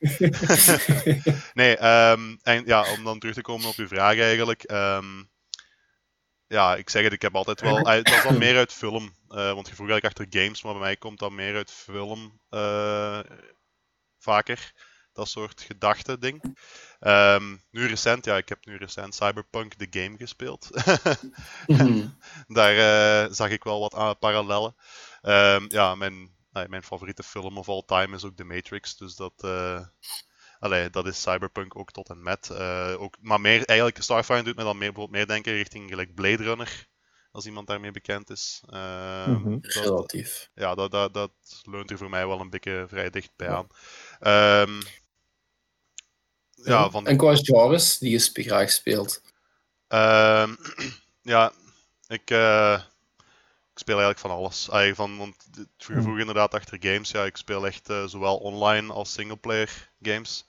nee, 1.54 1.86
um, 1.86 2.40
en 2.44 2.64
ja, 2.66 2.92
om 2.98 3.04
dan 3.04 3.20
terug 3.20 3.36
te 3.36 3.42
komen 3.42 3.68
op 3.68 3.76
uw 3.76 3.88
vraag 3.88 4.20
eigenlijk. 4.20 4.72
Um, 4.72 5.30
ja, 6.48 6.76
ik 6.76 6.90
zeg 6.90 7.04
het, 7.04 7.14
ik 7.14 7.22
heb 7.22 7.36
altijd 7.36 7.62
wel. 7.62 7.78
Uh, 7.78 7.86
dat 7.86 8.08
is 8.08 8.24
dan 8.24 8.38
meer 8.38 8.58
uit 8.58 8.74
film. 8.74 9.04
Uh, 9.30 9.54
want 9.54 9.68
je 9.68 9.76
vroeg 9.76 9.90
eigenlijk 9.90 10.06
achter 10.06 10.42
games, 10.42 10.64
maar 10.64 10.74
bij 10.74 10.82
mij 10.82 10.96
komt 10.96 11.20
dat 11.20 11.32
meer 11.32 11.56
uit 11.56 11.72
film. 11.72 12.40
Uh, 12.50 13.20
vaker. 14.20 14.74
Dat 15.14 15.30
soort 15.30 15.62
gedachte 15.62 16.18
ding. 16.18 16.58
Um, 17.00 17.62
nu 17.72 17.88
recent, 17.88 18.26
ja, 18.26 18.38
ik 18.38 18.50
heb 18.50 18.66
nu 18.66 18.76
recent 18.76 19.16
Cyberpunk 19.16 19.74
the 19.74 19.88
Game 19.90 20.18
gespeeld. 20.18 20.70
mm 21.68 22.18
Daar 22.48 22.76
uh, 22.76 23.34
zag 23.34 23.50
ik 23.50 23.64
wel 23.64 23.80
wat 23.80 23.96
aan, 23.96 24.18
parallellen. 24.18 24.76
Um, 25.22 25.66
ja, 25.68 25.96
mijn, 25.96 26.36
mijn 26.52 26.84
favoriete 26.84 27.24
film 27.24 27.58
of 27.58 27.70
all 27.70 27.84
time 27.86 28.16
is 28.16 28.24
ook 28.24 28.36
The 28.36 28.44
Matrix. 28.44 28.98
Dus 28.98 29.16
dat, 29.16 29.34
uh, 29.46 29.86
allee, 30.60 30.90
dat 30.90 31.08
is 31.08 31.22
Cyberpunk 31.22 31.78
ook 31.78 31.92
tot 31.92 32.10
en 32.10 32.24
met. 32.24 32.52
ook, 32.98 33.18
maar 33.22 33.42
meer, 33.42 33.66
eigenlijk, 33.66 34.04
Starfinder 34.04 34.46
doet 34.46 34.56
me 34.56 34.64
dan 34.64 34.78
meer, 34.78 35.10
meer 35.10 35.28
denken 35.28 35.54
richting 35.54 35.90
gelijk 35.90 36.16
Blade 36.16 36.44
Runner. 36.44 36.88
Als 37.40 37.48
iemand 37.48 37.68
daarmee 37.68 37.92
bekend 37.92 38.30
is. 38.30 38.62
Mm 38.70 39.44
-hmm. 39.44 39.58
Relatief. 39.62 40.50
Ja, 40.54 40.76
dat, 40.76 40.92
dat, 40.92 41.14
dat 41.14 41.32
leunt 41.64 41.92
er 41.92 41.98
voor 41.98 42.10
mij 42.10 42.28
wel 42.28 42.40
een 42.40 42.50
beetje 42.50 42.86
vrij 42.88 43.10
dicht 43.10 43.32
bij 43.36 43.50
aan. 43.50 43.68
Um, 44.68 44.82
ja, 46.64 46.90
van 46.90 47.08
En 47.08 47.18
qua 47.18 47.36
genres 47.36 47.98
die 47.98 48.12
je 48.12 48.44
graag 48.44 48.72
speelt? 48.72 49.22
Uh, 49.90 50.48
ja, 51.34 51.52
ik, 52.08 52.32
uh, 52.32 52.80
ik 53.74 53.80
speel 53.80 54.00
eigenlijk 54.00 54.20
van 54.20 54.32
alles. 54.32 54.70
Ay, 54.70 54.96
van, 54.96 55.18
want 55.18 55.36
vroeger 55.78 56.04
vroeg 56.04 56.20
inderdaad 56.20 56.54
achter 56.54 56.78
games. 56.82 57.12
Ja, 57.12 57.26
ik 57.26 57.38
speel 57.38 57.66
echt 57.66 57.90
uh, 57.90 58.08
zowel 58.08 58.38
online 58.38 58.94
als 58.94 59.14
singleplayer 59.14 59.92
games. 60.02 60.46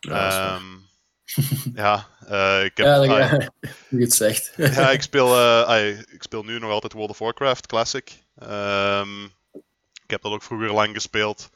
Ja, 0.00 0.56
um, 0.56 0.88
ja 1.74 2.08
uh, 2.30 2.64
ik 2.64 2.76
heb... 2.76 2.86
Ja, 2.86 3.02
ja, 3.02 3.28
hoe 3.88 3.98
je 3.98 4.04
het 4.04 4.14
zegt. 4.14 4.52
ja, 4.56 4.90
ik 4.90 5.02
speel, 5.02 5.36
ay, 5.64 5.88
ik 5.90 6.22
speel 6.22 6.42
nu 6.42 6.58
nog 6.58 6.70
altijd 6.70 6.92
World 6.92 7.10
of 7.10 7.18
Warcraft 7.18 7.66
Classic. 7.66 8.24
Um, 8.42 9.24
ik 10.04 10.10
heb 10.10 10.22
dat 10.22 10.32
ook 10.32 10.42
vroeger 10.42 10.72
lang 10.72 10.94
gespeeld. 10.94 11.50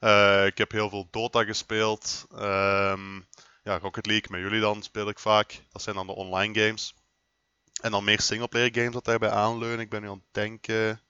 Uh, 0.00 0.46
ik 0.46 0.58
heb 0.58 0.70
heel 0.70 0.88
veel 0.88 1.08
Dota 1.10 1.44
gespeeld. 1.44 2.26
Um, 2.32 3.26
ja, 3.62 3.78
Rocket 3.78 4.06
League 4.06 4.30
met 4.30 4.40
jullie 4.40 4.60
dan 4.60 4.82
speel 4.82 5.08
ik 5.08 5.18
vaak. 5.18 5.62
Dat 5.72 5.82
zijn 5.82 5.96
dan 5.96 6.06
de 6.06 6.14
online 6.14 6.60
games. 6.60 6.94
En 7.80 7.90
dan 7.90 8.04
meer 8.04 8.20
singleplayer 8.20 8.74
games 8.74 8.92
dat 8.92 9.04
daarbij 9.04 9.30
aanleunen. 9.30 9.80
Ik 9.80 9.90
ben 9.90 10.00
nu 10.00 10.08
aan 10.08 10.14
het 10.14 10.34
denken. 10.34 11.00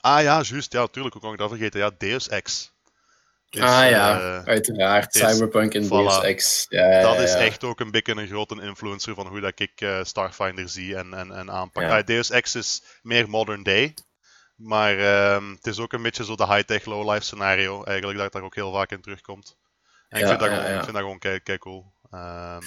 Ah 0.00 0.22
ja, 0.22 0.42
juist. 0.42 0.72
Ja, 0.72 0.80
natuurlijk. 0.80 1.14
Hoe 1.14 1.22
kan 1.22 1.32
ik 1.32 1.38
dat 1.38 1.48
vergeten? 1.48 1.80
Ja, 1.80 1.90
Deus 1.98 2.28
Ex. 2.28 2.72
Is, 3.50 3.60
ah 3.60 3.90
ja, 3.90 4.42
uiteraard. 4.44 5.14
Cyberpunk 5.14 5.74
en 5.74 5.88
Deus 5.88 6.20
Ex. 6.20 6.66
Ja, 6.68 7.02
dat 7.02 7.18
is 7.18 7.34
echt 7.34 7.64
ook 7.64 7.80
een 7.80 7.90
beetje 7.90 8.16
een 8.16 8.26
grote 8.26 8.62
influencer 8.62 9.14
van 9.14 9.26
hoe 9.26 9.40
dat 9.40 9.60
ik 9.60 9.86
Starfinder 10.02 10.68
zie 10.68 10.96
en, 10.96 11.14
en, 11.14 11.32
en 11.32 11.50
aanpak. 11.50 12.06
Deus 12.06 12.30
Ex 12.30 12.54
is 12.54 12.82
meer 13.02 13.30
modern 13.30 13.62
day. 13.62 13.94
Maar 14.60 14.98
ehm, 14.98 15.50
het 15.50 15.66
is 15.66 15.78
ook 15.78 15.92
een 15.92 16.02
beetje 16.02 16.24
zo 16.24 16.34
de 16.34 16.46
high-tech, 16.46 16.84
low-life 16.84 17.24
scenario, 17.24 17.84
eigenlijk, 17.84 18.18
dat 18.18 18.32
daar 18.32 18.42
ook 18.42 18.54
heel 18.54 18.72
vaak 18.72 18.90
in 18.90 19.00
terugkomt. 19.00 19.56
En 20.08 20.20
ik, 20.20 20.26
vind 20.26 20.40
dat 20.40 20.48
gewoon, 20.48 20.64
ik 20.64 20.82
vind 20.82 20.92
dat 20.92 21.02
gewoon 21.02 21.18
kei, 21.18 21.58
cool. 21.58 21.92
Um... 22.14 22.60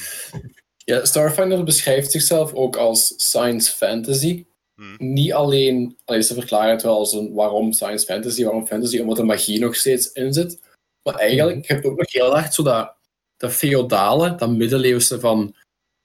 Ja, 0.85 1.05
Starfinder 1.05 1.63
beschrijft 1.63 2.11
zichzelf 2.11 2.53
ook 2.53 2.75
als 2.75 3.13
science 3.17 3.75
fantasy. 3.75 4.45
Hmm. 4.75 4.95
Niet 4.97 5.33
alleen, 5.33 5.97
alleen 6.05 6.23
ze 6.23 6.33
verklaren 6.33 6.71
het 6.71 6.81
wel 6.81 6.97
als 6.97 7.13
een 7.13 7.33
waarom 7.33 7.71
science 7.71 8.05
fantasy, 8.05 8.43
waarom 8.43 8.67
fantasy, 8.67 8.99
omdat 8.99 9.17
de 9.17 9.23
magie 9.23 9.59
nog 9.59 9.75
steeds 9.75 10.11
in 10.11 10.33
zit. 10.33 10.59
Maar 11.03 11.15
eigenlijk, 11.15 11.55
hmm. 11.55 11.65
je 11.67 11.73
hebt 11.73 11.85
ook 11.85 11.97
nog 11.97 12.11
heel 12.11 12.37
erg 12.37 12.53
zo 12.53 12.63
dat, 12.63 12.93
dat 13.37 13.51
feodale, 13.51 14.35
dat 14.35 14.49
middeleeuwse 14.49 15.19
van 15.19 15.55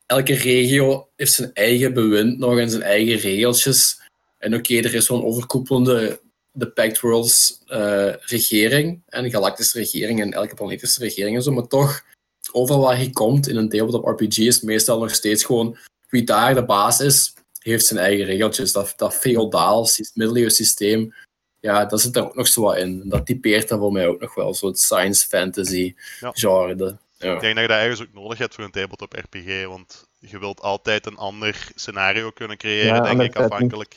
elke 0.07 0.35
regio 0.35 1.09
heeft 1.17 1.33
zijn 1.33 1.53
eigen 1.53 1.95
bewind 1.95 2.39
nog 2.39 2.59
en 2.59 2.71
zijn 2.71 2.83
eigen 2.83 3.17
regeltjes. 3.17 4.01
En 4.39 4.55
oké, 4.55 4.75
er 4.75 4.95
is 4.95 5.07
zo'n 5.07 5.25
overkoepelende 5.25 6.21
de 6.53 6.71
Pact 6.71 7.01
Worlds 7.01 7.63
uh, 7.67 8.13
regering 8.21 9.03
en 9.09 9.31
galactische 9.31 9.79
regering 9.79 10.21
en 10.21 10.33
elke 10.33 10.55
planetische 10.55 11.01
regering 11.01 11.37
en 11.37 11.43
zo, 11.43 11.53
maar 11.53 11.67
toch, 11.67 12.05
overal 12.53 12.81
waar 12.81 13.01
je 13.01 13.11
komt 13.11 13.49
in 13.49 13.57
een 13.57 13.69
tabletop 13.69 14.07
RPG 14.07 14.39
is 14.39 14.61
meestal 14.61 14.99
nog 14.99 15.15
steeds 15.15 15.45
gewoon 15.45 15.77
wie 16.09 16.25
daar 16.25 16.55
de 16.55 16.65
baas 16.65 17.01
is, 17.01 17.35
heeft 17.59 17.87
zijn 17.87 18.01
eigen 18.01 18.25
regeltjes. 18.25 18.73
Dat, 18.73 18.93
dat 18.97 19.15
feodaal 19.15 19.87
middeleeuws 20.15 20.57
systeem, 20.57 21.15
ja, 21.61 21.85
dat 21.85 22.01
zit 22.01 22.16
er 22.16 22.25
ook 22.25 22.35
nog 22.35 22.49
zo 22.49 22.62
wat 22.62 22.77
in. 22.77 23.09
Dat 23.09 23.27
typeert 23.27 23.68
dan 23.68 23.79
voor 23.79 23.92
mij 23.92 24.07
ook 24.07 24.21
nog 24.21 24.35
wel, 24.35 24.55
zo'n 24.55 24.77
science 24.77 25.27
fantasy 25.27 25.94
genre. 26.21 26.75
De, 26.75 26.97
ja. 27.18 27.35
Ik 27.35 27.40
denk 27.40 27.55
dat 27.55 27.62
je 27.62 27.71
dat 27.71 27.81
ergens 27.81 28.03
ook 28.03 28.12
nodig 28.12 28.38
hebt 28.38 28.55
voor 28.55 28.64
een 28.64 28.71
tabletop 28.71 29.12
RPG, 29.12 29.66
want 29.66 30.09
je 30.18 30.38
wilt 30.38 30.61
altijd 30.61 31.07
een 31.07 31.16
ander 31.16 31.68
scenario 31.75 32.31
kunnen 32.31 32.57
creëren, 32.57 33.03
denk 33.03 33.21
ik, 33.21 33.37
afhankelijk 33.37 33.94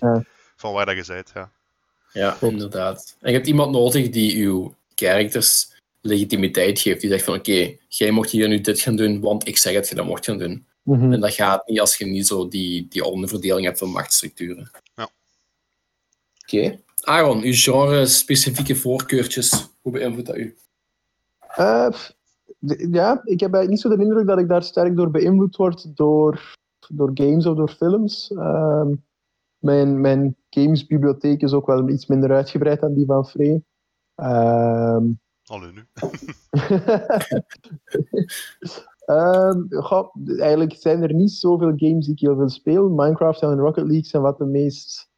van 0.56 0.74
waar 0.74 0.86
dat 0.86 1.06
je 1.06 1.14
bent. 1.14 1.32
Ja. 1.34 1.52
ja, 2.14 2.38
inderdaad. 2.42 3.18
En 3.20 3.30
je 3.30 3.36
hebt 3.36 3.48
iemand 3.48 3.72
nodig 3.72 4.10
die 4.10 4.46
uw 4.46 4.76
characters 4.96 5.72
legitimiteit 6.02 6.80
geeft. 6.80 7.02
Die 7.02 7.10
zegt 7.10 7.24
van 7.24 7.36
oké, 7.36 7.76
jij 7.88 8.12
mocht 8.12 8.30
hier 8.30 8.48
nu 8.48 8.62
dit 8.62 8.80
gaan 8.80 8.96
doen, 8.96 9.20
want 9.20 9.48
ik 9.48 9.58
zeg 9.58 9.74
dat 9.74 9.90
je 9.90 9.96
dat 9.96 10.06
mocht 10.06 10.26
gaan 10.26 10.38
doen. 10.38 10.66
Mhm. 10.84 11.14
En 11.14 11.20
dat 11.20 11.34
gaat 11.34 11.68
niet 11.68 11.80
als 11.80 11.98
je 11.98 12.06
niet 12.06 12.28
zo 12.28 12.48
die, 12.48 12.88
die 12.90 13.04
onderverdeling 13.04 13.66
hebt 13.66 13.80
van 13.80 13.90
machtsstructuren. 13.90 14.72
Ja. 14.96 15.10
Oké. 16.44 16.80
Aaron, 17.02 17.42
uw 17.42 17.54
genre-specifieke 17.54 18.76
voorkeurtjes, 18.76 19.70
hoe 19.82 19.92
beïnvloedt 19.92 20.28
dat 20.28 20.38
u? 20.38 20.56
Uh, 21.60 21.90
ja, 22.92 23.22
ik 23.24 23.40
heb 23.40 23.68
niet 23.68 23.80
zo 23.80 23.90
de 23.90 24.04
indruk 24.04 24.28
dat 24.28 24.40
ik 24.40 24.48
daar 24.48 24.64
sterk 24.64 24.96
door 24.96 25.12
beïnvloed 25.12 25.56
word 25.56 25.98
door, 25.98 26.56
door 26.90 27.12
games 27.14 27.46
of 27.46 27.56
door 27.56 27.70
films. 27.70 28.32
Uh, 28.32 28.88
mijn, 29.58 30.02
mijn 30.02 30.36
gamesbibliotheek 30.50 31.42
is 31.42 31.54
ook 31.54 31.68
wel 31.68 31.90
iets 31.90 32.06
minder 32.06 32.32
uitgebreid 32.32 32.80
dan 32.80 32.94
die 32.94 33.06
van 33.06 33.28
Free. 33.28 33.64
Uh, 34.16 34.98
nu. 34.98 35.86
um, 39.06 39.68
eigenlijk 40.40 40.76
zijn 40.76 41.04
er 41.04 41.14
niet 41.14 41.32
zoveel 41.32 41.74
games 41.76 42.06
die 42.06 42.14
ik 42.14 42.20
heel 42.20 42.36
veel 42.36 42.50
speel. 42.50 42.90
Minecraft 42.90 43.42
en 43.42 43.60
Rocket 43.60 43.84
League 43.84 44.06
zijn 44.06 44.22
wat 44.22 44.38
de 44.38 44.46
meest, 44.46 45.10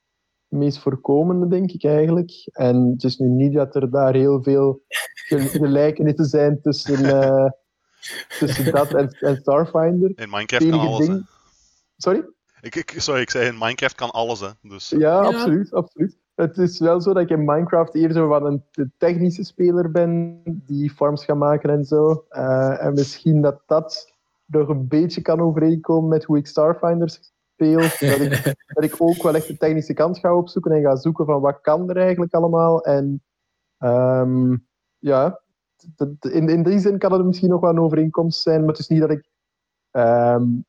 meest 0.53 0.79
voorkomende, 0.79 1.47
denk 1.47 1.71
ik 1.71 1.83
eigenlijk. 1.83 2.31
En 2.51 2.89
het 2.91 3.03
is 3.03 3.17
nu 3.17 3.27
niet 3.27 3.53
dat 3.53 3.75
er 3.75 3.91
daar 3.91 4.13
heel 4.13 4.43
veel 4.43 4.81
gelijkenissen 5.61 6.25
zijn 6.25 6.61
tussen, 6.61 6.99
uh, 7.05 7.49
tussen 8.39 8.71
dat 8.71 8.93
en, 8.93 9.17
en, 9.19 9.35
Starfinder. 9.35 10.11
In 10.15 10.29
Minecraft 10.29 10.69
kan 10.69 10.79
alles, 10.79 11.07
ding... 11.07 11.25
Sorry? 11.97 12.25
Ik, 12.61 12.75
ik, 12.75 12.93
sorry, 12.97 13.21
ik 13.21 13.29
zei 13.29 13.47
in 13.47 13.57
Minecraft 13.57 13.95
kan 13.95 14.11
alles, 14.11 14.39
hè. 14.39 14.49
Dus, 14.61 14.89
ja, 14.89 14.97
ja, 14.97 15.19
absoluut, 15.19 15.73
absoluut 15.73 16.21
het 16.35 16.57
is 16.57 16.79
wel 16.79 17.01
zo 17.01 17.13
dat 17.13 17.23
ik 17.23 17.29
in 17.29 17.45
Minecraft 17.45 17.95
eerder 17.95 18.17
zo 18.17 18.27
wat 18.27 18.45
een 18.45 18.63
technische 18.97 19.43
speler 19.43 19.91
ben, 19.91 20.41
die 20.43 20.91
farms 20.91 21.25
gaat 21.25 21.37
maken 21.37 21.69
en 21.69 21.83
zo. 21.83 22.25
Uh, 22.31 22.83
en 22.83 22.93
misschien 22.93 23.41
dat 23.41 23.61
dat 23.65 24.13
nog 24.45 24.67
een 24.67 24.87
beetje 24.87 25.21
kan 25.21 25.41
overeenkomen 25.41 26.09
met 26.09 26.23
hoe 26.23 26.37
ik 26.37 26.47
Starfinder 26.47 27.19
Dat 27.71 28.19
ik, 28.19 28.43
dat 28.73 28.83
ik 28.83 28.95
ook 28.97 29.23
wel 29.23 29.35
echt 29.35 29.47
de 29.47 29.57
technische 29.57 29.93
kant 29.93 30.19
ga 30.19 30.35
opzoeken 30.35 30.71
en 30.71 30.81
ga 30.81 30.95
zoeken 30.95 31.25
van 31.25 31.41
wat 31.41 31.61
kan 31.61 31.89
er 31.89 31.97
eigenlijk 31.97 32.33
allemaal. 32.33 32.83
En 32.83 33.23
um, 33.79 34.67
ja, 34.97 35.41
in, 36.19 36.49
in 36.49 36.63
die 36.63 36.79
zin 36.79 36.97
kan 36.97 37.11
het 37.11 37.25
misschien 37.25 37.49
nog 37.49 37.61
wel 37.61 37.69
een 37.69 37.79
overeenkomst 37.79 38.41
zijn, 38.41 38.59
maar 38.59 38.69
het 38.69 38.79
is 38.79 38.87
niet 38.87 39.01
dat 39.01 39.09
ik 39.09 39.29
um, 39.91 40.65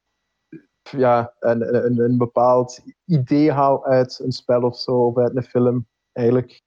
ja, 0.91 1.35
een, 1.39 1.85
een, 1.85 1.99
een 1.99 2.19
bepaald 2.19 2.81
idee 3.05 3.53
haal 3.53 3.85
uit 3.85 4.21
een 4.25 4.33
spel 4.33 4.63
of 4.63 4.79
zo, 4.79 5.07
of 5.07 5.17
uit 5.17 5.37
een 5.37 5.43
film. 5.43 5.87
Eigenlijk 6.13 6.63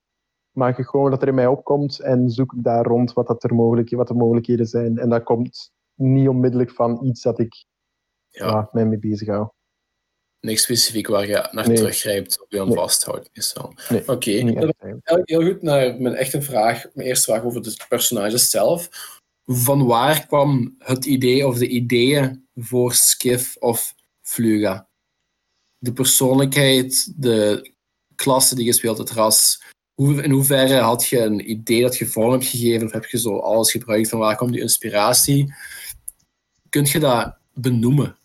maak 0.52 0.78
ik 0.78 0.86
gewoon 0.86 1.12
dat 1.12 1.22
er 1.22 1.28
in 1.28 1.36
mij 1.36 1.48
opkomt 1.48 2.00
en 2.00 2.30
zoek 2.30 2.54
daar 2.58 2.86
rond 2.86 3.13
wat, 3.13 3.28
dat 3.28 3.44
er 3.44 3.56
mogelijk, 3.56 3.90
wat 3.90 4.08
de 4.08 4.13
mogelijkheden 4.13 4.66
zijn. 4.66 4.98
En 4.98 5.10
dat 5.10 5.24
komt 5.24 5.72
niet 5.94 6.28
onmiddellijk 6.28 6.72
van 6.72 7.04
iets 7.04 7.22
dat 7.22 7.40
ik 7.40 7.66
ja. 8.28 8.48
ja 8.48 8.70
mij 8.72 8.86
mee 8.86 9.00
bezig 9.00 9.28
hou. 9.28 9.50
Niks 10.48 10.62
specifiek 10.62 11.08
waar 11.08 11.28
je 11.28 11.48
naar 11.52 11.66
teruggrijpt 11.66 12.42
of 12.42 12.46
je 12.50 12.60
aan 12.60 12.68
nee. 12.68 12.76
vasthoudt. 12.76 13.30
Oké, 14.06 14.12
okay. 14.12 15.22
heel 15.24 15.46
goed 15.46 15.62
naar 15.62 16.02
mijn 16.02 16.16
echte 16.16 16.42
vraag, 16.42 16.86
mijn 16.94 17.08
eerste 17.08 17.32
vraag 17.32 17.44
over 17.44 17.64
de 17.64 17.86
personages 17.90 18.50
zelf. 18.50 18.90
Van 19.46 19.86
waar 19.86 20.28
kwam 20.28 20.76
het 20.80 21.06
idee 21.06 21.48
of 21.48 21.58
de 21.58 21.68
ideeën 21.68 22.48
voor 22.56 22.94
Skiff 22.94 23.58
of 23.58 23.96
Fluga. 24.22 24.88
De 25.78 25.94
persoonlijkheid, 25.94 27.14
de 27.22 27.72
klasse 28.16 28.56
die 28.56 28.66
je 28.66 28.74
speelt, 28.74 28.98
het 28.98 29.12
ras. 29.12 29.64
Hoe, 29.94 30.24
in 30.24 30.32
hoeverre 30.32 30.80
had 30.80 31.06
je 31.06 31.20
een 31.20 31.50
idee 31.50 31.82
dat 31.82 31.98
je 31.98 32.06
vorm 32.06 32.32
hebt 32.32 32.46
gegeven 32.46 32.86
of 32.86 32.92
heb 32.92 33.06
je 33.06 33.20
zo 33.20 33.38
alles 33.38 33.72
gebruikt 33.72 34.10
van 34.10 34.20
waar 34.20 34.36
komt 34.36 34.52
die 34.52 34.62
inspiratie? 34.62 35.54
Kunt 36.70 36.90
je 36.90 37.00
dat 37.00 37.38
benoemen? 37.54 38.18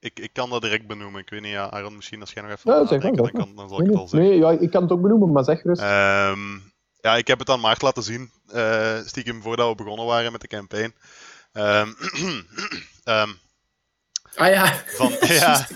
Ik, 0.00 0.18
ik 0.18 0.32
kan 0.32 0.50
dat 0.50 0.62
direct 0.62 0.86
benoemen. 0.86 1.20
Ik 1.20 1.30
weet 1.30 1.40
niet, 1.40 1.50
ja, 1.50 1.70
Aaron, 1.70 1.96
misschien 1.96 2.20
als 2.20 2.32
jij 2.32 2.42
nog 2.42 2.52
even 2.52 2.72
ja, 2.72 2.86
zeg 2.86 3.00
dan, 3.00 3.30
kan, 3.30 3.54
dan 3.54 3.68
zal 3.68 3.80
ik 3.80 3.86
het 3.86 3.96
al 3.96 4.08
zeggen. 4.08 4.28
Nee, 4.28 4.38
ja, 4.38 4.50
ik 4.50 4.70
kan 4.70 4.82
het 4.82 4.92
ook 4.92 5.02
benoemen, 5.02 5.32
maar 5.32 5.44
zeg 5.44 5.62
rust. 5.62 5.82
Um, 5.82 6.72
ja, 7.00 7.16
ik 7.16 7.26
heb 7.26 7.38
het 7.38 7.48
aan 7.48 7.60
Maart 7.60 7.82
laten 7.82 8.02
zien, 8.02 8.30
uh, 8.54 8.98
stiekem 9.04 9.42
voordat 9.42 9.68
we 9.68 9.74
begonnen 9.74 10.06
waren 10.06 10.32
met 10.32 10.40
de 10.40 10.48
campaign. 10.48 10.94
Um, 11.52 11.96
um, 13.04 13.38
Ah 14.34 14.48
ja. 14.48 14.82
Van, 14.86 15.12
ja. 15.26 15.66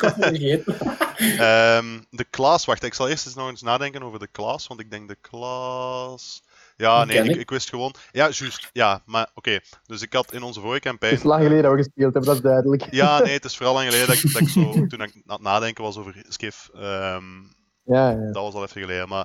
um, 1.78 2.06
de 2.10 2.24
klas, 2.30 2.64
wacht, 2.64 2.82
ik 2.82 2.94
zal 2.94 3.08
eerst 3.08 3.26
eens 3.26 3.34
nog 3.34 3.48
eens 3.48 3.62
nadenken 3.62 4.02
over 4.02 4.18
de 4.18 4.26
klas, 4.26 4.66
want 4.66 4.80
ik 4.80 4.90
denk 4.90 5.08
de 5.08 5.18
klas. 5.20 6.42
Ja, 6.76 7.04
nee, 7.04 7.22
ik, 7.22 7.37
ik, 7.37 7.50
wist 7.50 7.68
gewoon. 7.68 7.94
Ja, 8.12 8.28
juist. 8.30 8.70
Ja, 8.72 9.02
maar 9.04 9.30
oké. 9.34 9.58
Dus 9.87 10.02
ik 10.02 10.12
had 10.12 10.32
in 10.32 10.42
onze 10.42 10.60
vorige 10.60 10.80
campagne. 10.80 11.14
Het 11.14 11.24
is 11.24 11.30
lang 11.30 11.42
geleden 11.42 11.62
dat 11.62 11.72
we 11.72 11.78
gespeeld 11.78 12.12
hebben, 12.12 12.24
dat 12.24 12.34
is 12.34 12.50
duidelijk. 12.50 12.87
Ja, 13.00 13.18
nee, 13.18 13.32
het 13.32 13.44
is 13.44 13.56
vooral 13.56 13.74
lang 13.74 13.87
geleden 13.87 14.06
dat 14.06 14.16
ik, 14.16 14.32
dat 14.32 14.42
ik 14.42 14.48
zo, 14.48 14.72
toen 14.87 15.02
ik 15.02 15.22
aan 15.26 15.34
het 15.37 15.40
nadenken 15.40 15.84
was 15.84 15.96
over 15.96 16.24
Skiff. 16.28 16.70
Um, 16.74 17.52
ja, 17.84 18.10
ja, 18.10 18.32
Dat 18.32 18.42
was 18.42 18.54
al 18.54 18.62
even 18.62 18.80
geleden. 18.80 19.08
Maar 19.08 19.24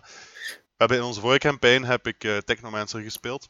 we 0.49 0.75
hebben 0.77 0.97
in 0.97 1.03
onze 1.03 1.19
vorige 1.19 1.39
campagne 1.39 1.85
heb 1.85 2.07
ik 2.07 2.23
uh, 2.23 2.37
Technomancer 2.37 3.01
gespeeld. 3.01 3.49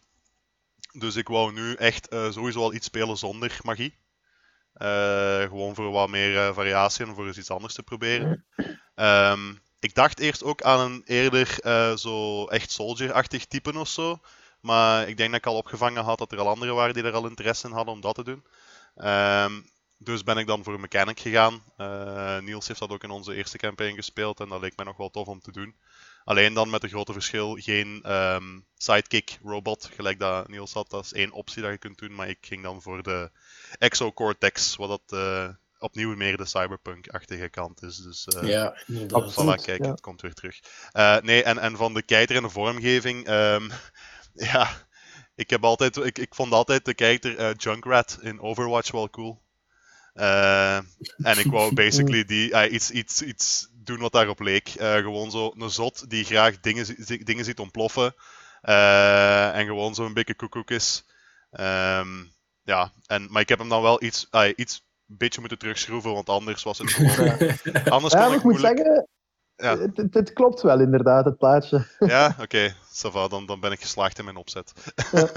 Dus 0.91 1.15
ik 1.15 1.27
wou 1.27 1.53
nu 1.53 1.73
echt 1.73 2.13
uh, 2.13 2.31
sowieso 2.31 2.61
al 2.61 2.73
iets 2.73 2.85
spelen 2.85 3.17
zonder 3.17 3.59
magie. 3.63 3.97
Uh, 4.81 5.41
gewoon 5.41 5.75
voor 5.75 5.91
wat 5.91 6.09
meer 6.09 6.53
variatie 6.53 7.05
en 7.05 7.15
voor 7.15 7.27
eens 7.27 7.37
iets 7.37 7.51
anders 7.51 7.73
te 7.73 7.83
proberen. 7.83 8.45
Um, 8.95 9.59
ik 9.79 9.95
dacht 9.95 10.19
eerst 10.19 10.43
ook 10.43 10.61
aan 10.61 10.79
een 10.79 11.01
eerder 11.05 11.57
uh, 11.65 11.95
zo 11.95 12.45
echt 12.45 12.71
soldier-achtig 12.71 13.45
type 13.45 13.79
of 13.79 13.87
zo. 13.87 14.19
Maar 14.59 15.07
ik 15.07 15.17
denk 15.17 15.31
dat 15.31 15.39
ik 15.39 15.45
al 15.45 15.55
opgevangen 15.55 16.03
had 16.03 16.17
dat 16.17 16.31
er 16.31 16.39
al 16.39 16.47
anderen 16.47 16.75
waren 16.75 16.93
die 16.93 17.03
er 17.03 17.13
al 17.13 17.27
interesse 17.27 17.67
in 17.67 17.73
hadden 17.73 17.93
om 17.93 18.01
dat 18.01 18.15
te 18.15 18.23
doen. 18.23 18.43
Um, 18.95 19.69
dus 19.97 20.23
ben 20.23 20.37
ik 20.37 20.47
dan 20.47 20.63
voor 20.63 20.73
een 20.73 20.81
mechanic 20.81 21.19
gegaan. 21.19 21.63
Niels 22.43 22.67
heeft 22.67 22.79
dat 22.79 22.89
ook 22.89 23.03
in 23.03 23.09
onze 23.09 23.35
eerste 23.35 23.57
campaign 23.57 23.95
gespeeld 23.95 24.39
en 24.39 24.49
dat 24.49 24.61
leek 24.61 24.75
mij 24.75 24.85
nog 24.85 24.97
wel 24.97 25.09
tof 25.09 25.27
om 25.27 25.41
te 25.41 25.51
doen. 25.51 25.75
Alleen 26.23 26.53
dan 26.53 26.69
met 26.69 26.83
een 26.83 26.89
grote 26.89 27.13
verschil, 27.13 27.55
geen 27.55 28.11
um, 28.13 28.65
sidekick 28.77 29.39
robot, 29.43 29.89
gelijk 29.95 30.19
dat 30.19 30.47
Niels 30.47 30.73
had. 30.73 30.89
Dat 30.89 31.05
is 31.05 31.13
één 31.13 31.31
optie 31.31 31.61
dat 31.61 31.71
je 31.71 31.77
kunt 31.77 31.97
doen, 31.97 32.15
maar 32.15 32.29
ik 32.29 32.37
ging 32.41 32.63
dan 32.63 32.81
voor 32.81 33.03
de 33.03 33.31
Exocortex, 33.77 34.75
wat 34.75 34.89
dat 34.89 35.19
uh, 35.19 35.49
opnieuw 35.79 36.15
meer 36.15 36.37
de 36.37 36.45
cyberpunk-achtige 36.45 37.49
kant 37.49 37.83
is. 37.83 37.97
Dus 37.97 38.27
uh, 38.35 38.49
ja, 38.49 38.83
voilà, 39.07 39.63
kijk, 39.63 39.85
het 39.85 40.01
komt 40.01 40.21
weer 40.21 40.33
terug. 40.33 40.59
Uh, 40.93 41.17
nee, 41.17 41.43
en, 41.43 41.57
en 41.57 41.77
van 41.77 41.93
de 41.93 42.01
kijker 42.01 42.35
en 42.35 42.43
de 42.43 42.49
vormgeving, 42.49 43.29
um, 43.29 43.71
ja, 44.51 44.69
ik, 45.35 45.49
heb 45.49 45.63
altijd, 45.63 45.97
ik, 45.97 46.17
ik 46.17 46.35
vond 46.35 46.53
altijd 46.53 46.85
de 46.85 46.93
kijker 46.93 47.55
Junkrat 47.55 48.17
in 48.21 48.41
Overwatch 48.41 48.91
wel 48.91 49.09
cool. 49.09 49.41
en 50.13 51.37
ik 51.37 51.45
wou 51.45 51.73
basically 51.83 52.25
die, 52.25 52.69
iets, 52.69 52.91
iets, 52.91 53.21
iets 53.21 53.69
doen 53.73 53.99
wat 53.99 54.11
daarop 54.11 54.39
leek. 54.39 54.69
gewoon 54.79 55.31
zo 55.31 55.53
een 55.57 55.69
zot 55.69 56.09
die 56.09 56.23
graag 56.23 56.59
dingen, 56.59 56.85
dingen 57.23 57.45
ziet 57.45 57.59
ontploffen. 57.59 58.15
en 58.61 59.65
gewoon 59.65 59.95
zo'n 59.95 60.13
beetje 60.13 60.35
koekoek 60.35 60.71
is. 60.71 61.05
Ehm, 61.51 62.23
ja, 62.63 62.91
en, 63.05 63.27
maar 63.31 63.41
ik 63.41 63.49
heb 63.49 63.59
hem 63.59 63.69
dan 63.69 63.81
wel 63.81 64.03
iets, 64.03 64.27
uh, 64.31 64.49
iets 64.55 64.87
een 65.09 65.17
beetje 65.17 65.39
moeten 65.39 65.57
terugschroeven, 65.57 66.13
want 66.13 66.29
anders 66.29 66.63
was 66.63 66.77
het 66.77 66.89
gewoon. 66.93 67.37
anders 67.89 68.13
ja, 68.13 68.33
ik 68.33 68.43
moet 68.43 68.59
zeggen, 68.59 69.07
ja. 69.55 69.77
Het, 69.77 70.13
het, 70.13 70.33
klopt 70.33 70.61
wel 70.61 70.79
inderdaad, 70.79 71.25
het 71.25 71.37
plaatje. 71.37 71.85
Ja, 71.99 72.35
oké. 72.39 72.73
Okay. 73.01 73.27
Dan, 73.27 73.45
dan 73.45 73.59
ben 73.59 73.71
ik 73.71 73.81
geslaagd 73.81 74.17
in 74.17 74.23
mijn 74.23 74.37
opzet. 74.37 74.73
Ja. 75.11 75.29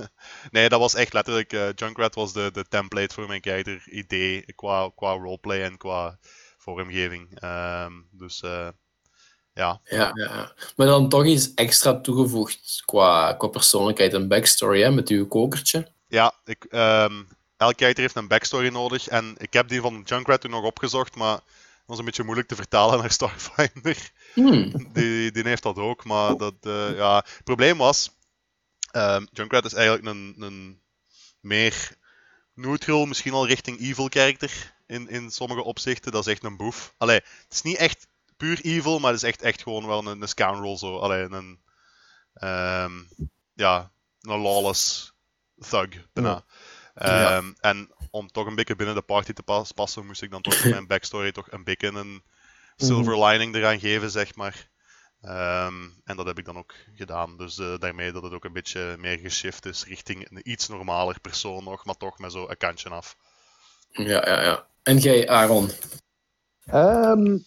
nee, 0.50 0.68
dat 0.68 0.80
was 0.80 0.94
echt 0.94 1.12
letterlijk. 1.12 1.52
Uh, 1.52 1.72
Junkrat 1.74 2.14
was 2.14 2.32
de, 2.32 2.50
de 2.52 2.64
template 2.68 3.14
voor 3.14 3.26
mijn 3.26 3.40
kijker 3.40 3.82
idee 3.86 4.52
qua, 4.54 4.90
qua 4.94 5.12
roleplay 5.12 5.62
en 5.62 5.76
qua 5.76 6.18
vormgeving. 6.56 7.42
Um, 7.44 8.08
dus 8.10 8.42
uh, 8.42 8.68
ja. 9.52 9.80
Ja, 9.84 10.10
ja. 10.14 10.52
Maar 10.76 10.86
dan 10.86 11.08
toch 11.08 11.24
iets 11.24 11.54
extra 11.54 12.00
toegevoegd 12.00 12.82
qua, 12.84 13.32
qua 13.32 13.48
persoonlijkheid 13.48 14.14
en 14.14 14.28
backstory 14.28 14.82
hè, 14.82 14.90
met 14.90 15.08
uw 15.08 15.26
kokertje. 15.26 15.92
Ja, 16.08 16.32
ik, 16.44 16.66
um, 16.70 17.28
elke 17.60 17.74
kijker 17.74 18.02
heeft 18.02 18.16
een 18.16 18.28
backstory 18.28 18.68
nodig. 18.68 19.08
En 19.08 19.34
ik 19.38 19.52
heb 19.52 19.68
die 19.68 19.80
van 19.80 20.02
Junkrat 20.04 20.40
toen 20.40 20.50
nog 20.50 20.64
opgezocht, 20.64 21.16
maar 21.16 21.40
was 21.86 21.98
een 21.98 22.04
beetje 22.04 22.22
moeilijk 22.22 22.48
te 22.48 22.54
vertalen 22.54 22.98
naar 22.98 23.10
Starfinder. 23.10 24.10
Hmm. 24.34 24.72
Die, 24.92 25.30
die 25.30 25.42
heeft 25.42 25.62
dat 25.62 25.76
ook, 25.76 26.04
maar 26.04 26.36
dat, 26.36 26.54
uh, 26.62 26.96
ja, 26.96 27.16
het 27.16 27.44
probleem 27.44 27.78
was, 27.78 28.10
uh, 28.96 29.20
Junkrat 29.32 29.64
is 29.64 29.72
eigenlijk 29.72 30.06
een, 30.06 30.34
een 30.38 30.80
meer 31.40 31.96
neutral, 32.54 33.06
misschien 33.06 33.32
al 33.32 33.46
richting 33.46 33.80
evil 33.80 34.06
character 34.08 34.74
in, 34.86 35.08
in 35.08 35.30
sommige 35.30 35.62
opzichten. 35.62 36.12
Dat 36.12 36.26
is 36.26 36.32
echt 36.32 36.44
een 36.44 36.56
boef. 36.56 36.94
Allee, 36.96 37.16
het 37.16 37.52
is 37.52 37.62
niet 37.62 37.76
echt 37.76 38.06
puur 38.36 38.60
evil, 38.60 38.98
maar 38.98 39.12
het 39.12 39.22
is 39.22 39.28
echt, 39.28 39.42
echt 39.42 39.62
gewoon 39.62 39.86
wel 39.86 40.06
een, 40.06 40.22
een 40.22 40.28
scoundrel 40.28 40.78
zo. 40.78 40.98
Allee, 40.98 41.22
een, 41.22 41.60
um, 42.42 43.08
ja, 43.54 43.90
een 44.20 44.40
lawless 44.40 45.12
thug, 45.68 45.88
bijna. 46.12 46.44
Ja. 47.02 47.36
Um, 47.36 47.54
en 47.60 47.90
om 48.10 48.28
toch 48.28 48.46
een 48.46 48.54
beetje 48.54 48.76
binnen 48.76 48.94
de 48.94 49.02
party 49.02 49.32
te 49.32 49.42
pas, 49.42 49.72
passen, 49.72 50.06
moest 50.06 50.22
ik 50.22 50.30
dan 50.30 50.42
toch 50.42 50.64
mijn 50.64 50.86
backstory 50.86 51.32
toch 51.32 51.52
een 51.52 51.64
beetje 51.64 51.86
een 51.88 52.22
silver 52.76 53.24
lining 53.24 53.54
eraan 53.54 53.80
geven, 53.80 54.10
zeg 54.10 54.34
maar. 54.34 54.68
Um, 55.22 55.94
en 56.04 56.16
dat 56.16 56.26
heb 56.26 56.38
ik 56.38 56.44
dan 56.44 56.58
ook 56.58 56.74
gedaan. 56.94 57.36
Dus 57.36 57.58
uh, 57.58 57.78
daarmee 57.78 58.12
dat 58.12 58.22
het 58.22 58.32
ook 58.32 58.44
een 58.44 58.52
beetje 58.52 58.96
meer 58.98 59.18
geshift 59.18 59.66
is 59.66 59.84
richting 59.84 60.30
een 60.30 60.50
iets 60.50 60.68
normaler 60.68 61.20
persoon 61.20 61.64
nog, 61.64 61.84
maar 61.84 61.96
toch 61.96 62.18
met 62.18 62.32
zo'n 62.32 62.54
kantje 62.58 62.88
af. 62.88 63.16
Ja, 63.90 64.28
ja, 64.28 64.42
ja. 64.42 64.66
En 64.82 64.98
jij, 64.98 65.28
Aaron? 65.28 65.70
Um, 66.74 67.44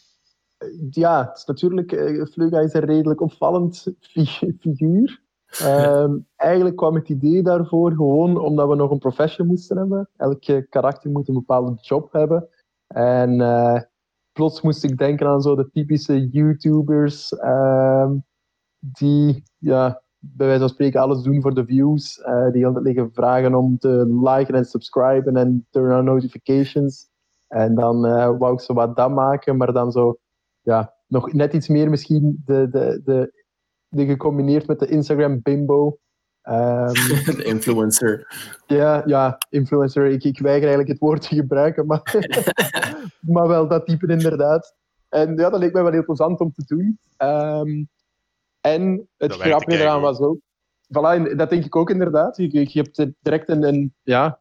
ja, 0.92 1.28
het 1.28 1.38
is 1.38 1.46
natuurlijk, 1.46 1.92
uh, 1.92 2.26
Fluga 2.26 2.60
is 2.60 2.74
een 2.74 2.86
redelijk 2.86 3.22
opvallend 3.22 3.86
figuur. 4.60 5.22
Um, 5.62 6.28
eigenlijk 6.36 6.76
kwam 6.76 6.96
het 6.96 7.10
idee 7.10 7.44
daarvoor 7.44 7.92
gewoon 7.92 8.38
omdat 8.38 8.70
we 8.70 8.76
nog 8.76 8.92
een 8.92 8.98
profession 8.98 9.48
moesten 9.48 9.78
hebben. 9.78 10.10
Elke 10.18 10.66
karakter 10.70 11.12
moet 11.12 11.28
een 11.28 11.34
bepaalde 11.34 11.78
job 11.82 12.12
hebben. 12.12 12.48
En 12.88 13.40
uh, 13.40 13.82
plots 14.32 14.62
moest 14.62 14.84
ik 14.84 14.98
denken 14.98 15.28
aan 15.28 15.42
zo 15.42 15.56
de 15.56 15.70
typische 15.72 16.30
YouTubers 16.30 17.32
um, 17.44 18.24
die 18.80 19.44
ja, 19.58 20.02
bij 20.20 20.46
wijze 20.46 20.62
van 20.62 20.70
spreken 20.70 21.02
alles 21.02 21.22
doen 21.22 21.42
voor 21.42 21.54
de 21.54 21.66
views. 21.66 22.18
Uh, 22.18 22.52
die 22.52 22.66
altijd 22.66 22.86
liggen 22.86 23.12
vragen 23.14 23.56
om 23.56 23.78
te 23.78 24.20
liken 24.24 24.56
en 24.56 24.66
subscriben 24.66 25.36
en 25.36 25.68
turn 25.70 25.98
on 25.98 26.06
notifications. 26.06 27.12
En 27.48 27.76
dan 27.76 28.02
wou 28.38 28.54
ik 28.54 28.60
zo 28.60 28.74
wat 28.74 28.96
dat 28.96 29.12
maken, 29.12 29.58
maar 29.58 29.74
dan 29.74 29.92
zo 29.92 30.18
ja, 30.62 30.94
nog 31.08 31.34
net 31.34 31.54
iets 31.54 31.68
meer 31.68 31.90
misschien 31.90 32.42
de, 32.46 32.70
de, 32.70 33.02
de 33.04 33.43
die 33.94 34.08
gecombineerd 34.08 34.68
met 34.68 34.80
de 34.80 34.88
Instagram 34.88 35.42
bimbo. 35.42 35.98
Um, 36.50 36.94
de 37.38 37.44
influencer. 37.44 38.28
Ja, 38.68 39.04
ja 39.06 39.38
influencer. 39.50 40.06
Ik, 40.06 40.24
ik 40.24 40.40
weiger 40.40 40.68
eigenlijk 40.68 40.90
het 40.90 41.00
woord 41.00 41.22
te 41.22 41.36
gebruiken, 41.36 41.86
maar, 41.86 42.16
maar 43.34 43.48
wel 43.48 43.68
dat 43.68 43.86
type 43.86 44.08
inderdaad. 44.08 44.76
En 45.10 45.36
ja, 45.38 45.50
dat 45.50 45.60
leek 45.60 45.74
mij 45.74 45.84
wel 45.84 45.92
heel 45.92 46.06
plezant 46.06 46.40
om 46.40 46.52
te 46.52 46.64
doen. 46.66 47.00
Um, 47.18 47.90
en 48.62 49.08
het 49.18 49.34
grapje 49.34 49.78
eraan 49.78 50.02
was 50.02 50.20
ook... 50.20 50.38
Voilà, 50.88 51.36
dat 51.36 51.50
denk 51.50 51.66
ik 51.66 51.76
ook 51.76 51.90
inderdaad. 51.90 52.38
Je, 52.38 52.52
je 52.52 52.80
hebt 52.82 53.12
direct 53.22 53.50
een, 53.50 53.64
een, 53.64 53.94
ja, 54.02 54.40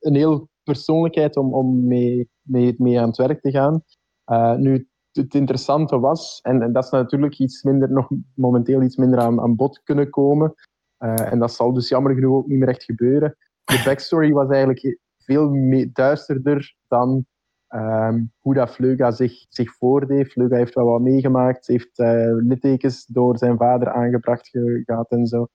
een 0.00 0.14
heel 0.14 0.48
persoonlijkheid 0.62 1.36
om, 1.36 1.54
om 1.54 1.86
mee, 1.86 2.28
mee, 2.42 2.74
mee 2.78 3.00
aan 3.00 3.08
het 3.08 3.16
werk 3.16 3.40
te 3.40 3.50
gaan. 3.50 3.82
Uh, 4.26 4.54
nu, 4.54 4.88
het 5.12 5.34
interessante 5.34 5.98
was, 5.98 6.40
en, 6.42 6.72
dat 6.72 6.84
is 6.84 6.90
natuurlijk 6.90 7.38
iets 7.38 7.62
minder, 7.62 7.92
nog 7.92 8.08
momenteel 8.34 8.82
iets 8.82 8.96
minder 8.96 9.18
aan, 9.18 9.40
aan 9.40 9.56
bod 9.56 9.82
kunnen 9.82 10.10
komen. 10.10 10.54
Uh, 10.98 11.32
en 11.32 11.38
dat 11.38 11.52
zal 11.52 11.72
dus 11.72 11.88
jammer 11.88 12.14
genoeg 12.14 12.34
ook 12.34 12.46
niet 12.46 12.58
meer 12.58 12.68
echt 12.68 12.84
gebeuren. 12.84 13.36
De 13.64 13.82
backstory 13.84 14.32
was 14.32 14.48
eigenlijk 14.48 14.98
veel 15.18 15.52
duisterder 15.92 16.74
dan 16.88 17.26
um, 17.68 18.32
hoe 18.38 18.54
dat 18.54 18.74
Vleuga 18.74 19.10
zich, 19.10 19.46
zich 19.48 19.76
voordeed. 19.76 20.32
Vleuga 20.32 20.56
heeft 20.56 20.74
wel 20.74 20.84
wat 20.84 21.00
meegemaakt, 21.00 21.66
heeft 21.66 21.98
uh, 21.98 22.36
littekens 22.36 23.06
door 23.06 23.38
zijn 23.38 23.56
vader 23.56 23.92
aangebracht 23.92 24.48
gehad 24.84 25.10
en 25.10 25.26
zo. 25.26 25.48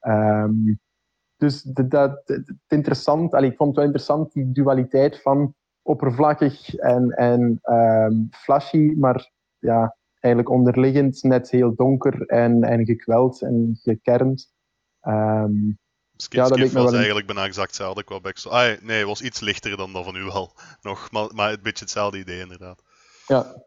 Um, 0.00 0.78
dus 1.36 1.62
dat, 1.62 2.22
het 2.24 2.54
interessant, 2.68 3.34
ik 3.34 3.56
vond 3.56 3.68
het 3.68 3.76
wel 3.76 3.84
interessant, 3.84 4.32
die 4.32 4.52
dualiteit 4.52 5.22
van 5.22 5.54
oppervlakkig 5.86 6.74
en, 6.74 7.10
en 7.10 7.60
um, 7.62 8.28
flashy, 8.30 8.94
maar 8.96 9.30
ja, 9.58 9.96
eigenlijk 10.20 10.54
onderliggend 10.54 11.22
net 11.22 11.50
heel 11.50 11.74
donker 11.74 12.26
en, 12.26 12.62
en 12.62 12.84
gekweld 12.84 13.42
en 13.42 13.78
gekernd. 13.82 14.52
Um, 15.02 15.78
Skip, 16.16 16.40
ja, 16.40 16.48
dat 16.48 16.58
Skip 16.58 16.72
was 16.72 16.92
eigenlijk 16.92 17.26
bijna 17.26 17.44
exact 17.44 17.66
hetzelfde 17.66 18.04
qua 18.04 18.20
backstory. 18.20 18.56
Ah, 18.56 18.82
nee, 18.82 18.98
het 18.98 19.06
was 19.06 19.22
iets 19.22 19.40
lichter 19.40 19.76
dan 19.76 19.92
dat 19.92 20.04
van 20.04 20.16
u 20.16 20.22
wel. 20.22 20.52
Nog, 20.82 21.10
maar, 21.10 21.28
maar 21.34 21.52
een 21.52 21.62
beetje 21.62 21.84
hetzelfde 21.84 22.18
idee 22.18 22.40
inderdaad. 22.40 22.82
Ja, 23.26 23.64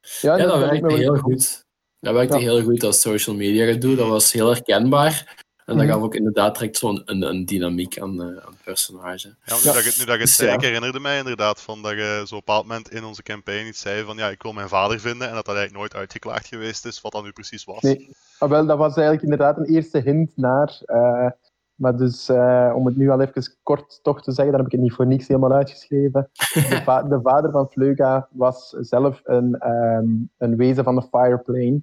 ja, 0.00 0.36
ja 0.36 0.46
dat, 0.46 0.60
dat 0.60 0.70
werkte 0.70 0.94
heel 0.94 1.16
goed. 1.16 1.64
Dat 2.00 2.14
werkte 2.14 2.38
ja. 2.38 2.42
heel 2.42 2.62
goed 2.62 2.82
als 2.82 3.00
social 3.00 3.36
media 3.36 3.66
gedoe. 3.72 3.96
Dat 3.96 4.08
was 4.08 4.32
heel 4.32 4.48
herkenbaar. 4.48 5.44
En 5.72 5.78
dat 5.78 5.86
mhm. 5.86 5.94
gaf 5.94 6.04
ook 6.04 6.14
inderdaad 6.14 6.58
direct 6.58 6.76
zo'n 6.76 7.02
een, 7.04 7.22
een, 7.22 7.44
dynamiek 7.44 7.98
aan, 8.00 8.14
uh, 8.14 8.26
aan 8.26 8.52
het 8.52 8.62
personage. 8.64 9.34
Ja, 9.44 9.54
nu, 9.56 9.62
Dat, 9.62 9.84
je, 9.84 9.96
nu 9.98 10.04
dat 10.04 10.14
je 10.14 10.20
het 10.20 10.28
zei, 10.28 10.52
ik 10.52 10.60
herinnerde 10.60 11.00
mij 11.00 11.18
inderdaad 11.18 11.60
van 11.60 11.82
dat 11.82 11.92
je 11.92 12.14
zo 12.16 12.22
op 12.22 12.30
een 12.30 12.36
bepaald 12.38 12.66
moment 12.66 12.90
in 12.90 13.04
onze 13.04 13.22
campaign 13.22 13.66
iets 13.66 13.80
zei 13.80 14.04
van 14.04 14.16
ja, 14.16 14.28
ik 14.28 14.42
wil 14.42 14.52
mijn 14.52 14.68
vader 14.68 15.00
vinden 15.00 15.28
en 15.28 15.34
dat 15.34 15.44
dat 15.44 15.56
eigenlijk 15.56 15.84
nooit 15.84 16.02
uitgeklaagd 16.02 16.46
geweest 16.46 16.86
is, 16.86 17.00
wat 17.00 17.12
dat 17.12 17.24
nu 17.24 17.32
precies 17.32 17.64
was. 17.64 17.80
Nee, 17.80 18.08
maar 18.38 18.48
wel, 18.48 18.66
dat 18.66 18.78
was 18.78 18.96
eigenlijk 18.96 19.22
inderdaad 19.22 19.56
een 19.56 19.74
eerste 19.74 19.98
hint 19.98 20.36
naar... 20.36 20.80
Uh, 20.86 21.30
maar 21.74 21.96
dus, 21.96 22.28
uh, 22.28 22.72
om 22.74 22.86
het 22.86 22.96
nu 22.96 23.10
al 23.10 23.20
even 23.20 23.56
kort 23.62 23.98
toch 24.02 24.22
te 24.22 24.32
zeggen, 24.32 24.52
dan 24.52 24.62
heb 24.62 24.66
ik 24.66 24.72
het 24.72 24.80
niet 24.80 24.92
voor 24.92 25.06
niks 25.06 25.28
helemaal 25.28 25.52
uitgeschreven. 25.52 26.30
De, 26.54 26.80
va 26.84 27.02
de 27.02 27.20
vader 27.22 27.50
van 27.50 27.68
Fleuga 27.70 28.28
was 28.30 28.68
zelf 28.68 29.20
een, 29.24 29.68
um, 29.68 30.30
een 30.38 30.56
wezen 30.56 30.84
van 30.84 30.94
de 30.94 31.02
Fireplane, 31.02 31.82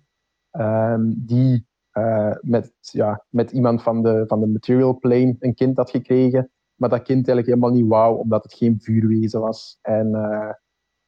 um, 0.52 1.14
die 1.18 1.68
uh, 1.94 2.36
met, 2.42 2.74
ja, 2.80 3.26
met 3.30 3.52
iemand 3.52 3.82
van 3.82 4.04
de, 4.04 4.24
van 4.28 4.40
de 4.40 4.48
material 4.48 4.98
plane 5.00 5.36
een 5.40 5.54
kind 5.54 5.78
had 5.78 5.90
gekregen. 5.90 6.52
Maar 6.76 6.90
dat 6.90 7.02
kind 7.02 7.28
eigenlijk 7.28 7.48
helemaal 7.48 7.82
niet 7.82 7.88
wou, 7.88 8.20
omdat 8.20 8.44
het 8.44 8.54
geen 8.54 8.80
vuurwezen 8.82 9.40
was. 9.40 9.80
En 9.82 10.08
uh, 10.08 10.52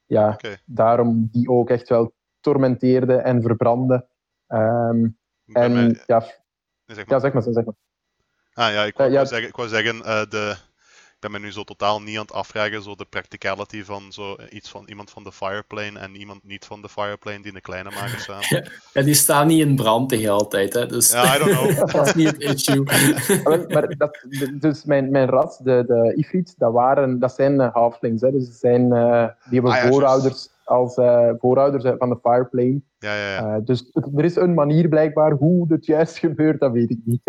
ja, 0.06 0.32
okay. 0.32 0.58
daarom 0.64 1.28
die 1.30 1.48
ook 1.48 1.70
echt 1.70 1.88
wel 1.88 2.14
tormenteerde 2.40 3.16
en 3.16 3.42
verbrandde. 3.42 4.06
Um, 4.48 5.18
en 5.46 5.72
mij... 5.72 6.02
ja, 6.06 6.20
zeg 6.20 6.96
maar. 6.96 7.06
ja, 7.06 7.18
zeg 7.18 7.32
maar, 7.32 7.42
zeg 7.42 7.64
maar. 7.64 7.74
Ah 8.52 8.72
ja, 8.72 8.82
ik 8.82 8.96
wou, 8.96 9.10
ja. 9.10 9.24
zeggen, 9.24 9.48
ik 9.48 9.56
wou 9.56 9.68
zeggen 9.68 9.98
de, 10.28 10.56
ben 11.22 11.30
me 11.30 11.38
nu 11.38 11.52
zo 11.52 11.62
totaal 11.62 12.02
niet 12.02 12.16
aan 12.16 12.22
het 12.22 12.32
afvragen, 12.32 12.82
zo 12.82 12.94
de 12.94 13.04
practicality 13.04 13.82
van 13.82 14.02
zo 14.12 14.36
iets 14.50 14.70
van 14.70 14.84
iemand 14.86 15.10
van 15.10 15.22
de 15.22 15.32
Fireplane 15.32 15.98
en 15.98 16.16
iemand 16.16 16.44
niet 16.44 16.64
van 16.64 16.82
de 16.82 16.88
Fireplane 16.88 17.42
die 17.42 17.54
een 17.54 17.60
kleine 17.60 17.90
maken 17.90 18.20
samen. 18.20 18.70
Ja, 18.92 19.02
die 19.02 19.14
staan 19.14 19.46
niet 19.46 19.60
in 19.60 19.76
brand 19.76 20.10
de 20.10 20.16
hele 20.16 20.48
tijd, 20.48 20.72
hè. 20.72 20.86
Dus 20.86 21.12
ja, 21.12 21.36
I 21.36 21.38
don't 21.38 21.50
know. 21.50 21.90
dat 21.92 22.06
is 22.06 22.14
niet 22.14 22.26
het 22.26 22.40
issue. 22.40 22.82
maar 23.74 23.96
dat, 23.96 24.26
dus 24.54 24.84
mijn, 24.84 25.10
mijn 25.10 25.28
ras, 25.28 25.58
de, 25.58 25.84
de 25.86 26.12
Ifrit, 26.16 26.54
dat, 26.58 26.72
waren, 26.72 27.18
dat 27.18 27.32
zijn 27.32 27.54
uh, 27.54 27.72
halflings, 27.72 28.22
hè. 28.22 28.30
Dus 28.30 28.58
zijn, 28.58 28.82
uh, 28.82 29.26
die 29.44 29.60
hebben 29.60 29.72
ah, 29.72 29.82
ja, 29.82 29.88
voorouders 29.88 30.48
als 30.64 30.96
uh, 30.96 31.30
voorouders 31.38 31.84
van 31.98 32.08
de 32.08 32.18
Fireplane. 32.22 32.80
Ja, 32.98 33.14
ja, 33.14 33.32
ja. 33.32 33.56
Uh, 33.56 33.64
dus 33.64 33.90
er 34.16 34.24
is 34.24 34.36
een 34.36 34.54
manier 34.54 34.88
blijkbaar 34.88 35.32
hoe 35.32 35.72
het 35.72 35.86
juist 35.86 36.18
gebeurt, 36.18 36.60
dat 36.60 36.72
weet 36.72 36.90
ik 36.90 37.00
niet. 37.04 37.20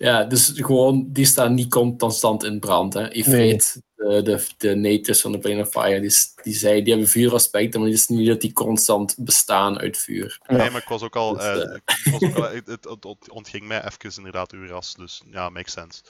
Ja, 0.00 0.24
dus 0.24 0.52
gewoon, 0.54 1.06
die 1.08 1.24
staan 1.24 1.54
niet 1.54 1.70
constant 1.98 2.44
in 2.44 2.58
brand. 2.60 2.94
Hè. 2.94 3.12
Ifrit, 3.12 3.82
nee. 3.96 4.22
de, 4.22 4.22
de, 4.22 4.46
de 4.56 4.74
natives 4.74 5.20
van 5.20 5.32
de 5.32 5.38
Plane 5.38 5.60
of 5.60 5.68
Fire, 5.68 6.00
die, 6.00 6.12
die, 6.42 6.54
zei, 6.54 6.82
die 6.82 6.92
hebben 6.92 7.10
vuuraspecten, 7.10 7.80
maar 7.80 7.88
het 7.88 7.98
is 7.98 8.06
niet 8.06 8.26
dat 8.26 8.40
die 8.40 8.52
constant 8.52 9.14
bestaan 9.18 9.78
uit 9.78 9.98
vuur. 9.98 10.40
Nee, 10.46 10.70
maar 10.70 10.80
ik 10.80 10.88
was 10.88 11.02
ook 11.02 11.16
al, 11.16 11.32
dus, 11.32 11.44
uh, 11.44 11.76
ik 12.04 12.12
was 12.12 12.22
ook 12.22 12.36
al 12.36 12.50
het, 12.64 12.66
het, 12.66 13.28
ontging 13.28 13.66
mij 13.66 13.84
even 13.84 14.16
inderdaad 14.16 14.52
uw 14.52 14.66
ras, 14.66 14.94
dus 14.94 15.22
ja, 15.30 15.48
makes 15.48 15.72
sense. 15.72 16.02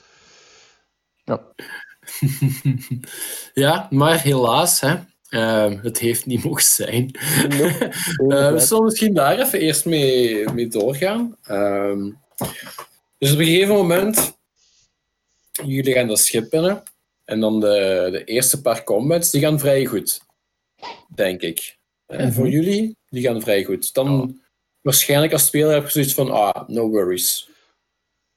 Ja, 1.23 1.41
ja 3.63 3.87
maar 3.89 4.21
helaas, 4.21 4.79
hè, 4.79 4.95
Uh, 5.29 5.81
het 5.81 5.97
heeft 5.97 6.25
niet 6.25 6.43
mogen 6.45 6.63
zijn. 6.63 7.17
uh, 7.49 8.51
we 8.51 8.59
zullen 8.59 8.83
misschien 8.83 9.13
daar 9.13 9.39
even 9.39 9.59
eerst 9.59 9.85
mee, 9.85 10.49
mee 10.49 10.67
doorgaan. 10.67 11.37
Uh, 11.49 12.13
dus 13.21 13.33
op 13.33 13.39
een 13.39 13.45
gegeven 13.45 13.75
moment, 13.75 14.37
jullie 15.65 15.93
gaan 15.93 16.07
dat 16.07 16.19
schip 16.19 16.49
binnen. 16.49 16.83
En 17.25 17.39
dan 17.39 17.59
de, 17.59 18.07
de 18.11 18.23
eerste 18.23 18.61
paar 18.61 18.83
combats, 18.83 19.31
die 19.31 19.41
gaan 19.41 19.59
vrij 19.59 19.85
goed. 19.85 20.21
Denk 21.07 21.41
ik. 21.41 21.77
En 22.05 22.33
voor 22.33 22.45
mhm. 22.45 22.53
jullie, 22.53 22.97
die 23.09 23.23
gaan 23.23 23.41
vrij 23.41 23.63
goed. 23.63 23.93
Dan 23.93 24.39
waarschijnlijk 24.81 25.33
als 25.33 25.45
speler 25.45 25.73
heb 25.73 25.83
je 25.83 25.89
zoiets 25.89 26.13
van, 26.13 26.31
ah, 26.31 26.67
no 26.67 26.89
worries. 26.89 27.49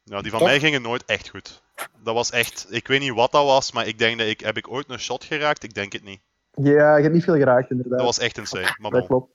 Nou, 0.04 0.22
die 0.22 0.30
van 0.30 0.42
mij 0.42 0.58
gingen 0.58 0.82
nooit 0.82 1.04
echt 1.04 1.28
goed. 1.28 1.62
Dat 2.02 2.14
was 2.14 2.30
echt, 2.30 2.66
ik 2.70 2.86
weet 2.86 3.00
niet 3.00 3.14
wat 3.14 3.32
dat 3.32 3.44
was, 3.44 3.72
maar 3.72 3.86
ik 3.86 3.98
denk 3.98 4.18
dat 4.18 4.26
ik, 4.26 4.40
heb 4.40 4.56
ik 4.56 4.70
ooit 4.70 4.90
een 4.90 4.98
shot 4.98 5.24
geraakt? 5.24 5.62
Ik 5.62 5.74
denk 5.74 5.92
het 5.92 6.04
niet. 6.04 6.20
Ja, 6.50 6.96
je 6.96 7.02
hebt 7.02 7.14
niet 7.14 7.24
veel 7.24 7.36
geraakt 7.36 7.70
inderdaad. 7.70 7.98
Dat 7.98 8.06
was 8.06 8.18
echt 8.18 8.38
insane. 8.38 8.76
Maar 8.80 8.90
dat 8.90 9.06
klopt. 9.06 9.33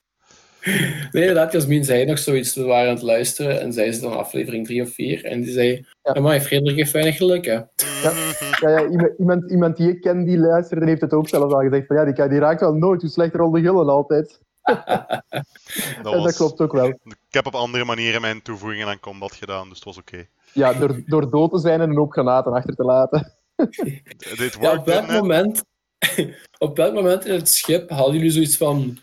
Nee, 1.12 1.24
inderdaad, 1.28 1.52
Jasmin 1.52 1.84
zei 1.84 2.06
nog 2.06 2.19
zoiets. 2.19 2.56
We 2.56 2.63
waren 2.63 2.89
aan 2.89 2.95
het 2.95 3.04
luisteren 3.04 3.62
en 3.62 3.74
zei 3.74 3.91
ze 3.91 4.02
dan 4.02 4.17
aflevering 4.17 4.65
3 4.65 4.82
of 4.82 4.93
4. 4.93 5.26
En 5.26 5.41
die 5.41 5.52
zei: 5.52 5.86
ja. 6.02 6.22
maar 6.22 6.39
Frederik 6.39 6.76
heeft 6.76 6.91
weinig 6.91 7.17
geluk, 7.17 7.45
hè? 7.45 7.54
Ja, 7.54 8.12
ja, 8.60 8.69
ja 8.69 8.88
iemand, 9.17 9.52
iemand 9.52 9.78
die 9.78 9.89
ik 9.89 10.02
ken 10.02 10.24
die 10.24 10.38
luisterde, 10.38 10.86
heeft 10.86 11.02
het 11.02 11.13
ook 11.13 11.28
zelf 11.28 11.54
al 11.54 11.60
gezegd: 11.60 11.88
van 11.88 11.95
ja, 11.95 12.06
die, 12.06 12.30
die 12.30 12.39
raakt 12.39 12.60
wel 12.60 12.74
nooit. 12.74 13.02
Hoe 13.02 13.10
slechter 13.10 13.39
rolde 13.39 13.62
gullen 13.62 13.89
altijd. 13.89 14.39
dat, 16.04 16.13
en 16.13 16.24
dat 16.24 16.36
klopt 16.36 16.62
ook 16.62 16.72
wel. 16.72 16.88
Ik 16.88 17.15
heb 17.30 17.45
op 17.45 17.56
andere 17.56 17.86
manieren 17.86 18.22
mijn 18.22 18.41
toevoegingen 18.41 18.88
aan 18.88 19.00
combat 19.00 19.34
gedaan, 19.34 19.67
dus 19.67 19.76
het 19.76 19.86
was 19.86 19.98
oké. 19.98 20.26
Ja, 20.54 20.74
door, 20.74 21.02
door 21.06 21.30
dood 21.30 21.52
te 21.52 21.60
zijn 21.60 21.82
en 21.82 21.89
een 21.89 21.95
hoop 21.95 22.12
granaten 22.12 22.54
achter 22.54 22.76
te 22.76 22.84
laten. 22.84 23.34
Dit 24.38 24.58
ja, 24.62 24.78
op 24.78 24.86
welk 24.86 25.08
moment, 25.12 25.63
op 26.58 26.78
welk 26.78 26.93
moment 26.93 27.26
in 27.26 27.34
het 27.34 27.50
schip 27.50 27.89
hadden 27.89 28.15
jullie 28.15 28.32
zoiets 28.32 28.58
van 28.58 28.98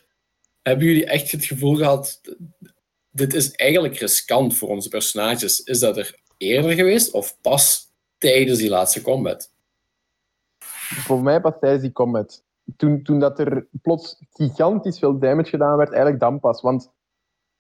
hebben 0.68 0.87
jullie 0.87 1.07
echt 1.07 1.31
het 1.31 1.44
gevoel 1.44 1.74
gehad, 1.74 2.20
dit 3.11 3.35
is 3.35 3.52
eigenlijk 3.52 3.96
riskant 3.96 4.57
voor 4.57 4.68
onze 4.68 4.88
personages? 4.88 5.61
Is 5.61 5.79
dat 5.81 5.96
er 5.96 6.20
eerder 6.37 6.72
geweest 6.72 7.12
of 7.12 7.40
pas 7.40 7.92
tijdens 8.18 8.59
die 8.59 8.68
laatste 8.68 9.02
combat? 9.02 9.52
Voor 11.07 11.22
mij 11.22 11.40
pas 11.40 11.52
tijdens 11.61 11.83
die 11.83 11.92
combat. 11.92 12.44
Toen, 12.76 13.02
toen 13.02 13.18
dat 13.18 13.38
er 13.38 13.66
plots 13.83 14.16
gigantisch 14.31 14.98
veel 14.98 15.18
damage 15.18 15.48
gedaan 15.48 15.76
werd, 15.76 15.88
eigenlijk 15.88 16.20
dan 16.20 16.40
pas. 16.40 16.61
Want 16.61 16.92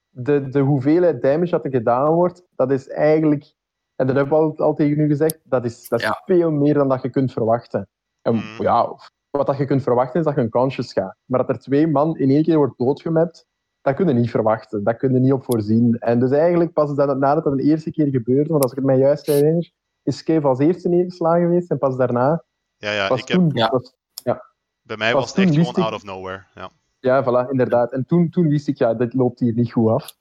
de, 0.08 0.48
de 0.48 0.60
hoeveelheid 0.60 1.22
damage 1.22 1.50
dat 1.50 1.64
er 1.64 1.70
gedaan 1.70 2.12
wordt, 2.12 2.42
dat 2.56 2.70
is 2.70 2.88
eigenlijk, 2.88 3.54
en 3.96 4.06
dat 4.06 4.16
heb 4.16 4.26
ik 4.26 4.32
al, 4.32 4.56
al 4.56 4.74
tegen 4.74 5.00
u 5.00 5.08
gezegd, 5.08 5.40
dat 5.44 5.64
is, 5.64 5.88
dat 5.88 6.00
is 6.00 6.20
veel 6.24 6.50
meer 6.50 6.74
dan 6.74 6.88
dat 6.88 7.02
je 7.02 7.10
kunt 7.10 7.32
verwachten. 7.32 7.88
En 8.22 8.34
mm. 8.34 8.62
ja, 8.62 8.96
wat 9.36 9.46
dat 9.46 9.56
je 9.56 9.64
kunt 9.64 9.82
verwachten 9.82 10.20
is 10.20 10.26
dat 10.26 10.34
je 10.34 10.40
een 10.40 10.50
conscious 10.50 10.92
gaat. 10.92 11.16
Maar 11.24 11.46
dat 11.46 11.48
er 11.48 11.62
twee 11.62 11.86
man 11.86 12.18
in 12.18 12.30
één 12.30 12.42
keer 12.42 12.56
wordt 12.56 12.78
doodgemapt, 12.78 13.46
dat 13.80 13.94
kun 13.94 14.08
je 14.08 14.14
niet 14.14 14.30
verwachten. 14.30 14.84
Dat 14.84 14.96
kun 14.96 15.12
je 15.12 15.18
niet 15.18 15.32
op 15.32 15.44
voorzien. 15.44 15.98
En 15.98 16.20
dus 16.20 16.30
eigenlijk 16.30 16.72
pas 16.72 16.94
dat, 16.94 17.18
nadat 17.18 17.44
dat 17.44 17.56
de 17.56 17.62
eerste 17.62 17.90
keer 17.90 18.08
gebeurde, 18.08 18.50
want 18.50 18.62
als 18.62 18.72
ik 18.72 18.78
het 18.78 18.86
mij 18.86 18.98
juist 18.98 19.26
herinner, 19.26 19.70
is 20.02 20.22
Kev 20.22 20.44
als 20.44 20.58
eerste 20.58 20.88
neergeslagen 20.88 21.40
geweest 21.40 21.70
en 21.70 21.78
pas 21.78 21.96
daarna... 21.96 22.44
Ja, 22.76 22.92
ja, 22.92 23.10
ik 23.10 23.28
heb... 23.28 23.40
ja. 23.52 23.80
ja. 24.22 24.44
Bij 24.82 24.96
mij 24.96 25.14
was 25.14 25.28
het 25.34 25.38
echt 25.38 25.54
gewoon 25.54 25.84
out 25.84 25.92
of 25.92 26.04
nowhere. 26.04 26.44
Ja, 26.54 26.70
ja 26.98 27.24
voilà, 27.24 27.50
inderdaad. 27.50 27.92
En 27.92 28.04
toen, 28.06 28.30
toen 28.30 28.48
wist 28.48 28.68
ik, 28.68 28.78
ja, 28.78 28.94
dit 28.94 29.14
loopt 29.14 29.40
hier 29.40 29.52
niet 29.52 29.72
goed 29.72 29.90
af. 29.90 30.16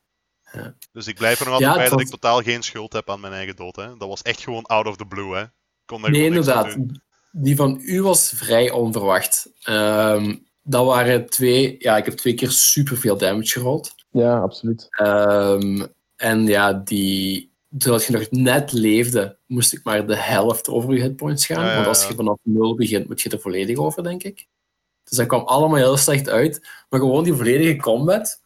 Ja. 0.51 0.73
Dus 0.91 1.07
ik 1.07 1.15
blijf 1.15 1.39
er 1.39 1.45
nog 1.45 1.53
altijd 1.53 1.75
bij 1.75 1.89
dat 1.89 2.01
ik 2.01 2.09
totaal 2.09 2.41
geen 2.41 2.63
schuld 2.63 2.93
heb 2.93 3.09
aan 3.09 3.19
mijn 3.19 3.33
eigen 3.33 3.55
dood. 3.55 3.75
Hè. 3.75 3.97
Dat 3.97 4.07
was 4.07 4.21
echt 4.21 4.41
gewoon 4.41 4.63
out 4.63 4.87
of 4.87 4.97
the 4.97 5.05
blue. 5.05 5.35
Hè. 5.35 5.43
Kon 5.85 6.01
nee, 6.01 6.25
inderdaad 6.25 6.77
die 7.37 7.55
van 7.55 7.79
u 7.81 8.01
was 8.01 8.29
vrij 8.35 8.71
onverwacht. 8.71 9.51
Um, 9.69 10.45
dat 10.63 10.85
waren 10.85 11.29
twee... 11.29 11.75
Ja, 11.79 11.97
ik 11.97 12.05
heb 12.05 12.13
twee 12.13 12.33
keer 12.33 12.51
superveel 12.51 13.17
damage 13.17 13.47
gerold. 13.47 13.95
Ja, 14.11 14.37
absoluut. 14.37 14.87
Um, 15.01 15.87
en 16.15 16.47
ja, 16.47 16.73
die... 16.73 17.53
Terwijl 17.77 18.03
je 18.07 18.11
nog 18.11 18.29
net 18.29 18.71
leefde, 18.71 19.37
moest 19.45 19.73
ik 19.73 19.83
maar 19.83 20.07
de 20.07 20.15
helft 20.15 20.67
over 20.69 20.93
je 20.93 21.01
hitpoints 21.01 21.45
gaan. 21.45 21.75
Want 21.75 21.87
als 21.87 22.07
je 22.07 22.15
vanaf 22.15 22.37
nul 22.43 22.75
begint, 22.75 23.07
moet 23.07 23.21
je 23.21 23.29
er 23.29 23.39
volledig 23.39 23.77
over, 23.77 24.03
denk 24.03 24.23
ik. 24.23 24.47
Dus 25.03 25.17
dat 25.17 25.27
kwam 25.27 25.43
allemaal 25.43 25.77
heel 25.77 25.97
slecht 25.97 26.29
uit. 26.29 26.67
Maar 26.89 26.99
gewoon 26.99 27.23
die 27.23 27.33
volledige 27.33 27.75
combat 27.75 28.41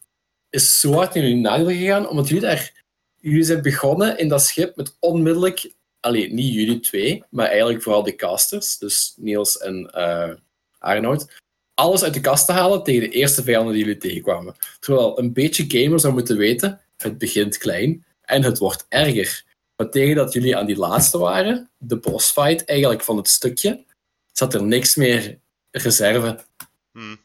is 0.50 0.80
zo 0.80 0.92
hard 0.92 1.14
in 1.14 1.22
jullie 1.22 1.36
nadeel 1.36 1.68
gegaan, 1.68 2.08
omdat 2.08 2.28
jullie 2.28 2.42
daar... 2.42 2.78
Jullie 3.22 3.44
zijn 3.44 3.62
begonnen 3.62 4.18
in 4.18 4.28
dat 4.28 4.42
schip 4.42 4.76
met 4.76 4.96
onmiddellijk 5.00 5.72
alleen 6.00 6.34
niet 6.34 6.54
jullie 6.54 6.80
twee, 6.80 7.24
maar 7.30 7.46
eigenlijk 7.46 7.82
vooral 7.82 8.02
de 8.02 8.16
casters, 8.16 8.78
dus 8.78 9.14
Niels 9.16 9.58
en 9.58 9.92
uh, 9.94 10.30
Arnoud, 10.78 11.40
alles 11.74 12.02
uit 12.02 12.14
de 12.14 12.20
kast 12.20 12.46
te 12.46 12.52
halen 12.52 12.82
tegen 12.82 13.10
de 13.10 13.16
eerste 13.16 13.42
vijanden 13.42 13.74
die 13.74 13.84
jullie 13.84 14.00
tegenkwamen. 14.00 14.56
Terwijl 14.78 15.18
een 15.18 15.32
beetje 15.32 15.64
gamer 15.68 16.00
zou 16.00 16.12
moeten 16.12 16.36
weten, 16.36 16.80
het 16.96 17.18
begint 17.18 17.58
klein 17.58 18.04
en 18.22 18.42
het 18.42 18.58
wordt 18.58 18.86
erger. 18.88 19.44
Maar 19.76 19.90
tegen 19.90 20.14
dat 20.14 20.32
jullie 20.32 20.56
aan 20.56 20.66
die 20.66 20.76
laatste 20.76 21.18
waren, 21.18 21.70
de 21.78 21.96
bossfight 21.96 22.64
eigenlijk 22.64 23.02
van 23.02 23.16
het 23.16 23.28
stukje, 23.28 23.84
zat 24.32 24.54
er 24.54 24.62
niks 24.62 24.94
meer 24.94 25.38
reserve. 25.70 26.44
Hmm. 26.92 27.20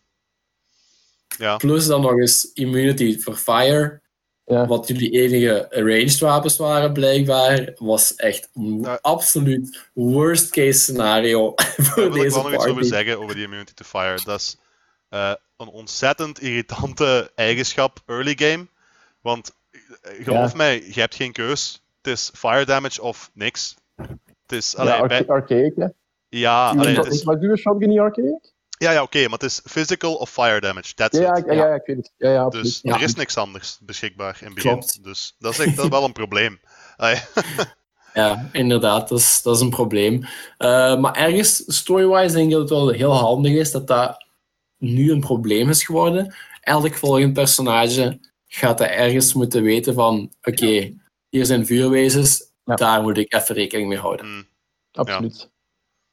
Ja. 1.37 1.57
Plus 1.57 1.85
dan 1.85 2.01
nog 2.01 2.19
eens 2.19 2.51
immunity 2.53 3.19
for 3.19 3.35
fire, 3.35 4.01
ja. 4.45 4.67
Wat 4.67 4.87
jullie 4.87 5.11
enige 5.11 5.67
ranged 5.69 6.19
wapens 6.19 6.57
waren, 6.57 6.93
blijkbaar, 6.93 7.73
was 7.77 8.15
echt 8.15 8.49
een 8.53 8.87
absoluut 9.01 9.89
worst 9.93 10.49
case 10.49 10.79
scenario 10.79 11.53
voor 11.85 12.03
ja, 12.03 12.09
deze 12.09 12.25
Ik 12.25 12.31
wil 12.31 12.43
nog 12.43 12.53
iets 12.53 12.65
over 12.65 12.85
zeggen 12.85 13.19
over 13.19 13.35
die 13.35 13.43
immunity 13.43 13.73
to 13.73 13.85
fire. 13.85 14.19
Dat 14.23 14.39
is 14.39 14.57
uh, 15.09 15.33
een 15.57 15.67
ontzettend 15.67 16.41
irritante 16.41 17.31
eigenschap 17.35 17.99
early 18.05 18.33
game. 18.37 18.67
Want 19.21 19.55
eh, 20.01 20.23
geloof 20.23 20.51
ja. 20.51 20.57
mij, 20.57 20.83
je 20.93 20.99
hebt 20.99 21.15
geen 21.15 21.31
keus. 21.31 21.83
Het 22.01 22.13
is 22.13 22.31
fire 22.33 22.65
damage 22.65 23.01
of 23.01 23.31
niks. 23.33 23.75
Het 23.95 24.51
is, 24.51 24.75
allee, 24.75 24.93
ja, 24.93 25.05
bij... 25.05 25.27
archaic, 25.27 25.89
Ja, 26.29 26.69
allee, 26.69 26.95
het 26.95 27.13
is... 27.13 27.23
Maar 27.23 27.57
shotgun 27.57 27.89
niet 27.89 27.99
archaic? 27.99 28.53
Ja, 28.77 28.91
ja 28.91 29.01
oké, 29.01 29.21
maar 29.21 29.39
het 29.39 29.43
is 29.43 29.61
physical 29.63 30.15
of 30.15 30.29
fire 30.29 30.59
damage. 30.59 30.93
That's 30.93 31.17
ja, 31.17 31.35
it. 31.35 31.45
Ja, 31.45 31.53
ja, 31.53 31.73
ik 31.73 31.85
weet 31.85 31.97
het. 31.97 32.11
Ja, 32.17 32.31
ja, 32.31 32.49
dus 32.49 32.79
er 32.83 33.01
is 33.01 33.15
niks 33.15 33.37
anders 33.37 33.79
beschikbaar 33.81 34.37
in 34.39 34.45
het 34.45 34.55
begin. 34.55 34.83
Dus 35.01 35.35
dat 35.39 35.53
is, 35.53 35.59
echt, 35.59 35.75
dat 35.75 35.85
is 35.85 35.91
wel 35.91 36.03
een 36.03 36.11
probleem. 36.11 36.59
ja, 38.13 38.49
inderdaad, 38.51 39.09
dat 39.09 39.19
is, 39.19 39.41
dat 39.41 39.55
is 39.55 39.61
een 39.61 39.69
probleem. 39.69 40.15
Uh, 40.57 40.99
maar 40.99 41.15
ergens, 41.15 41.63
story-wise, 41.67 42.35
denk 42.35 42.45
ik 42.45 42.51
dat 42.51 42.61
het 42.61 42.69
wel 42.69 42.89
heel 42.89 43.13
handig 43.13 43.53
is 43.53 43.71
dat 43.71 43.87
dat 43.87 44.25
nu 44.77 45.11
een 45.11 45.19
probleem 45.19 45.69
is 45.69 45.83
geworden. 45.83 46.35
Elk 46.61 46.93
volgend 46.93 47.33
personage 47.33 48.19
gaat 48.47 48.79
er 48.79 48.89
ergens 48.89 49.33
moeten 49.33 49.63
weten 49.63 49.93
van 49.93 50.33
oké, 50.41 50.93
hier 51.29 51.45
zijn 51.45 51.65
vuurwezens, 51.65 52.51
daar 52.63 53.01
moet 53.01 53.17
ik 53.17 53.33
even 53.33 53.55
rekening 53.55 53.89
mee 53.89 53.97
houden. 53.97 54.25
Mm. 54.25 54.47
Absoluut. 54.91 55.49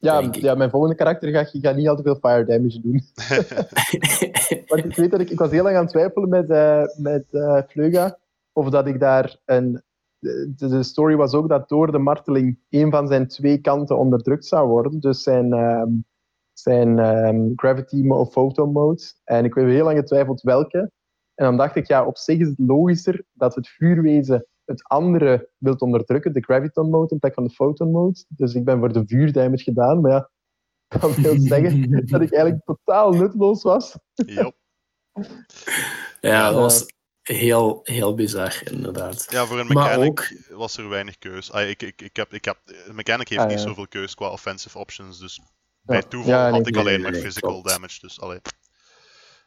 Ja, 0.03 0.29
ja, 0.31 0.55
mijn 0.55 0.69
volgende 0.69 0.95
karakter 0.95 1.29
gaat, 1.29 1.49
gaat 1.51 1.75
niet 1.75 1.87
al 1.87 1.95
te 1.95 2.03
veel 2.03 2.15
fire 2.15 2.45
damage 2.45 2.81
doen. 2.81 3.01
Want 4.67 4.85
ik 4.85 4.95
weet 4.95 5.11
dat 5.11 5.19
ik, 5.19 5.29
ik 5.29 5.39
was 5.39 5.51
heel 5.51 5.63
lang 5.63 5.75
aan 5.75 5.81
het 5.81 5.91
twijfelen 5.91 6.29
met, 6.29 6.49
uh, 6.49 6.83
met 6.97 7.25
uh, 7.31 7.61
Vleuga 7.67 8.17
of 8.53 8.69
dat 8.69 8.87
ik 8.87 8.99
daar 8.99 9.37
een. 9.45 9.81
De, 10.19 10.53
de, 10.55 10.83
story 10.83 11.15
was 11.15 11.33
ook 11.33 11.49
dat 11.49 11.69
door 11.69 11.91
de 11.91 11.97
marteling 11.97 12.59
een 12.69 12.91
van 12.91 13.07
zijn 13.07 13.27
twee 13.27 13.57
kanten 13.57 13.97
onderdrukt 13.97 14.45
zou 14.45 14.67
worden. 14.67 14.99
Dus 14.99 15.23
zijn, 15.23 15.53
um, 15.53 16.05
zijn 16.53 16.99
um, 16.99 17.53
gravity 17.55 18.07
of 18.07 18.31
photo 18.31 18.71
mode. 18.71 19.01
En 19.23 19.45
ik 19.45 19.53
heb 19.53 19.65
heel 19.65 19.85
lang 19.85 19.97
getwijfeld 19.97 20.41
welke. 20.41 20.91
En 21.35 21.45
dan 21.45 21.57
dacht 21.57 21.75
ik, 21.75 21.87
ja, 21.87 22.05
op 22.05 22.17
zich 22.17 22.39
is 22.39 22.47
het 22.47 22.59
logischer 22.59 23.23
dat 23.33 23.55
het 23.55 23.67
vuurwezen 23.67 24.45
het 24.65 24.83
andere 24.83 25.49
wilt 25.57 25.81
onderdrukken, 25.81 26.33
de 26.33 26.41
graviton 26.41 26.89
mode 26.89 27.13
in 27.13 27.19
plek 27.19 27.33
van 27.33 27.43
de 27.43 27.49
photon 27.49 27.91
mode. 27.91 28.25
Dus 28.27 28.53
ik 28.53 28.63
ben 28.63 28.79
voor 28.79 28.93
de 28.93 29.03
vuurdamage 29.05 29.63
gedaan, 29.63 30.01
maar 30.01 30.11
ja, 30.11 30.29
dat 30.87 31.15
wil 31.15 31.39
zeggen 31.51 31.91
dat 31.91 32.21
ik 32.21 32.33
eigenlijk 32.33 32.65
totaal 32.65 33.11
nutloos 33.11 33.63
was. 33.63 33.97
Yep. 34.13 34.55
Ja, 36.21 36.51
dat 36.51 36.59
was 36.59 36.85
heel, 37.21 37.79
heel 37.83 38.13
bizar, 38.13 38.61
inderdaad. 38.71 39.27
Ja, 39.29 39.45
voor 39.45 39.59
een 39.59 39.67
mechanic 39.67 40.09
ook... 40.09 40.57
was 40.57 40.77
er 40.77 40.89
weinig 40.89 41.17
keus. 41.17 41.51
Ah, 41.51 41.69
ik, 41.69 41.81
ik, 41.81 42.01
ik 42.01 42.15
heb, 42.15 42.33
ik 42.33 42.45
heb, 42.45 42.57
een 42.65 42.95
mechanic 42.95 43.27
heeft 43.27 43.41
ah, 43.41 43.47
niet 43.47 43.59
zoveel 43.59 43.87
keus 43.87 44.15
qua 44.15 44.31
offensive 44.31 44.77
options, 44.77 45.19
dus 45.19 45.41
bij 45.81 46.01
toeval 46.01 46.51
had 46.51 46.67
ik 46.67 46.77
alleen 46.77 47.01
maar 47.01 47.13
physical 47.13 47.61
damage. 47.61 47.99
Dus, 47.99 48.21
allee. 48.21 48.39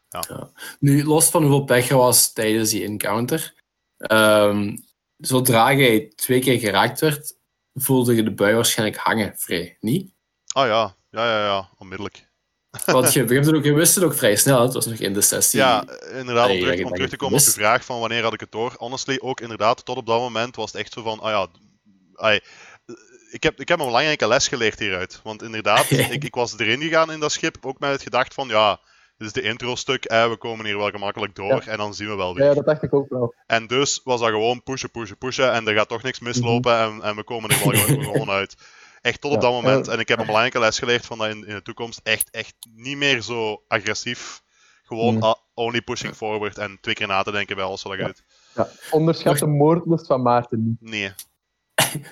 Ja. 0.09 0.49
Nu, 0.79 1.03
los 1.03 1.29
van 1.29 1.41
hoeveel 1.41 1.63
pech 1.63 1.89
er 1.89 1.97
was 1.97 2.33
tijdens 2.33 2.69
die 2.69 2.83
encounter, 2.83 3.53
um, 3.97 4.85
zodra 5.17 5.73
jij 5.73 6.11
twee 6.15 6.39
keer 6.39 6.59
geraakt 6.59 6.99
werd, 6.99 7.35
voelde 7.73 8.15
je 8.15 8.23
de 8.23 8.33
bui 8.33 8.55
waarschijnlijk 8.55 8.99
hangen 8.99 9.33
vrij, 9.37 9.77
niet? 9.79 10.13
Ah 10.47 10.63
oh, 10.63 10.69
ja, 10.69 10.95
ja, 11.09 11.37
ja, 11.37 11.45
ja, 11.45 11.69
onmiddellijk. 11.77 12.25
Want 12.85 13.13
je, 13.13 13.21
ook, 13.55 13.63
je 13.63 13.73
wist 13.73 13.95
het 13.95 14.03
ook 14.03 14.15
vrij 14.15 14.35
snel, 14.35 14.61
het 14.61 14.73
was 14.73 14.85
nog 14.85 14.99
in 14.99 15.13
de 15.13 15.21
sessie. 15.21 15.59
Ja, 15.59 15.85
inderdaad, 16.13 16.49
om 16.49 16.59
terug, 16.59 16.83
om 16.83 16.93
terug 16.93 17.09
te 17.09 17.15
komen 17.15 17.39
op 17.39 17.45
de 17.45 17.51
vraag 17.51 17.85
van 17.85 17.99
wanneer 17.99 18.23
had 18.23 18.33
ik 18.33 18.39
het 18.39 18.51
door. 18.51 18.75
Honestly, 18.77 19.17
ook 19.21 19.41
inderdaad, 19.41 19.85
tot 19.85 19.97
op 19.97 20.05
dat 20.05 20.19
moment 20.19 20.55
was 20.55 20.71
het 20.71 20.81
echt 20.81 20.93
zo 20.93 21.01
van, 21.01 21.19
ah 21.19 21.29
ja, 21.29 21.47
ay, 22.13 22.41
ik, 23.31 23.43
heb, 23.43 23.59
ik 23.59 23.67
heb 23.67 23.79
een 23.79 23.85
belangrijke 23.85 24.27
les 24.27 24.47
geleerd 24.47 24.79
hieruit. 24.79 25.19
Want 25.23 25.41
inderdaad, 25.41 25.91
ik, 26.11 26.23
ik 26.23 26.35
was 26.35 26.59
erin 26.59 26.81
gegaan 26.81 27.11
in 27.11 27.19
dat 27.19 27.31
schip, 27.31 27.57
ook 27.61 27.79
met 27.79 27.91
het 27.91 28.01
gedacht 28.01 28.33
van, 28.33 28.47
ja, 28.47 28.79
dit 29.17 29.27
is 29.27 29.33
de 29.33 29.41
intro-stuk, 29.41 30.05
eh, 30.05 30.29
we 30.29 30.37
komen 30.37 30.65
hier 30.65 30.77
wel 30.77 30.89
gemakkelijk 30.89 31.35
door 31.35 31.63
en 31.67 31.77
dan 31.77 31.93
zien 31.93 32.07
we 32.07 32.15
wel 32.15 32.35
weer. 32.35 32.45
Ja, 32.45 32.53
dat 32.53 32.65
dacht 32.65 32.83
ik 32.83 32.93
ook 32.93 33.09
wel. 33.09 33.33
En 33.45 33.67
dus 33.67 34.01
was 34.03 34.19
dat 34.19 34.29
gewoon 34.29 34.63
pushen, 34.63 34.91
pushen, 34.91 35.17
pushen 35.17 35.51
en 35.51 35.67
er 35.67 35.73
gaat 35.75 35.89
toch 35.89 36.03
niks 36.03 36.19
mislopen 36.19 36.71
Mhm. 36.73 36.95
en, 37.01 37.07
en 37.09 37.15
we 37.15 37.23
komen 37.23 37.49
er 37.49 37.59
wel 37.59 37.73
gewoon, 37.73 38.03
gewoon 38.03 38.29
uit. 38.29 38.55
Echt 39.01 39.21
tot 39.21 39.31
op 39.31 39.41
Ja, 39.41 39.49
dat 39.51 39.61
moment. 39.63 39.87
eh, 39.87 39.93
En 39.93 39.99
ik 39.99 40.07
heb 40.07 40.19
een 40.19 40.25
belangrijke 40.25 40.59
les 40.59 40.79
geleerd 40.79 41.05
van 41.05 41.17
dat 41.17 41.27
in, 41.29 41.47
in 41.47 41.55
de 41.55 41.61
toekomst. 41.61 41.99
Echt, 42.03 42.29
echt 42.31 42.55
niet 42.75 42.97
meer 42.97 43.21
zo 43.21 43.63
agressief. 43.67 44.41
Gewoon 44.83 45.15
Mhm. 45.15 45.33
only 45.53 45.81
pushing 45.81 46.15
forward 46.15 46.57
en 46.57 46.77
twee 46.81 46.95
keer 46.95 47.07
na 47.07 47.23
te 47.23 47.31
denken 47.31 47.55
bij 47.55 47.65
alles 47.65 47.83
wat 47.83 47.97
je 47.97 48.03
doet. 48.03 48.23
Ja. 48.55 48.67
Onderschat 48.91 49.37
de 49.37 49.45
moordlust 49.47 50.07
van 50.07 50.21
Maarten 50.21 50.63
niet. 50.79 50.91
Nee. 50.91 51.11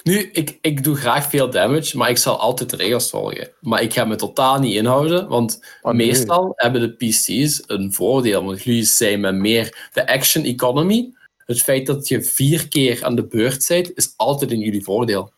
Nu, 0.04 0.20
ik, 0.32 0.58
ik 0.62 0.84
doe 0.84 0.96
graag 0.96 1.30
veel 1.30 1.50
damage, 1.50 1.98
maar 1.98 2.10
ik 2.10 2.18
zal 2.18 2.40
altijd 2.40 2.70
de 2.70 2.76
regels 2.76 3.10
volgen. 3.10 3.50
Maar 3.62 3.82
ik 3.82 3.94
ga 3.94 4.06
me 4.06 4.16
totaal 4.16 4.60
niet 4.60 4.74
inhouden, 4.76 5.28
want 5.28 5.60
Oh, 5.82 5.94
nee. 5.94 6.08
meestal 6.08 6.54
hebben 6.56 6.82
de 6.82 6.92
PC's 7.06 7.64
een 7.68 7.94
voordeel. 7.94 8.44
Want 8.44 8.64
jullie 8.64 8.84
zijn 8.84 9.20
met 9.20 9.36
meer 9.36 9.90
de 9.94 10.08
action 10.08 10.44
economy. 10.44 11.14
Het 11.38 11.62
feit 11.62 11.86
dat 11.86 12.08
je 12.08 12.22
vier 12.22 12.68
keer 12.68 13.04
aan 13.06 13.16
de 13.16 13.26
beurt 13.28 13.68
bent, 13.68 13.98
is 13.98 14.14
altijd 14.18 14.52
in 14.52 14.60
jullie 14.60 14.84
voordeel. 14.84 15.32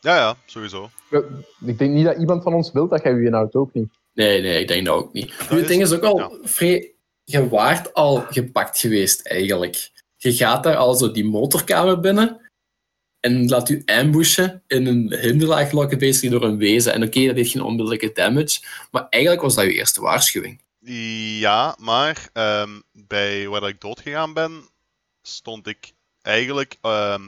Ja, 0.00 0.16
ja, 0.16 0.36
sowieso. 0.46 0.90
Ik 1.66 1.78
denk 1.78 1.90
niet 1.92 2.04
dat 2.04 2.18
iemand 2.18 2.42
van 2.42 2.54
ons 2.54 2.72
wil 2.72 2.88
dat 2.88 3.02
jij 3.02 3.12
je 3.14 3.26
inhoudt, 3.26 3.54
ook 3.54 3.74
niet. 3.74 3.88
Nee, 4.14 4.40
nee, 4.40 4.60
ik 4.60 4.68
denk 4.68 4.86
dat 4.86 4.94
ook 4.94 5.12
niet. 5.12 5.26
Nu, 5.26 5.32
is- 5.56 5.58
het 5.60 5.68
ding 5.68 5.82
is 5.82 5.92
ook 5.92 6.02
al, 6.02 6.18
ja. 6.18 6.30
vrij, 6.42 6.92
je 7.24 7.48
waart 7.48 7.94
al 7.94 8.24
gepakt 8.30 8.78
geweest 8.78 9.26
eigenlijk. 9.26 9.90
Je 10.16 10.32
gaat 10.34 10.62
daar 10.62 10.76
al 10.76 10.94
zo 10.94 11.10
die 11.10 11.24
motorkamer 11.24 12.00
binnen 12.00 12.40
en 13.26 13.48
laat 13.48 13.68
u 13.68 13.82
ambushen 13.86 14.62
in 14.66 14.86
een 14.86 15.16
hinderlaag 15.20 15.72
lokken 15.72 15.98
basically 15.98 16.38
door 16.38 16.48
een 16.48 16.56
wezen. 16.56 16.92
En 16.92 17.02
oké, 17.02 17.26
dat 17.26 17.36
heeft 17.36 17.50
geen 17.50 17.62
onmiddellijke 17.62 18.12
damage, 18.12 18.60
maar 18.90 19.06
eigenlijk 19.10 19.42
was 19.42 19.54
dat 19.54 19.64
je 19.64 19.72
eerste 19.72 20.00
waarschuwing. 20.00 20.60
Ja, 21.40 21.76
maar 21.78 22.28
ehm, 22.32 22.70
bij 22.92 23.48
waar 23.48 23.68
ik 23.68 23.80
doodgegaan 23.80 24.32
ben, 24.32 24.68
stond 25.22 25.66
ik 25.66 25.92
eigenlijk, 26.22 26.76
ehm, 26.80 27.22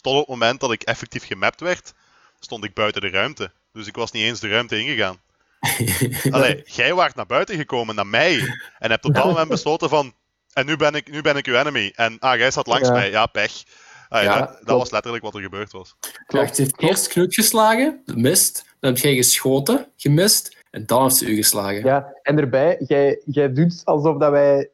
tot 0.00 0.12
op 0.12 0.18
het 0.18 0.28
moment 0.28 0.60
dat 0.60 0.72
ik 0.72 0.82
effectief 0.82 1.26
gemapt 1.26 1.60
werd, 1.60 1.92
stond 2.40 2.64
ik 2.64 2.74
buiten 2.74 3.00
de 3.00 3.10
ruimte. 3.10 3.50
Dus 3.72 3.86
ik 3.86 3.96
was 3.96 4.10
niet 4.10 4.22
eens 4.22 4.40
de 4.40 4.48
ruimte 4.48 4.78
ingegaan. 4.78 5.20
Allee, 6.34 6.62
jij 6.66 6.94
waart 6.94 7.14
naar 7.14 7.26
buiten 7.26 7.56
gekomen, 7.56 7.94
naar 7.94 8.06
mij, 8.06 8.38
en 8.78 8.90
hebt 8.90 9.04
op 9.04 9.14
dat 9.14 9.24
moment 9.24 9.48
besloten 9.48 9.88
van, 9.88 10.14
en 10.52 10.66
nu 10.66 10.76
ben 10.76 10.94
ik, 10.94 11.10
nu 11.10 11.22
ben 11.22 11.36
ik 11.36 11.46
uw 11.46 11.54
enemy. 11.54 11.92
En 11.94 12.18
ah, 12.18 12.38
jij 12.38 12.50
zat 12.50 12.66
langs 12.66 12.88
Ja. 12.88 12.94
mij, 12.94 13.10
ja, 13.10 13.26
pech. 13.26 13.62
Ah, 14.08 14.22
ja, 14.22 14.30
Ja, 14.32 14.38
dat, 14.38 14.48
dat 14.48 14.56
klopt. 14.64 14.78
was 14.80 14.90
letterlijk 14.90 15.24
wat 15.24 15.34
er 15.34 15.40
gebeurd 15.40 15.72
was. 15.72 15.96
Kracht 16.26 16.56
heeft 16.56 16.80
eerst 16.80 17.08
Knut 17.08 17.34
geslagen, 17.34 18.02
mist. 18.14 18.76
Dan 18.80 18.92
heb 18.92 19.02
jij 19.02 19.14
geschoten, 19.14 19.86
gemist. 19.96 20.62
En 20.70 20.86
dan 20.86 21.02
heeft 21.02 21.16
ze 21.16 21.26
u 21.26 21.34
geslagen. 21.34 21.84
Ja, 21.84 22.14
en 22.22 22.38
erbij, 22.38 22.76
jij, 22.86 23.20
jij 23.24 23.52
doet 23.52 23.82
alsof 23.84 24.18
dat 24.18 24.30
wij 24.30 24.70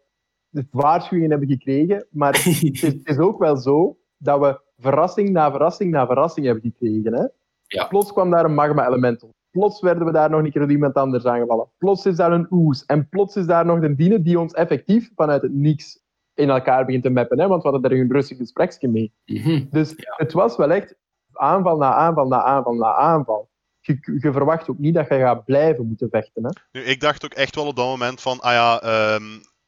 de 0.48 0.66
waarschuwingen 0.70 1.30
hebben 1.30 1.48
gekregen, 1.48 2.06
maar 2.10 2.34
het 2.36 2.46
is, 2.62 2.80
het 2.82 3.00
is 3.04 3.18
ook 3.18 3.38
wel 3.38 3.56
zo 3.56 3.96
dat 4.18 4.40
we 4.40 4.60
verrassing 4.78 5.30
na 5.30 5.50
verrassing 5.50 5.90
na 5.90 6.06
verrassing 6.06 6.46
hebben 6.46 6.72
gekregen. 6.76 7.14
Hè? 7.14 7.24
Ja. 7.66 7.84
Plots 7.86 8.12
kwam 8.12 8.30
daar 8.30 8.44
een 8.44 8.54
magma-element 8.54 9.22
op. 9.22 9.30
Plots 9.50 9.80
werden 9.80 10.04
we 10.04 10.12
daar 10.12 10.30
nog 10.30 10.40
een 10.44 10.50
keer 10.50 10.60
door 10.60 10.70
iemand 10.70 10.94
anders 10.94 11.24
aangevallen. 11.24 11.68
Plots 11.78 12.06
is 12.06 12.16
daar 12.16 12.32
een 12.32 12.46
oes. 12.50 12.84
En 12.84 13.08
plots 13.08 13.36
is 13.36 13.46
daar 13.46 13.66
nog 13.66 13.82
een 13.82 13.96
diene 13.96 14.22
die 14.22 14.38
ons 14.38 14.52
effectief 14.52 15.10
vanuit 15.14 15.42
het 15.42 15.52
niks 15.52 15.98
in 16.40 16.50
elkaar 16.50 16.84
begint 16.84 17.02
te 17.02 17.10
mappen. 17.10 17.40
Hè? 17.40 17.46
Want 17.48 17.62
we 17.62 17.68
hadden 17.70 17.90
daar 17.90 17.98
een 18.00 18.12
rustig 18.12 18.36
gespreksje 18.36 18.88
mee. 18.88 19.12
Mhm. 19.24 19.64
Dus 19.70 19.90
Ja. 19.96 20.14
het 20.16 20.32
was 20.32 20.56
wel 20.56 20.70
echt 20.70 20.94
aanval 21.32 21.76
na 21.76 21.94
aanval 21.94 22.26
na 22.26 22.42
aanval 22.42 22.74
na 22.74 22.94
aanval. 22.94 23.48
Je, 23.80 24.18
je 24.20 24.32
verwacht 24.32 24.68
ook 24.70 24.78
niet 24.78 24.94
dat 24.94 25.08
je 25.08 25.18
gaat 25.18 25.44
blijven 25.44 25.86
moeten 25.86 26.08
vechten. 26.10 26.44
Hè? 26.44 26.50
Nu, 26.72 26.80
ik 26.86 27.00
dacht 27.00 27.24
ook 27.24 27.34
echt 27.34 27.54
wel 27.54 27.66
op 27.66 27.76
dat 27.76 27.86
moment 27.86 28.20
van, 28.20 28.40
ah 28.40 28.52
ja, 28.52 28.80
ehm, 28.82 29.22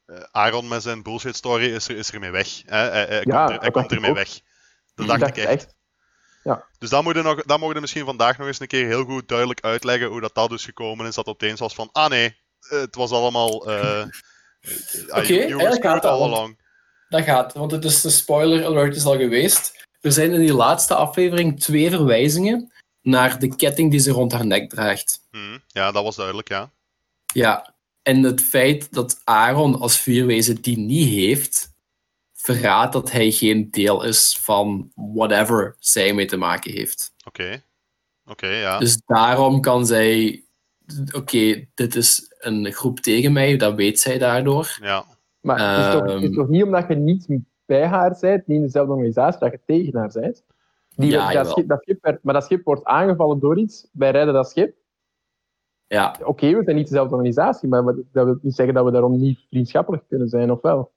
eh, 0.05 0.23
Aaron 0.31 0.67
met 0.67 0.81
zijn 0.81 1.03
bullshit 1.03 1.35
story 1.35 1.65
is, 1.73 1.87
er, 1.87 1.97
is 1.97 2.11
ermee 2.11 2.31
weg. 2.31 2.61
Hè? 2.65 2.77
Hij, 2.77 3.05
hij, 3.05 3.21
Ja, 3.23 3.45
komt, 3.45 3.55
er, 3.55 3.61
hij 3.61 3.71
komt 3.71 4.05
ook. 4.07 4.15
weg. 4.15 4.39
Dat 4.95 5.07
dacht 5.07 5.19
dacht 5.19 5.37
ik 5.37 5.43
echt. 5.43 5.75
Dus 6.77 6.89
dat 6.89 7.03
moet 7.03 7.15
je 7.15 7.21
nog, 7.21 7.43
dat 7.43 7.59
mogen 7.59 7.75
we 7.75 7.81
misschien 7.81 8.05
vandaag 8.05 8.37
nog 8.37 8.47
eens 8.47 8.59
een 8.59 8.67
keer 8.67 8.85
heel 8.87 9.03
goed 9.03 9.27
duidelijk 9.27 9.61
uitleggen 9.61 10.07
hoe 10.07 10.21
dat, 10.21 10.35
dat 10.35 10.49
dus 10.49 10.65
gekomen 10.65 11.05
is. 11.05 11.15
Dat 11.15 11.27
opeens 11.27 11.59
was 11.59 11.75
van, 11.75 11.89
ah 11.91 12.09
nee, 12.09 12.37
het 12.59 12.95
was 12.95 13.11
allemaal... 13.11 13.67
eh 13.69 14.05
uh, 14.61 15.17
Oké, 15.17 15.33
eigenlijk 15.35 15.85
all 15.85 15.99
want- 15.99 16.03
along. 16.03 16.61
Dat 17.13 17.23
gaat, 17.23 17.53
want 17.53 17.71
het 17.71 17.83
is 17.85 18.01
de 18.01 18.09
spoiler 18.09 18.65
alert 18.65 18.95
is 18.95 19.05
al 19.05 19.17
geweest. 19.17 19.87
Er 20.01 20.11
zijn 20.11 20.33
in 20.33 20.39
die 20.39 20.53
laatste 20.53 20.95
aflevering 20.95 21.59
twee 21.59 21.89
verwijzingen 21.89 22.71
naar 23.01 23.39
de 23.39 23.55
ketting 23.55 23.91
die 23.91 23.99
ze 23.99 24.11
rond 24.11 24.31
haar 24.31 24.45
nek 24.45 24.69
draagt. 24.69 25.27
Hm, 25.31 25.57
ja, 25.67 25.91
dat 25.91 26.03
was 26.03 26.15
duidelijk, 26.15 26.47
ja. 26.47 26.71
Ja, 27.33 27.75
en 28.01 28.23
het 28.23 28.41
feit 28.41 28.93
dat 28.93 29.21
Aaron 29.23 29.79
als 29.79 29.99
vuurwezen 29.99 30.61
die 30.61 30.77
niet 30.77 31.09
heeft, 31.09 31.73
verraadt 32.33 32.93
dat 32.93 33.11
hij 33.11 33.31
geen 33.31 33.71
deel 33.71 34.03
is 34.03 34.39
van 34.41 34.91
whatever 34.95 35.75
zij 35.79 36.13
mee 36.13 36.25
te 36.25 36.37
maken 36.37 36.71
heeft. 36.71 37.13
Oké. 37.25 37.63
Oké, 38.25 38.47
ja. 38.47 38.77
Dus 38.79 39.01
daarom 39.05 39.61
kan 39.61 39.85
zij. 39.85 40.43
Oké, 41.11 41.67
dit 41.73 41.95
is 41.95 42.33
een 42.39 42.71
groep 42.71 42.99
tegen 42.99 43.33
mij, 43.33 43.57
dat 43.57 43.75
weet 43.75 43.99
zij 43.99 44.17
daardoor. 44.17 44.77
Ja. 44.81 45.05
Maar 45.43 45.75
het, 45.75 45.85
is 45.85 45.91
toch, 45.93 46.01
het 46.13 46.21
is 46.21 46.29
Ehm. 46.29 46.33
toch 46.37 46.47
niet 46.47 46.63
omdat 46.63 46.87
je 46.87 46.95
niet 46.95 47.27
bij 47.65 47.87
haar 47.87 48.17
bent, 48.21 48.47
niet 48.47 48.57
in 48.57 48.63
dezelfde 48.63 48.91
organisatie, 48.93 49.39
dat 49.39 49.51
je 49.51 49.59
tegen 49.65 49.99
haar 49.99 50.11
bent? 50.13 50.43
Die, 50.95 51.11
Ja, 51.11 51.31
dat, 51.31 51.49
schip, 51.49 51.67
dat 51.67 51.81
schip 51.81 52.03
werd, 52.03 52.23
maar 52.23 52.33
dat 52.33 52.43
schip 52.43 52.63
wordt 52.63 52.83
aangevallen 52.83 53.39
door 53.39 53.57
iets. 53.57 53.89
Wij 53.93 54.11
rijden 54.11 54.33
dat 54.33 54.49
schip. 54.49 54.75
Ja, 55.87 56.15
Oké, 56.23 56.55
we 56.55 56.63
zijn 56.63 56.75
niet 56.75 56.87
dezelfde 56.87 57.15
organisatie, 57.15 57.69
maar 57.69 57.83
dat 57.83 58.25
wil 58.25 58.37
niet 58.41 58.55
zeggen 58.55 58.75
dat 58.75 58.85
we 58.85 58.91
daarom 58.91 59.19
niet 59.19 59.39
vriendschappelijk 59.49 60.03
kunnen 60.07 60.27
zijn, 60.29 60.51
of 60.51 60.61
wel? 60.61 60.91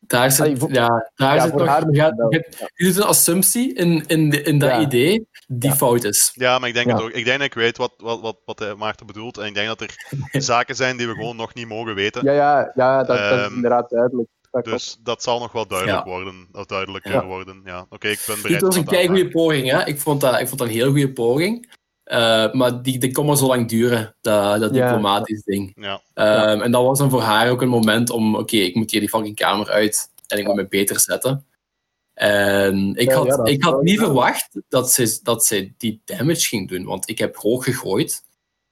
Daar 0.00 0.30
zit, 0.30 0.40
Allee, 0.40 0.56
voor- 0.56 0.72
ja, 0.72 1.10
daar 1.14 1.36
ja, 1.36 1.46
nog. 1.46 1.66
haar 1.66 1.90
Je, 1.90 2.68
doet 2.74 2.96
een 2.96 3.02
assumptie 3.02 3.74
in, 3.74 4.04
in, 4.06 4.30
de- 4.30 4.42
in 4.42 4.58
dat 4.58 4.70
Ja. 4.70 4.80
idee 4.80 5.26
die 5.46 5.70
Ja. 5.70 5.76
fout 5.76 6.04
is. 6.04 6.30
Ja, 6.34 6.58
maar 6.58 6.68
ik 6.68 6.74
denk, 6.74 6.86
Ja. 6.86 6.94
het 6.94 7.02
ook, 7.02 7.10
ik 7.10 7.24
denk 7.24 7.38
dat 7.38 7.46
ik 7.46 7.54
weet 7.54 7.76
wat, 7.76 7.92
wat, 7.96 8.20
wat, 8.20 8.36
wat 8.44 8.60
eh, 8.60 8.74
Maarten 8.74 9.06
bedoelt. 9.06 9.38
En 9.38 9.46
ik 9.46 9.54
denk 9.54 9.66
dat 9.68 9.80
er 9.80 9.94
zaken 10.42 10.74
zijn 10.76 10.96
die 10.96 11.06
we 11.06 11.14
gewoon 11.14 11.36
nog 11.36 11.54
niet 11.54 11.68
mogen 11.68 11.94
weten. 11.94 12.24
Ja, 12.24 12.32
ja, 12.32 12.72
ja 12.74 12.98
dat, 13.04 13.06
dat 13.06 13.18
is 13.38 13.44
Ehm, 13.44 13.54
inderdaad 13.54 13.90
duidelijk. 13.90 14.28
Dat 14.50 14.62
klopt. 14.62 14.78
Dus 14.78 14.98
dat 15.02 15.22
zal 15.22 15.38
nog 15.38 15.52
wel 15.52 15.66
duidelijk 15.66 16.04
Ja. 16.04 16.10
worden. 16.10 16.48
Of 16.52 16.66
duidelijker 16.66 17.12
Ja. 17.12 17.24
worden. 17.24 17.60
Ja, 17.64 17.86
oké, 17.90 18.08
ik 18.08 18.22
ben 18.26 18.36
bereid. 18.42 18.60
Dit 18.60 18.74
was 18.74 18.76
een 18.76 19.06
goede 19.08 19.28
poging, 19.28 19.70
hè? 19.70 19.86
Ik 19.86 20.00
vond 20.00 20.20
dat, 20.20 20.40
ik 20.40 20.46
vond 20.48 20.58
dat 20.58 20.68
een 20.68 20.74
heel 20.74 20.90
goede 20.90 21.12
poging. 21.12 21.76
Eh, 22.08 22.52
maar 22.52 22.82
die, 22.82 22.98
die 22.98 23.12
kon 23.12 23.26
maar 23.26 23.36
zo 23.36 23.46
lang 23.46 23.68
duren, 23.68 24.14
dat, 24.20 24.60
dat 24.60 24.74
Ja. 24.74 24.84
diplomatisch 24.84 25.42
ding. 25.42 25.72
Ja, 25.76 26.00
Ehm, 26.14 26.60
En 26.60 26.70
dat 26.70 26.84
was 26.84 26.98
dan 26.98 27.10
voor 27.10 27.20
haar 27.20 27.50
ook 27.50 27.62
een 27.62 27.68
moment 27.68 28.10
om, 28.10 28.36
oké, 28.36 28.56
ik 28.56 28.74
moet 28.74 28.90
hier 28.90 29.00
die 29.00 29.08
fucking 29.08 29.34
kamer 29.36 29.70
uit 29.70 30.10
en 30.26 30.38
ik 30.38 30.46
moet 30.46 30.54
me 30.56 30.66
beter 30.68 31.00
zetten. 31.00 31.46
En 32.14 32.92
ik 32.96 33.10
had, 33.12 33.26
ja, 33.26 33.44
ik 33.44 33.62
had 33.62 33.82
niet 33.82 33.98
verwacht 33.98 34.48
dat 34.68 34.92
ze, 34.92 35.18
dat 35.22 35.44
ze 35.44 35.72
die 35.76 36.00
damage 36.04 36.46
ging 36.46 36.68
doen, 36.68 36.84
want 36.84 37.08
ik 37.08 37.18
heb 37.18 37.36
hoog 37.36 37.64
gegooid. 37.64 38.24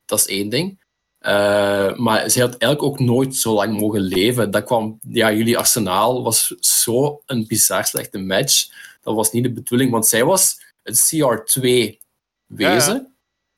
Dat 0.04 0.18
is 0.18 0.26
één 0.26 0.48
ding. 0.48 0.84
Eh, 1.18 1.94
maar 1.96 2.28
ze 2.30 2.40
had 2.40 2.56
eigenlijk 2.56 2.82
ook 2.82 2.98
nooit 3.00 3.36
zo 3.36 3.54
lang 3.54 3.80
mogen 3.80 4.00
leven. 4.00 4.50
Dat 4.50 4.64
kwam, 4.64 4.98
ja, 5.08 5.32
jullie 5.32 5.58
arsenaal 5.58 6.22
was 6.22 6.46
zo 6.60 7.22
een 7.26 7.46
bizar 7.46 7.84
slechte 7.84 8.18
match. 8.18 8.66
Dat 9.02 9.14
was 9.14 9.32
niet 9.32 9.42
de 9.42 9.52
bedoeling, 9.52 9.90
want 9.90 10.06
zij 10.06 10.24
was 10.24 10.60
het 10.82 11.12
CR2 11.14 11.98
wezen. 12.46 13.15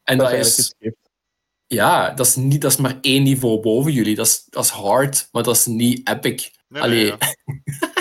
En 0.09 0.19
dat, 0.19 0.33
is, 0.33 0.75
ja, 1.67 2.11
dat 2.11 2.27
is, 2.27 2.37
niet, 2.37 2.61
dat 2.61 2.71
is 2.71 2.77
maar 2.77 2.99
één 3.01 3.23
niveau 3.23 3.61
boven 3.61 3.93
jullie. 3.93 4.15
Dat 4.15 4.27
is, 4.27 4.47
dat 4.51 4.65
is 4.65 4.71
hard, 4.71 5.29
maar 5.33 5.43
dat 5.43 5.57
is 5.57 5.67
niet 5.67 6.09
epic. 6.09 6.51
nee, 6.69 6.83
Allee. 6.83 7.05
nee, 7.05 7.07
ja. 7.07 7.93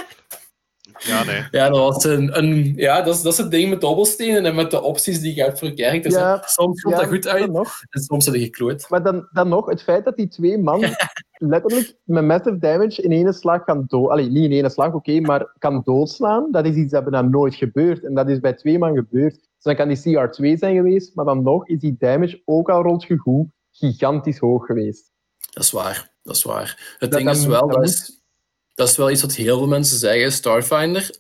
ja, 1.18 1.24
nee. 1.24 1.48
Ja, 1.52 1.70
dat, 1.70 1.78
was 1.78 2.04
een, 2.04 2.38
een, 2.38 2.74
ja 2.76 3.02
dat, 3.02 3.16
is, 3.16 3.22
dat 3.22 3.32
is 3.32 3.38
het 3.38 3.52
ding 3.52 3.70
met 3.70 3.82
dobbelstenen 3.82 4.46
en 4.46 4.56
met 4.56 4.72
de 4.72 4.82
opties 4.82 5.20
die 5.20 5.36
je 5.36 5.42
hebt 5.42 5.60
voor 5.60 5.72
characters. 5.76 6.16
hè. 6.16 6.22
Ja, 6.22 6.44
soms 6.46 6.82
komt 6.82 6.96
Ja, 6.96 7.02
dat 7.02 7.10
goed 7.10 7.28
uit 7.28 7.42
dan 7.46 7.52
nog. 7.52 7.82
en 7.90 8.02
soms 8.02 8.26
zit 8.26 8.34
je 8.34 8.40
geklooid. 8.40 8.90
Maar 8.90 9.04
dan, 9.04 9.28
dan 9.32 9.50
nog, 9.50 9.66
het 9.66 9.84
feit 9.84 10.06
dat 10.06 10.16
die 10.16 10.28
twee 10.28 10.58
man 10.58 10.80
letterlijk 11.32 11.96
met 12.04 12.24
massive 12.26 12.58
damage 12.58 13.02
in 13.02 13.12
ene 13.12 13.34
slag 13.34 13.64
kan 13.64 13.84
dood... 13.88 14.10
Allee, 14.10 14.30
niet 14.30 14.44
in 14.44 14.52
ene 14.52 14.70
slag, 14.70 14.94
oké, 14.94 15.20
maar 15.20 15.54
kan 15.58 15.82
doodslaan, 15.84 16.52
dat 16.52 16.66
is 16.66 16.76
iets 16.76 16.92
dat 16.92 17.04
bijna 17.04 17.22
nooit 17.22 17.56
gebeurt. 17.56 18.04
En 18.04 18.14
dat 18.14 18.30
is 18.30 18.40
bij 18.40 18.54
twee 18.54 18.78
man 18.78 18.96
gebeurd. 18.96 19.47
Dus 19.58 19.64
dan 19.64 19.76
kan 19.76 19.88
die 19.88 19.98
CR2 19.98 20.60
zijn 20.60 20.76
geweest, 20.76 21.16
maar 21.16 21.26
dan 21.26 21.44
nog 21.44 21.68
is 21.68 21.80
die 21.80 21.96
damage 22.00 22.42
ook 22.46 22.70
al 22.70 22.82
rond 22.82 23.06
gegoe 23.06 23.48
gigantisch 23.72 24.38
hoog 24.38 24.66
geweest. 24.66 25.12
Dat 25.52 25.64
is 25.64 25.72
waar, 25.72 26.12
dat 26.24 26.36
is 26.36 26.44
waar. 26.44 26.96
Het 27.00 27.12
Dat- 27.12 27.20
ding 27.20 27.30
is 27.32 27.46
wel, 27.46 27.68
dat 27.68 27.84
is, 27.84 28.20
dat 28.76 28.88
is 28.88 28.98
wel 28.98 29.12
iets 29.12 29.22
wat 29.22 29.34
heel 29.36 29.58
veel 29.58 29.68
mensen 29.68 29.98
zeggen, 29.98 30.32
Starfinder. 30.32 31.20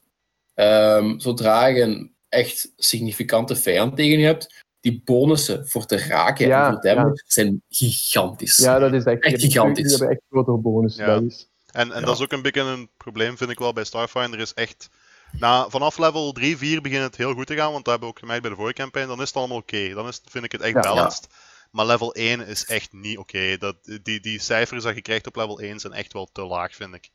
Ehm, 0.53 1.19
zodra 1.19 1.65
je 1.65 1.81
een 1.81 2.13
echt 2.29 2.71
significante 2.75 3.55
vijand 3.55 3.95
tegen 3.95 4.19
je 4.19 4.25
hebt, 4.25 4.63
die 4.79 5.01
bonussen 5.05 5.67
voor 5.67 5.85
te 5.85 5.97
raken 5.97 6.47
Ja, 6.47 6.65
en 6.67 6.73
voor 6.73 6.81
damage 6.81 7.23
zijn 7.27 7.61
gigantisch. 7.69 8.57
Ja, 8.57 8.79
dat 8.79 8.93
is 8.93 9.03
echt, 9.03 9.23
Echt 9.23 9.23
die 9.23 9.31
hebben- 9.31 9.49
gigantisch. 9.51 9.83
Die 9.87 9.97
hebben 9.97 10.09
echt 10.09 10.21
grote 10.29 10.51
bonus. 10.51 10.95
Ja. 10.95 11.05
En, 11.15 11.31
en 11.71 11.87
Ja. 11.87 11.99
dat 11.99 12.15
is 12.15 12.21
ook 12.23 12.31
een 12.31 12.41
beetje 12.41 12.61
een 12.61 12.89
probleem, 12.97 13.37
vind 13.37 13.49
ik 13.49 13.59
wel, 13.59 13.73
bij 13.73 13.83
Starfinder. 13.83 14.39
Is 14.39 14.53
echt, 14.53 14.89
na, 15.31 15.69
vanaf 15.69 15.97
level 15.97 16.31
3, 16.31 16.57
4 16.57 16.81
begint 16.81 17.03
het 17.03 17.17
heel 17.17 17.33
goed 17.33 17.47
te 17.47 17.55
gaan, 17.55 17.71
want 17.71 17.85
dat 17.85 17.93
hebben 17.93 18.09
we 18.09 18.13
ook 18.13 18.19
gemerkt 18.19 18.41
bij 18.41 18.51
de 18.51 18.57
vorige 18.57 18.73
campaign. 18.75 19.07
Dan 19.07 19.21
is 19.21 19.27
het 19.27 19.37
allemaal 19.37 19.57
oké. 19.57 19.93
Dan 19.93 20.07
is, 20.07 20.21
vind 20.25 20.43
ik 20.43 20.51
het 20.51 20.61
echt 20.61 20.73
Ja. 20.73 20.81
balanced. 20.81 21.27
Maar 21.71 21.85
level 21.85 22.13
1 22.13 22.47
is 22.47 22.65
echt 22.65 22.93
niet 22.93 23.17
oké. 23.17 23.57
Dat 23.57 23.75
Die, 24.03 24.19
die 24.19 24.41
cijfers 24.41 24.83
dat 24.83 24.95
je 24.95 25.01
krijgt 25.01 25.27
op 25.27 25.35
level 25.35 25.59
1 25.59 25.79
zijn 25.79 25.93
echt 25.93 26.13
wel 26.13 26.29
te 26.31 26.45
laag, 26.45 26.75
vind 26.75 26.93
ik. 26.93 27.09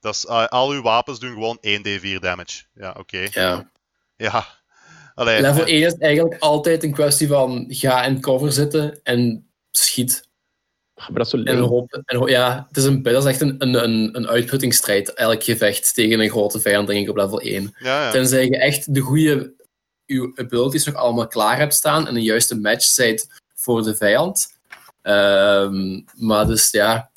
Dat 0.00 0.14
is, 0.14 0.24
uh, 0.24 0.46
al 0.46 0.70
uw 0.70 0.82
wapens 0.82 1.18
doen 1.18 1.32
gewoon 1.32 1.58
1d4 1.60 2.18
damage. 2.20 2.62
Ja, 2.74 2.94
oké. 2.98 3.26
Ja. 3.30 3.70
Ja. 4.16 4.46
Allee, 5.14 5.40
Level 5.40 5.64
eh, 5.64 5.72
1 5.72 5.86
is 5.86 5.94
eigenlijk 5.98 6.42
altijd 6.42 6.82
een 6.82 6.92
kwestie 6.92 7.28
van 7.28 7.64
ga 7.68 8.04
in 8.04 8.20
cover 8.20 8.52
zitten 8.52 9.00
en 9.02 9.50
schiet. 9.70 10.25
Maar 10.96 11.12
dat 11.12 11.26
is 11.26 11.30
zo 11.30 11.42
En 11.42 11.58
hoop, 11.58 12.28
ja, 12.28 12.66
het 12.68 12.76
is 12.76 12.84
een, 12.84 13.02
dat 13.02 13.24
is 13.24 13.30
echt 13.30 13.40
een, 13.40 13.54
een, 13.58 13.84
een, 13.84 14.16
een 14.16 14.28
uitputtingsstrijd, 14.28 15.14
elk 15.14 15.42
gevecht 15.44 15.94
tegen 15.94 16.20
een 16.20 16.30
grote 16.30 16.60
vijand, 16.60 16.86
denk 16.86 17.02
ik, 17.02 17.10
op 17.10 17.16
level 17.16 17.40
1. 17.40 17.74
Ja, 17.78 18.02
ja. 18.02 18.10
Tenzij 18.10 18.44
je 18.44 18.58
echt 18.58 18.94
de 18.94 19.00
goede 19.00 19.54
je 20.06 20.32
abilities 20.34 20.84
nog 20.84 20.94
allemaal 20.94 21.26
klaar 21.26 21.58
hebt 21.58 21.74
staan 21.74 22.08
en 22.08 22.16
een 22.16 22.22
juiste 22.22 22.60
match 22.60 22.84
zijt 22.84 23.42
voor 23.54 23.82
de 23.82 23.94
vijand. 23.94 24.54
Ehm, 25.02 26.00
maar 26.14 26.46
dus 26.46 26.70
ja, 26.70 27.10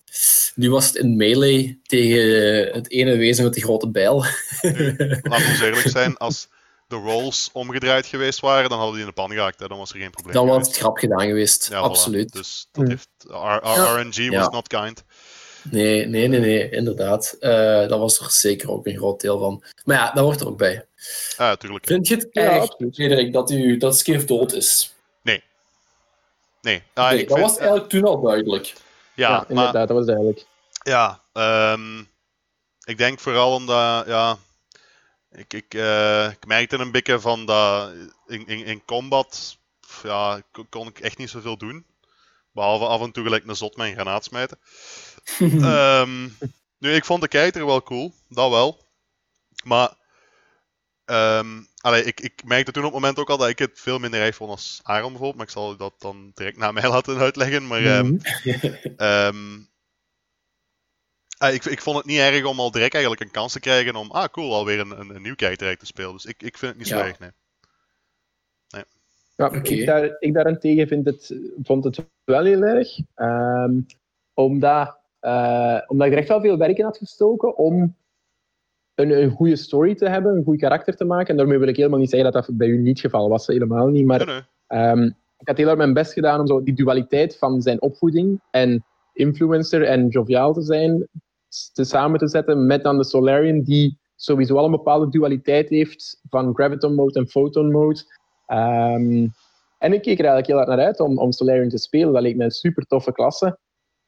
nu 0.55 0.69
was 0.69 0.87
het 0.87 0.95
in 0.95 1.15
melee 1.15 1.79
tegen 1.83 2.73
het 2.73 2.89
ene 2.89 3.17
wezen 3.17 3.43
met 3.43 3.53
die 3.53 3.63
grote 3.63 3.89
bijl. 3.89 4.25
Nu, 4.61 4.95
Laten 4.97 5.45
we 5.45 5.51
eens 5.51 5.61
eerlijk 5.61 5.89
zijn, 5.89 6.17
als 6.17 6.47
de 6.89 6.95
rolls 6.95 7.49
omgedraaid 7.53 8.05
geweest 8.05 8.39
waren, 8.39 8.69
dan 8.69 8.77
hadden 8.77 8.95
die 8.95 9.03
in 9.05 9.09
de 9.15 9.21
pan 9.21 9.29
geraakt. 9.31 9.59
Hè. 9.59 9.67
Dan 9.67 9.77
was 9.77 9.91
er 9.93 9.99
geen 9.99 10.11
probleem 10.11 10.33
Dan 10.33 10.47
was 10.47 10.67
het 10.67 10.77
grap 10.77 10.97
gedaan 10.97 11.25
geweest, 11.27 11.67
Ja, 11.69 11.79
voilà. 11.79 11.83
absoluut. 11.83 12.31
Dus 12.33 12.67
dat 12.71 12.83
Hm. 12.83 12.89
heeft, 12.89 13.07
R- 13.27 13.31
R- 13.33 13.65
Ja. 13.67 13.95
RNG 14.01 14.15
was 14.15 14.45
Ja. 14.45 14.49
not 14.49 14.67
kind. 14.67 15.03
Nee, 15.63 16.05
nee, 16.05 16.27
nee, 16.27 16.39
nee, 16.39 16.69
inderdaad. 16.69 17.35
Eh 17.39 17.87
dat 17.87 17.99
was 17.99 18.19
er 18.19 18.31
zeker 18.31 18.71
ook 18.71 18.85
een 18.87 18.97
groot 18.97 19.21
deel 19.21 19.39
van. 19.39 19.63
Maar 19.85 19.97
ja, 19.97 20.11
dat 20.11 20.23
hoort 20.23 20.41
er 20.41 20.47
ook 20.47 20.57
bij. 20.57 20.85
Ja, 21.37 21.55
tuurlijk. 21.55 21.85
Vind 21.85 22.07
je 22.07 22.15
het 22.15 22.27
erg. 22.31 22.75
Frederik, 22.93 23.33
dat, 23.33 23.51
u, 23.51 23.77
dat 23.77 23.97
Skiff 23.97 24.25
dood 24.25 24.53
is? 24.53 24.93
Nee, 26.61 26.83
ah, 26.93 27.09
Nee, 27.09 27.19
ik 27.19 27.27
dat 27.27 27.37
vind- 27.37 27.49
was 27.49 27.57
eigenlijk 27.59 27.89
toen 27.89 28.03
al 28.03 28.21
duidelijk. 28.21 28.65
Ja, 28.65 29.29
Ja, 29.29 29.29
maar 29.29 29.45
inderdaad, 29.49 29.87
dat 29.87 29.97
was 29.97 30.05
duidelijk. 30.05 30.45
Ja, 30.83 31.21
ehm, 31.33 31.99
ik 32.83 32.97
denk 32.97 33.19
vooral 33.19 33.53
omdat, 33.53 34.05
ja, 34.07 34.37
ik, 35.31 35.53
ik, 35.53 35.73
eh, 35.73 36.31
ik 36.31 36.45
merkte 36.45 36.77
een 36.77 36.91
beetje 36.91 37.19
van 37.19 37.45
dat 37.45 37.91
in, 38.27 38.47
in, 38.47 38.65
in 38.65 38.85
combat, 38.85 39.57
ja, 40.03 40.41
kon- 40.69 40.87
ik 40.87 40.99
echt 40.99 41.17
niet 41.17 41.29
zoveel 41.29 41.57
doen. 41.57 41.85
Behalve 42.51 42.85
af 42.85 43.01
en 43.01 43.11
toe 43.11 43.23
gelijk 43.23 43.47
een 43.47 43.55
zot 43.55 43.79
een 43.79 43.93
granaat 43.93 44.23
smijten. 44.23 44.59
Ehm, 45.39 46.23
nu, 46.77 46.93
ik 46.93 47.05
vond 47.05 47.21
de 47.21 47.27
kijker 47.27 47.65
wel 47.65 47.83
cool, 47.83 48.13
dat 48.29 48.49
wel. 48.49 48.87
Maar, 49.63 49.93
allee, 51.81 52.03
ik, 52.03 52.19
ik 52.21 52.43
merkte 52.43 52.71
toen 52.71 52.83
op 52.85 52.91
het 52.91 52.99
moment 53.01 53.19
ook 53.19 53.29
al 53.29 53.37
dat 53.37 53.49
ik 53.49 53.59
het 53.59 53.71
veel 53.79 53.99
minder 53.99 54.21
erg 54.21 54.35
vond 54.35 54.49
als 54.51 54.79
Aaron 54.83 55.09
bijvoorbeeld. 55.09 55.35
Maar 55.35 55.45
ik 55.45 55.51
zal 55.51 55.75
dat 55.77 55.93
dan 55.99 56.31
direct 56.33 56.57
naar 56.57 56.73
mij 56.73 56.87
laten 56.95 57.17
uitleggen. 57.17 57.67
Maar. 57.67 57.81
Ehm, 58.97 59.59
ah, 61.39 61.53
ik, 61.53 61.65
ik 61.65 61.81
vond 61.81 61.97
het 61.97 62.05
niet 62.05 62.19
erg 62.19 62.45
om 62.45 62.59
al 62.59 62.71
direct 62.71 62.93
eigenlijk 62.93 63.23
een 63.23 63.31
kans 63.31 63.53
te 63.53 63.59
krijgen 63.59 63.95
om, 63.95 64.11
ah 64.11 64.27
cool, 64.31 64.53
alweer 64.53 64.79
een, 64.79 64.99
een, 64.99 65.15
een 65.15 65.21
nieuw 65.21 65.35
karakter 65.35 65.77
te 65.77 65.85
spelen. 65.85 66.13
Dus 66.13 66.25
ik, 66.25 66.43
ik 66.43 66.57
vind 66.57 66.71
het 66.71 66.77
niet 66.77 66.87
zo 66.87 66.97
Ja. 66.97 67.05
erg, 67.05 67.19
nee. 67.19 67.29
Ja, 69.35 69.51
ik, 69.51 69.85
daar, 69.85 70.15
ik 70.19 70.33
daarentegen 70.33 70.87
vind 70.87 71.05
het, 71.05 71.35
vond 71.63 71.83
het 71.83 72.05
wel 72.23 72.43
heel 72.43 72.61
erg. 72.61 72.99
Ehm, 73.15 73.81
omdat, 74.33 74.97
eh, 75.19 75.77
omdat 75.87 76.07
ik 76.07 76.13
er 76.13 76.19
echt 76.19 76.27
wel 76.27 76.41
veel 76.41 76.57
werk 76.57 76.77
in 76.77 76.83
had 76.83 76.97
gestoken 76.97 77.57
om 77.57 77.95
een, 78.95 79.11
een 79.21 79.31
goede 79.31 79.55
story 79.55 79.95
te 79.95 80.09
hebben, 80.09 80.35
een 80.35 80.43
goed 80.43 80.59
karakter 80.59 80.95
te 80.95 81.05
maken. 81.05 81.27
En 81.27 81.37
daarmee 81.37 81.57
wil 81.57 81.67
ik 81.67 81.75
helemaal 81.75 81.99
niet 81.99 82.09
zeggen 82.09 82.31
dat 82.31 82.45
dat 82.45 82.57
bij 82.57 82.67
u 82.67 82.77
niet 82.77 82.87
het 82.87 82.99
geval 82.99 83.29
was, 83.29 83.47
helemaal 83.47 83.87
niet. 83.87 84.05
Maar 84.05 84.25
Nee, 84.25 84.35
nee. 84.35 84.43
Ehm, 84.67 85.03
ik 85.37 85.47
had 85.47 85.57
heel 85.57 85.67
erg 85.67 85.77
mijn 85.77 85.93
best 85.93 86.13
gedaan 86.13 86.39
om 86.39 86.47
zo 86.47 86.63
die 86.63 86.73
dualiteit 86.73 87.37
van 87.37 87.61
zijn 87.61 87.81
opvoeding 87.81 88.41
en 88.51 88.85
influencer 89.13 89.83
en 89.83 90.07
joviaal 90.07 90.53
te 90.53 90.61
zijn, 90.61 91.07
te 91.73 91.83
samen 91.83 92.19
te 92.19 92.27
zetten 92.27 92.65
met 92.65 92.83
dan 92.83 92.97
de 92.97 93.03
Solarian, 93.03 93.61
die 93.61 93.99
sowieso 94.15 94.57
al 94.57 94.65
een 94.65 94.71
bepaalde 94.71 95.09
dualiteit 95.09 95.69
heeft 95.69 96.19
van 96.29 96.53
graviton 96.53 96.95
mode 96.95 97.19
en 97.19 97.27
photon 97.27 97.71
mode. 97.71 97.99
Ehm, 98.45 99.27
en 99.77 99.93
ik 99.93 100.01
keek 100.01 100.19
er 100.19 100.25
eigenlijk 100.25 100.47
heel 100.47 100.55
hard 100.55 100.67
naar 100.67 100.79
uit 100.79 100.99
om, 100.99 101.17
om 101.17 101.31
Solarian 101.31 101.69
te 101.69 101.77
spelen. 101.77 102.13
Dat 102.13 102.21
leek 102.21 102.35
me 102.35 102.43
een 102.43 102.51
super 102.51 102.85
toffe 102.85 103.11
klasse. 103.11 103.57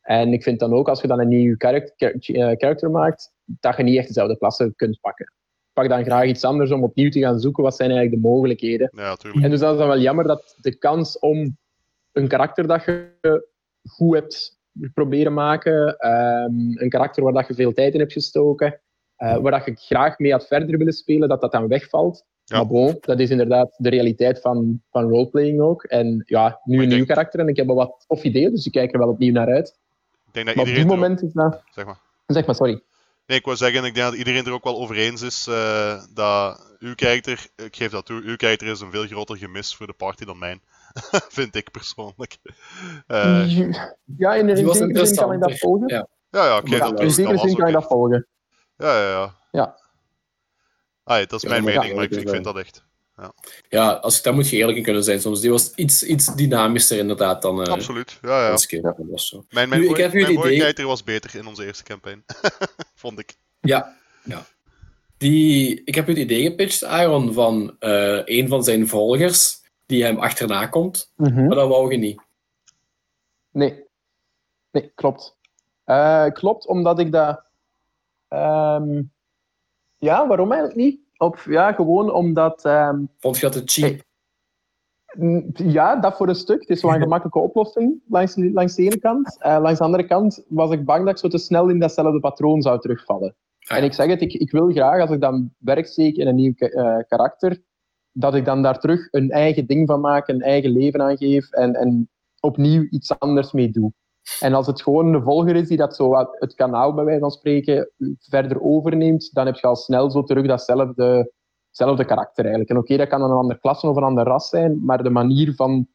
En 0.01 0.33
ik 0.33 0.43
vind 0.43 0.59
dan 0.59 0.73
ook, 0.73 0.89
als 0.89 1.01
je 1.01 1.07
dan 1.07 1.19
een 1.19 1.27
nieuw 1.27 1.57
karakter, 1.57 2.19
karakter 2.57 2.91
maakt, 2.91 3.33
dat 3.45 3.77
je 3.77 3.83
niet 3.83 3.97
echt 3.97 4.07
dezelfde 4.07 4.37
klasse 4.37 4.73
kunt 4.75 4.99
pakken. 4.99 5.33
Pak 5.73 5.89
dan 5.89 6.03
graag 6.03 6.25
iets 6.25 6.43
anders 6.43 6.71
om 6.71 6.83
opnieuw 6.83 7.09
te 7.09 7.19
gaan 7.19 7.39
zoeken. 7.39 7.63
Wat 7.63 7.75
zijn 7.75 7.91
eigenlijk 7.91 8.21
de 8.21 8.29
mogelijkheden? 8.29 8.89
Ja, 8.95 9.15
tuurlijk. 9.15 9.43
En 9.43 9.49
dus 9.49 9.59
dat 9.59 9.71
is 9.71 9.79
dan 9.79 9.87
wel 9.87 9.99
jammer 9.99 10.27
dat 10.27 10.57
de 10.61 10.77
kans 10.77 11.19
om 11.19 11.57
een 12.11 12.27
karakter 12.27 12.67
dat 12.67 12.83
je 12.83 13.09
goed 13.89 14.15
hebt 14.15 14.59
proberen 14.93 15.33
maken, 15.33 15.97
ehm, 15.97 16.53
een 16.81 16.89
karakter 16.89 17.23
waar 17.23 17.33
dat 17.33 17.47
je 17.47 17.53
veel 17.53 17.73
tijd 17.73 17.93
in 17.93 17.99
hebt 17.99 18.13
gestoken, 18.13 18.79
eh, 19.15 19.37
waar 19.37 19.51
dat 19.51 19.65
je 19.65 19.75
graag 19.75 20.17
mee 20.19 20.31
had 20.31 20.47
verder 20.47 20.77
willen 20.77 20.93
spelen, 20.93 21.29
dat 21.29 21.41
dat 21.41 21.51
dan 21.51 21.67
wegvalt. 21.67 22.25
Ja. 22.43 22.57
Maar 22.57 22.67
bon, 22.67 22.97
dat 23.01 23.19
is 23.19 23.29
inderdaad 23.29 23.73
de 23.77 23.89
realiteit 23.89 24.41
van, 24.41 24.81
van 24.91 25.09
roleplaying 25.09 25.61
ook. 25.61 25.83
En 25.83 26.23
ja, 26.25 26.59
nu 26.63 26.81
een 26.81 26.87
nieuw 26.89 27.05
karakter 27.05 27.39
en 27.39 27.47
ik 27.47 27.55
heb 27.57 27.65
wel 27.65 27.75
wat 27.75 28.03
tof 28.07 28.23
ideeën, 28.23 28.51
dus 28.51 28.65
ik 28.65 28.71
kijk 28.71 28.93
er 28.93 28.99
wel 28.99 29.09
opnieuw 29.09 29.33
naar 29.33 29.47
uit. 29.47 29.67
Ik 30.27 30.33
denk 30.33 30.45
dat 30.45 30.55
Maar 30.55 30.63
op 30.65 30.69
iedereen 30.69 30.87
dit 30.89 30.97
er 30.97 31.03
ook- 31.03 31.09
moment 31.09 31.21
is 31.27 31.33
dat... 31.33 31.63
zeg 31.73 31.85
maar. 31.85 31.99
Zeg 32.27 32.45
maar, 32.45 32.55
sorry. 32.55 32.81
Nee, 33.27 33.37
ik 33.39 33.45
wou 33.45 33.57
zeggen, 33.57 33.85
ik 33.85 33.93
denk 33.93 34.05
dat 34.07 34.15
iedereen 34.17 34.45
er 34.45 34.51
ook 34.51 34.63
wel 34.63 34.77
over 34.79 34.95
eens 34.97 35.21
is 35.21 35.47
eh, 35.49 36.03
dat 36.13 36.75
uw 36.79 36.95
karakter, 36.95 37.47
ik 37.55 37.75
geef 37.75 37.91
dat 37.91 38.05
toe, 38.05 38.21
uw 38.21 38.35
karakter 38.35 38.67
is 38.67 38.81
een 38.81 38.91
veel 38.91 39.05
groter 39.05 39.37
gemis 39.37 39.75
voor 39.75 39.87
de 39.87 39.93
party 39.93 40.25
dan 40.25 40.37
mijn. 40.39 40.61
Vind 41.37 41.55
ik 41.55 41.71
persoonlijk. 41.71 42.37
Eh, 43.07 43.49
ja, 44.17 44.33
in, 44.33 44.57
zekere 44.57 45.05
zin 45.05 45.15
kan 45.15 45.33
ik 45.33 45.39
dat 45.39 45.57
volgen. 45.57 45.87
Ja. 45.87 46.07
ja, 46.29 46.45
ja, 46.45 46.61
Ja, 46.65 46.89
dat 46.89 46.99
in 47.01 47.11
zekere 47.11 47.37
zin 47.37 47.55
kan 47.55 47.67
ik 47.67 47.73
dat 47.73 47.85
volgen. 47.85 48.27
Ja, 48.77 49.01
ja, 49.01 49.09
ja. 49.09 49.35
Ja. 49.51 49.79
Ja, 51.05 51.25
dat 51.25 51.33
is 51.33 51.41
Ja, 51.41 51.49
mijn 51.49 51.63
mening, 51.63 51.85
ja, 51.85 51.95
maar 51.95 52.03
ik, 52.03 52.29
vind 52.29 52.43
dat 52.43 52.57
echt. 52.57 52.83
Ja, 53.69 53.91
als 53.91 54.17
ik, 54.17 54.23
daar 54.23 54.33
moet 54.33 54.49
je 54.49 54.57
eerlijk 54.57 54.77
in 54.77 54.83
kunnen 54.83 55.03
zijn 55.03 55.21
soms. 55.21 55.41
Die 55.41 55.49
was 55.49 55.73
iets, 55.75 56.03
iets 56.03 56.35
dynamischer 56.35 56.97
inderdaad 56.97 57.41
dan, 57.41 57.63
eh 57.63 57.71
Absoluut. 57.71 58.17
Ja, 58.21 58.47
ja. 58.47 58.57
Ja. 58.67 58.95
Was 58.97 59.27
zo. 59.27 59.45
Mijn, 59.49 59.69
mijn, 59.69 59.81
Nu, 59.81 59.89
ik 59.89 59.97
heb 59.97 60.13
mijn 60.13 60.31
idee- 60.31 60.85
was 60.85 61.03
beter 61.03 61.35
in 61.35 61.47
onze 61.47 61.65
eerste 61.65 61.83
campaign. 61.83 62.23
Vond 62.95 63.19
ik. 63.19 63.35
Ja, 63.61 63.95
ja. 64.23 64.45
Die, 65.17 65.81
ik 65.85 65.95
heb 65.95 66.07
het 66.07 66.17
idee 66.17 66.43
gepitcht, 66.43 66.83
Aaron, 66.83 67.33
van 67.33 67.75
eh, 67.79 68.21
een 68.25 68.47
van 68.47 68.63
zijn 68.63 68.87
volgers 68.87 69.60
die 69.91 70.03
hem 70.03 70.17
achterna 70.19 70.65
komt, 70.67 71.11
Mhm. 71.15 71.45
maar 71.47 71.55
dat 71.55 71.67
wou 71.69 71.91
je 71.91 71.97
niet. 71.97 72.21
Nee. 73.51 73.83
Nee, 74.71 74.91
klopt. 74.95 75.37
Eh, 75.83 76.25
klopt, 76.25 76.67
omdat 76.67 76.99
ik 76.99 77.11
dat... 77.11 77.41
ehm, 78.27 79.01
ja, 79.97 80.27
waarom 80.27 80.51
eigenlijk 80.51 80.81
niet? 80.81 80.99
Op, 81.17 81.37
ja, 81.45 81.71
gewoon 81.73 82.11
omdat... 82.13 82.65
ehm, 82.65 83.03
Vond 83.19 83.37
je 83.37 83.41
dat 83.49 83.53
te 83.53 83.61
cheap? 83.65 84.01
ja, 85.53 85.95
dat 85.95 86.15
voor 86.17 86.27
een 86.27 86.35
stuk. 86.35 86.59
Het 86.59 86.69
is 86.69 86.81
wel 86.81 86.93
een 86.93 87.01
gemakkelijke 87.07 87.39
oplossing 87.39 88.01
langs, 88.09 88.35
langs 88.35 88.75
de 88.75 88.83
ene 88.83 88.99
kant. 88.99 89.37
Eh, 89.39 89.57
langs 89.61 89.77
de 89.79 89.85
andere 89.85 90.05
kant 90.05 90.43
was 90.47 90.71
ik 90.71 90.85
bang 90.85 90.99
dat 91.05 91.13
ik 91.13 91.17
zo 91.19 91.27
te 91.27 91.37
snel 91.37 91.69
in 91.69 91.79
datzelfde 91.79 92.19
patroon 92.19 92.61
zou 92.61 92.79
terugvallen. 92.79 93.35
Ah, 93.67 93.77
En 93.77 93.83
ik 93.83 93.93
zeg 93.93 94.07
het, 94.07 94.21
ik, 94.21 94.33
ik 94.33 94.51
wil 94.51 94.69
graag, 94.71 95.01
als 95.01 95.09
ik 95.11 95.21
dan 95.21 95.53
werk 95.57 95.85
steek 95.87 96.15
in 96.15 96.27
een 96.27 96.35
nieuw 96.35 96.53
eh, 96.55 96.97
karakter, 97.07 97.61
dat 98.11 98.35
ik 98.35 98.45
dan 98.45 98.61
daar 98.61 98.79
terug 98.79 99.07
een 99.11 99.29
eigen 99.29 99.65
ding 99.65 99.87
van 99.87 99.99
maak, 99.99 100.27
een 100.27 100.41
eigen 100.41 100.71
leven 100.71 101.01
aan 101.01 101.17
geef 101.17 101.51
en, 101.51 101.75
en 101.75 102.09
opnieuw 102.39 102.87
iets 102.89 103.19
anders 103.19 103.51
mee 103.51 103.71
doe. 103.71 103.93
En 104.39 104.53
als 104.53 104.67
het 104.67 104.81
gewoon 104.81 105.13
een 105.13 105.23
volger 105.23 105.55
is 105.55 105.67
die 105.67 105.77
dat 105.77 105.95
zo 105.95 106.15
het 106.15 106.53
kanaal, 106.55 106.93
bij 106.93 107.03
wijze 107.03 107.19
van 107.19 107.31
spreken, 107.31 107.91
verder 108.19 108.61
overneemt, 108.61 109.33
dan 109.33 109.45
heb 109.45 109.55
je 109.55 109.67
al 109.67 109.75
snel 109.75 110.11
zo 110.11 110.23
terug 110.23 110.47
datzelfde, 110.47 111.31
hetzelfde 111.67 112.05
karakter 112.05 112.43
eigenlijk. 112.43 112.69
En 112.69 112.77
oké, 112.77 112.97
dat 112.97 113.07
kan 113.07 113.19
dan 113.19 113.31
een 113.31 113.37
andere 113.37 113.59
klasse 113.59 113.87
of 113.87 113.95
een 113.95 114.03
ander 114.03 114.25
ras 114.25 114.49
zijn, 114.49 114.85
maar 114.85 115.03
de 115.03 115.09
manier 115.09 115.55
van 115.55 115.87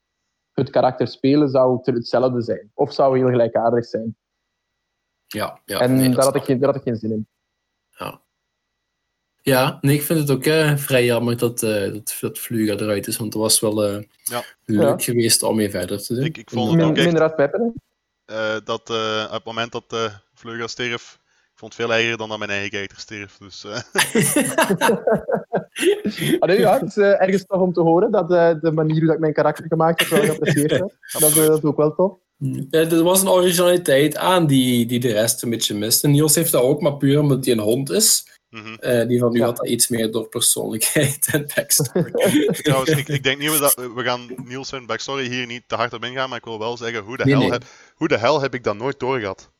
het 0.52 0.70
karakter 0.70 1.08
spelen 1.08 1.48
zou 1.48 1.78
hetzelfde 1.82 2.42
zijn. 2.42 2.70
Of 2.74 2.92
zou 2.92 3.18
heel 3.18 3.28
gelijkaardig 3.28 3.84
zijn. 3.84 4.16
Ja, 5.26 5.60
ja, 5.64 5.80
en 5.80 5.94
nee, 5.94 6.14
daar, 6.14 6.24
had 6.24 6.34
ik 6.34 6.42
geen, 6.42 6.58
daar 6.58 6.68
had 6.68 6.76
ik 6.76 6.82
geen 6.82 6.96
zin 6.96 7.10
in. 7.10 7.28
Ja, 7.88 8.22
nee, 9.80 9.94
ik 9.96 10.02
vind 10.02 10.18
het 10.18 10.30
ook 10.30 10.44
eh, 10.44 10.76
vrij 10.76 11.04
jammer 11.04 11.36
dat, 11.38 11.62
eh 11.62 11.92
dat, 11.92 12.16
dat 12.20 12.38
Fluga 12.38 12.72
eruit 12.72 13.06
is, 13.06 13.16
want 13.16 13.32
het 13.32 13.42
was 13.42 13.60
wel 13.60 13.84
eh, 13.84 14.02
Ja. 14.22 14.44
leuk 14.64 15.02
geweest 15.02 15.42
om 15.42 15.56
mee 15.56 15.70
verder 15.70 16.02
te 16.02 16.14
doen. 16.14 16.24
Ik, 16.24 16.38
ik 16.38 16.50
vond 16.50 16.72
het 16.72 16.82
ook 16.82 16.96
echt 16.96 17.06
minder 17.06 17.34
peppen. 17.34 17.74
eh, 18.24 18.56
dat 18.64 18.90
eh, 18.90 19.24
op 19.26 19.32
het 19.32 19.44
moment 19.44 19.72
dat 19.72 19.84
uh, 19.94 20.04
Vleuga 20.34 20.66
stierf, 20.66 21.18
ik 21.24 21.58
vond 21.62 21.76
het 21.76 21.82
veel 21.86 21.94
erger 21.94 22.16
dan 22.16 22.28
dat 22.28 22.38
mijn 22.38 22.50
eigen 22.50 22.70
karakter 22.70 22.98
stierf. 22.98 23.36
Dus, 23.38 23.64
nee, 26.46 26.58
ja, 26.58 26.78
het 26.78 26.88
is 26.88 26.96
ergens 26.96 27.44
tof 27.46 27.60
om 27.60 27.72
te 27.72 27.80
horen 27.80 28.10
dat 28.10 28.30
eh, 28.32 28.50
de 28.60 28.72
manier 28.72 28.96
hoe 28.96 29.06
dat 29.06 29.14
ik 29.14 29.20
mijn 29.20 29.32
karakter 29.32 29.64
gemaakt 29.68 29.98
heb 30.00 30.08
wel 30.08 30.24
geapprecieerd 30.24 30.70
werd. 30.70 30.92
Dat, 31.20 31.34
dat 31.34 31.56
is 31.58 31.62
ook 31.62 31.76
wel 31.76 31.94
tof. 31.94 32.12
Ja, 32.70 32.80
er 32.80 33.02
was 33.02 33.20
een 33.22 33.28
originaliteit 33.28 34.16
aan 34.16 34.46
die, 34.46 34.86
die 34.86 35.00
de 35.00 35.12
rest 35.12 35.42
een 35.42 35.50
beetje 35.50 35.74
mist. 35.74 36.04
En 36.04 36.10
Niels 36.10 36.34
heeft 36.34 36.52
dat 36.52 36.62
ook, 36.62 36.80
maar 36.80 36.96
puur 36.96 37.20
omdat 37.20 37.44
hij 37.44 37.54
een 37.54 37.60
hond 37.60 37.90
is. 37.90 38.35
Mhm. 38.50 38.74
Eh, 38.74 39.06
die 39.08 39.18
van 39.18 39.32
nu 39.32 39.38
Ja. 39.38 39.44
had 39.44 39.56
dat 39.56 39.68
iets 39.68 39.88
meer 39.88 40.10
door 40.12 40.28
persoonlijkheid 40.28 41.28
en 41.32 41.46
backstory. 41.54 42.10
Trouwens, 42.62 42.90
ik, 42.90 43.08
ik 43.08 43.22
denk 43.22 43.38
niet 43.38 43.58
dat 43.58 43.74
we 43.74 44.02
gaan 44.02 44.20
Niels 44.44 44.68
zijn 44.68 44.86
backstory 44.86 45.28
hier 45.28 45.46
niet 45.46 45.62
te 45.66 45.74
hard 45.74 45.92
op 45.92 46.04
ingaan, 46.04 46.28
maar 46.28 46.38
ik 46.38 46.44
wil 46.44 46.58
wel 46.58 46.76
zeggen 46.76 47.02
hoe 47.02 47.16
de, 47.16 47.24
Nee, 47.24 47.32
hel, 47.32 47.42
nee. 47.42 47.50
Heb, 47.50 47.64
hoe 47.94 48.08
de 48.08 48.18
hel 48.18 48.40
heb 48.40 48.54
ik 48.54 48.64
dat 48.64 48.76
nooit 48.76 49.00
doorgehad. 49.00 49.50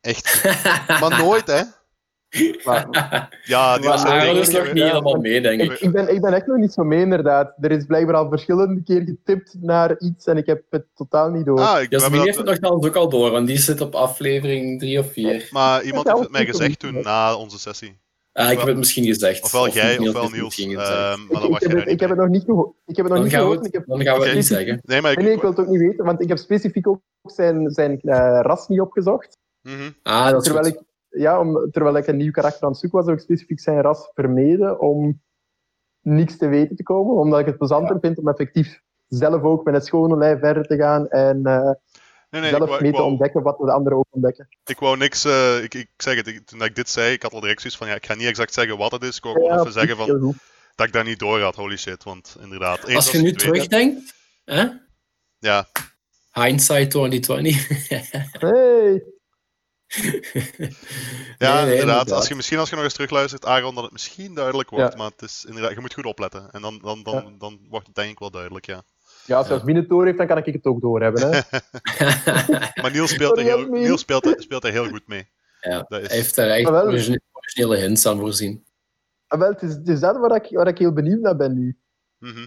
Echt. 0.00 0.42
Maar 1.00 1.18
nooit, 1.18 1.46
hè? 1.46 1.62
Maar, 2.64 2.86
Ja, 3.44 3.78
maar 3.78 3.92
Aaron 3.92 4.20
denk 4.24 4.36
is 4.36 4.48
ik- 4.48 4.54
nog 4.64 4.72
niet 4.72 4.82
helemaal 4.82 5.14
mee, 5.16 5.40
denk 5.40 5.60
ik, 5.60 5.72
ik. 5.72 5.80
ik, 5.80 5.92
ben, 5.92 6.14
ik 6.14 6.20
ben 6.20 6.32
echt 6.32 6.46
nog 6.46 6.56
niet 6.56 6.72
zo 6.72 6.82
mee, 6.84 7.00
inderdaad. 7.00 7.52
Er 7.60 7.70
is 7.70 7.84
blijkbaar 7.84 8.14
al 8.16 8.28
verschillende 8.28 8.82
keer 8.82 9.02
getipt 9.02 9.54
naar 9.60 9.98
iets 9.98 10.26
en 10.26 10.36
ik 10.36 10.46
heb 10.46 10.62
het 10.70 10.84
totaal 10.94 11.30
niet 11.30 11.44
door. 11.46 11.60
Ah, 11.60 11.82
ik, 11.82 11.90
heeft 11.90 12.10
dat- 12.12 12.36
het 12.36 12.44
nogthans 12.44 12.86
ook 12.86 12.96
al 12.96 13.08
door, 13.08 13.30
want 13.30 13.46
die 13.46 13.58
zit 13.58 13.80
op 13.80 13.94
aflevering 13.94 14.78
3 14.80 14.98
of 14.98 15.12
4. 15.12 15.48
maar 15.50 15.82
iemand 15.82 16.06
heeft 16.06 16.18
het 16.20 16.30
mij 16.30 16.46
gezegd 16.46 16.78
toen 16.78 17.00
na 17.02 17.34
onze 17.36 17.58
sessie. 17.58 18.02
Ah, 18.34 18.50
ik 18.50 18.58
heb 18.58 18.66
het 18.66 18.76
misschien 18.76 19.04
gezegd. 19.04 19.44
Ofwel 19.44 19.66
Of 19.66 19.74
jij, 19.74 19.98
Niels 19.98 20.14
ofwel 20.14 20.30
Niels. 20.30 20.58
Ehm, 20.58 21.20
maar 21.30 21.42
ik, 21.42 21.50
dan 21.50 21.52
heb 21.52 21.78
het, 21.78 21.88
ik 21.88 22.00
heb 22.00 22.08
het 22.08 22.18
nog 22.18 22.28
niet 22.28 22.44
gehoord. 22.44 22.74
Ik 22.86 22.96
heb 22.96 23.04
het 23.04 23.14
nog 23.14 23.14
Dan 23.14 23.22
niet 23.22 23.32
gaan, 23.32 23.42
we 23.42 23.48
gehoord. 23.48 23.66
Ik 23.66 23.72
heb, 23.72 23.86
dan 23.86 24.02
gaan 24.02 24.18
we 24.18 24.24
het 24.24 24.34
niet 24.34 24.46
zeggen. 24.46 24.80
Nee, 24.82 25.00
maar 25.00 25.10
ik... 25.10 25.16
nee, 25.16 25.26
nee, 25.26 25.34
ik 25.34 25.40
wil 25.40 25.50
het 25.50 25.58
ook 25.58 25.66
niet 25.66 25.80
weten, 25.80 26.04
want 26.04 26.20
ik 26.20 26.28
heb 26.28 26.38
specifiek 26.38 26.88
ook 26.88 27.00
zijn, 27.22 27.70
zijn 27.70 28.00
eh, 28.00 28.40
ras 28.42 28.68
niet 28.68 28.80
opgezocht. 28.80 29.38
Mhm. 29.62 29.90
Ah, 30.02 30.30
dat 30.30 30.40
is 30.40 30.52
Terwijl 30.52 30.72
goed. 30.72 30.80
ik, 30.80 31.20
ja, 31.20 31.40
om, 31.40 31.70
terwijl 31.70 31.96
ik 31.96 32.06
een 32.06 32.16
nieuw 32.16 32.30
karakter 32.30 32.62
aan 32.62 32.70
het 32.70 32.78
zoeken 32.78 32.98
was, 32.98 33.08
heb 33.08 33.16
ik 33.16 33.22
specifiek 33.22 33.60
zijn 33.60 33.80
ras 33.80 34.10
vermeden 34.14 34.80
om 34.80 35.22
niks 36.00 36.36
te 36.36 36.46
weten 36.46 36.76
te 36.76 36.82
komen. 36.82 37.14
Omdat 37.14 37.40
ik 37.40 37.46
het 37.46 37.58
plezanter 37.58 37.96
vind 38.00 38.18
om 38.18 38.28
effectief 38.28 38.80
zelf 39.08 39.42
ook 39.42 39.64
met 39.64 39.74
het 39.74 39.86
schone 39.86 40.16
lijf 40.16 40.38
verder 40.38 40.66
te 40.66 40.76
gaan 40.76 41.08
en 41.08 41.46
eh, 41.46 41.70
Nee, 42.34 42.42
nee, 42.42 42.50
ik 42.50 42.56
zelf 42.56 42.68
wou, 42.68 42.80
mee 42.82 42.90
ik, 42.90 42.96
te 42.96 43.00
wou, 43.02 43.12
ontdekken 43.12 43.42
wat 43.42 43.58
de 43.58 43.72
anderen 43.72 43.98
ook 43.98 44.06
ontdekken. 44.10 44.48
ik 44.64 44.78
wou 44.78 44.96
niks... 44.96 45.24
eh, 45.24 45.62
ik, 45.62 45.74
ik 45.74 45.88
zeg 45.96 46.16
het, 46.16 46.26
ik- 46.26 46.46
toen 46.46 46.62
ik 46.62 46.74
dit 46.76 46.88
zei, 46.90 47.12
ik 47.12 47.22
had 47.22 47.32
al 47.32 47.40
direct 47.40 47.60
zoiets 47.60 47.78
van, 47.78 47.88
ja, 47.88 47.94
ik 47.94 48.06
ga 48.06 48.14
niet 48.14 48.26
exact 48.26 48.54
zeggen 48.54 48.76
wat 48.76 48.92
het 48.92 49.02
is. 49.02 49.16
Ik 49.16 49.22
wou 49.22 49.34
gewoon 49.34 49.52
Ja, 49.52 49.60
even 49.60 49.72
zeggen 49.72 49.96
van, 49.96 50.34
dat 50.74 50.86
ik 50.86 50.92
daar 50.92 51.04
niet 51.04 51.18
door 51.18 51.40
had. 51.40 51.54
Holy 51.56 51.76
shit, 51.76 52.04
want 52.04 52.36
inderdaad... 52.40 52.94
Als 52.94 53.10
je 53.10 53.18
nu 53.18 53.26
hebt- 53.26 53.38
terugdenkt, 53.38 54.14
hè? 54.44 54.66
Ja, 55.38 55.66
hindsight 56.32 56.90
2020. 56.90 57.68
Hey, 58.40 59.02
Ja, 61.38 61.54
Nee, 61.54 61.64
nee, 61.64 61.80
inderdaad. 61.80 62.10
Als 62.10 62.28
je, 62.28 62.34
misschien 62.34 62.58
als 62.58 62.68
je 62.68 62.74
nog 62.74 62.84
eens 62.84 62.92
terugluistert, 62.94 63.44
Aaron, 63.44 63.74
dat 63.74 63.84
het 63.84 63.92
misschien 63.92 64.34
duidelijk 64.34 64.70
wordt. 64.70 64.92
Ja. 64.92 64.98
Maar 64.98 65.10
het 65.10 65.22
is 65.22 65.44
inderdaad, 65.48 65.72
je 65.72 65.80
moet 65.80 65.94
goed 65.94 66.04
opletten. 66.06 66.50
En 66.50 66.62
dan, 66.62 66.78
dan, 66.82 67.02
dan, 67.02 67.14
Ja. 67.14 67.32
dan 67.38 67.60
wordt 67.68 67.86
het 67.86 67.94
denk 67.94 68.10
ik 68.10 68.18
wel 68.18 68.30
duidelijk, 68.30 68.66
ja. 68.66 68.82
Ja, 69.26 69.36
als 69.36 69.48
Jasmin 69.48 69.76
het 69.76 69.88
door 69.88 70.04
heeft, 70.04 70.18
dan 70.18 70.26
kan 70.26 70.38
ik 70.38 70.44
het 70.54 70.64
ook 70.64 70.80
doorhebben. 70.80 71.22
Hè. 71.30 71.40
Maar 72.82 72.90
Niels 72.92 73.10
speelt, 73.10 73.38
er 73.38 73.44
heel. 73.44 73.68
Niels 73.68 74.00
speelt, 74.00 74.26
er, 74.26 74.42
speelt 74.42 74.64
er 74.64 74.70
heel 74.72 74.88
goed 74.88 75.06
mee. 75.08 75.28
ja, 75.60 75.84
Dat 75.88 76.00
is, 76.00 76.06
hij 76.08 76.16
heeft 76.16 76.36
daar 76.36 76.48
echt 76.48 76.68
originele 77.32 77.76
hints 77.76 78.06
aan 78.06 78.18
voorzien. 78.18 78.64
Ah, 79.26 79.38
wel, 79.38 79.48
het, 79.50 79.62
is, 79.62 79.72
het 79.72 79.88
is 79.88 80.00
dat 80.00 80.16
waar 80.16 80.34
ik, 80.34 80.56
waar 80.56 80.66
ik 80.68 80.78
heel 80.78 80.92
benieuwd 80.92 81.20
naar 81.20 81.36
ben 81.36 81.54
nu. 81.54 81.78
Mhm. 82.18 82.46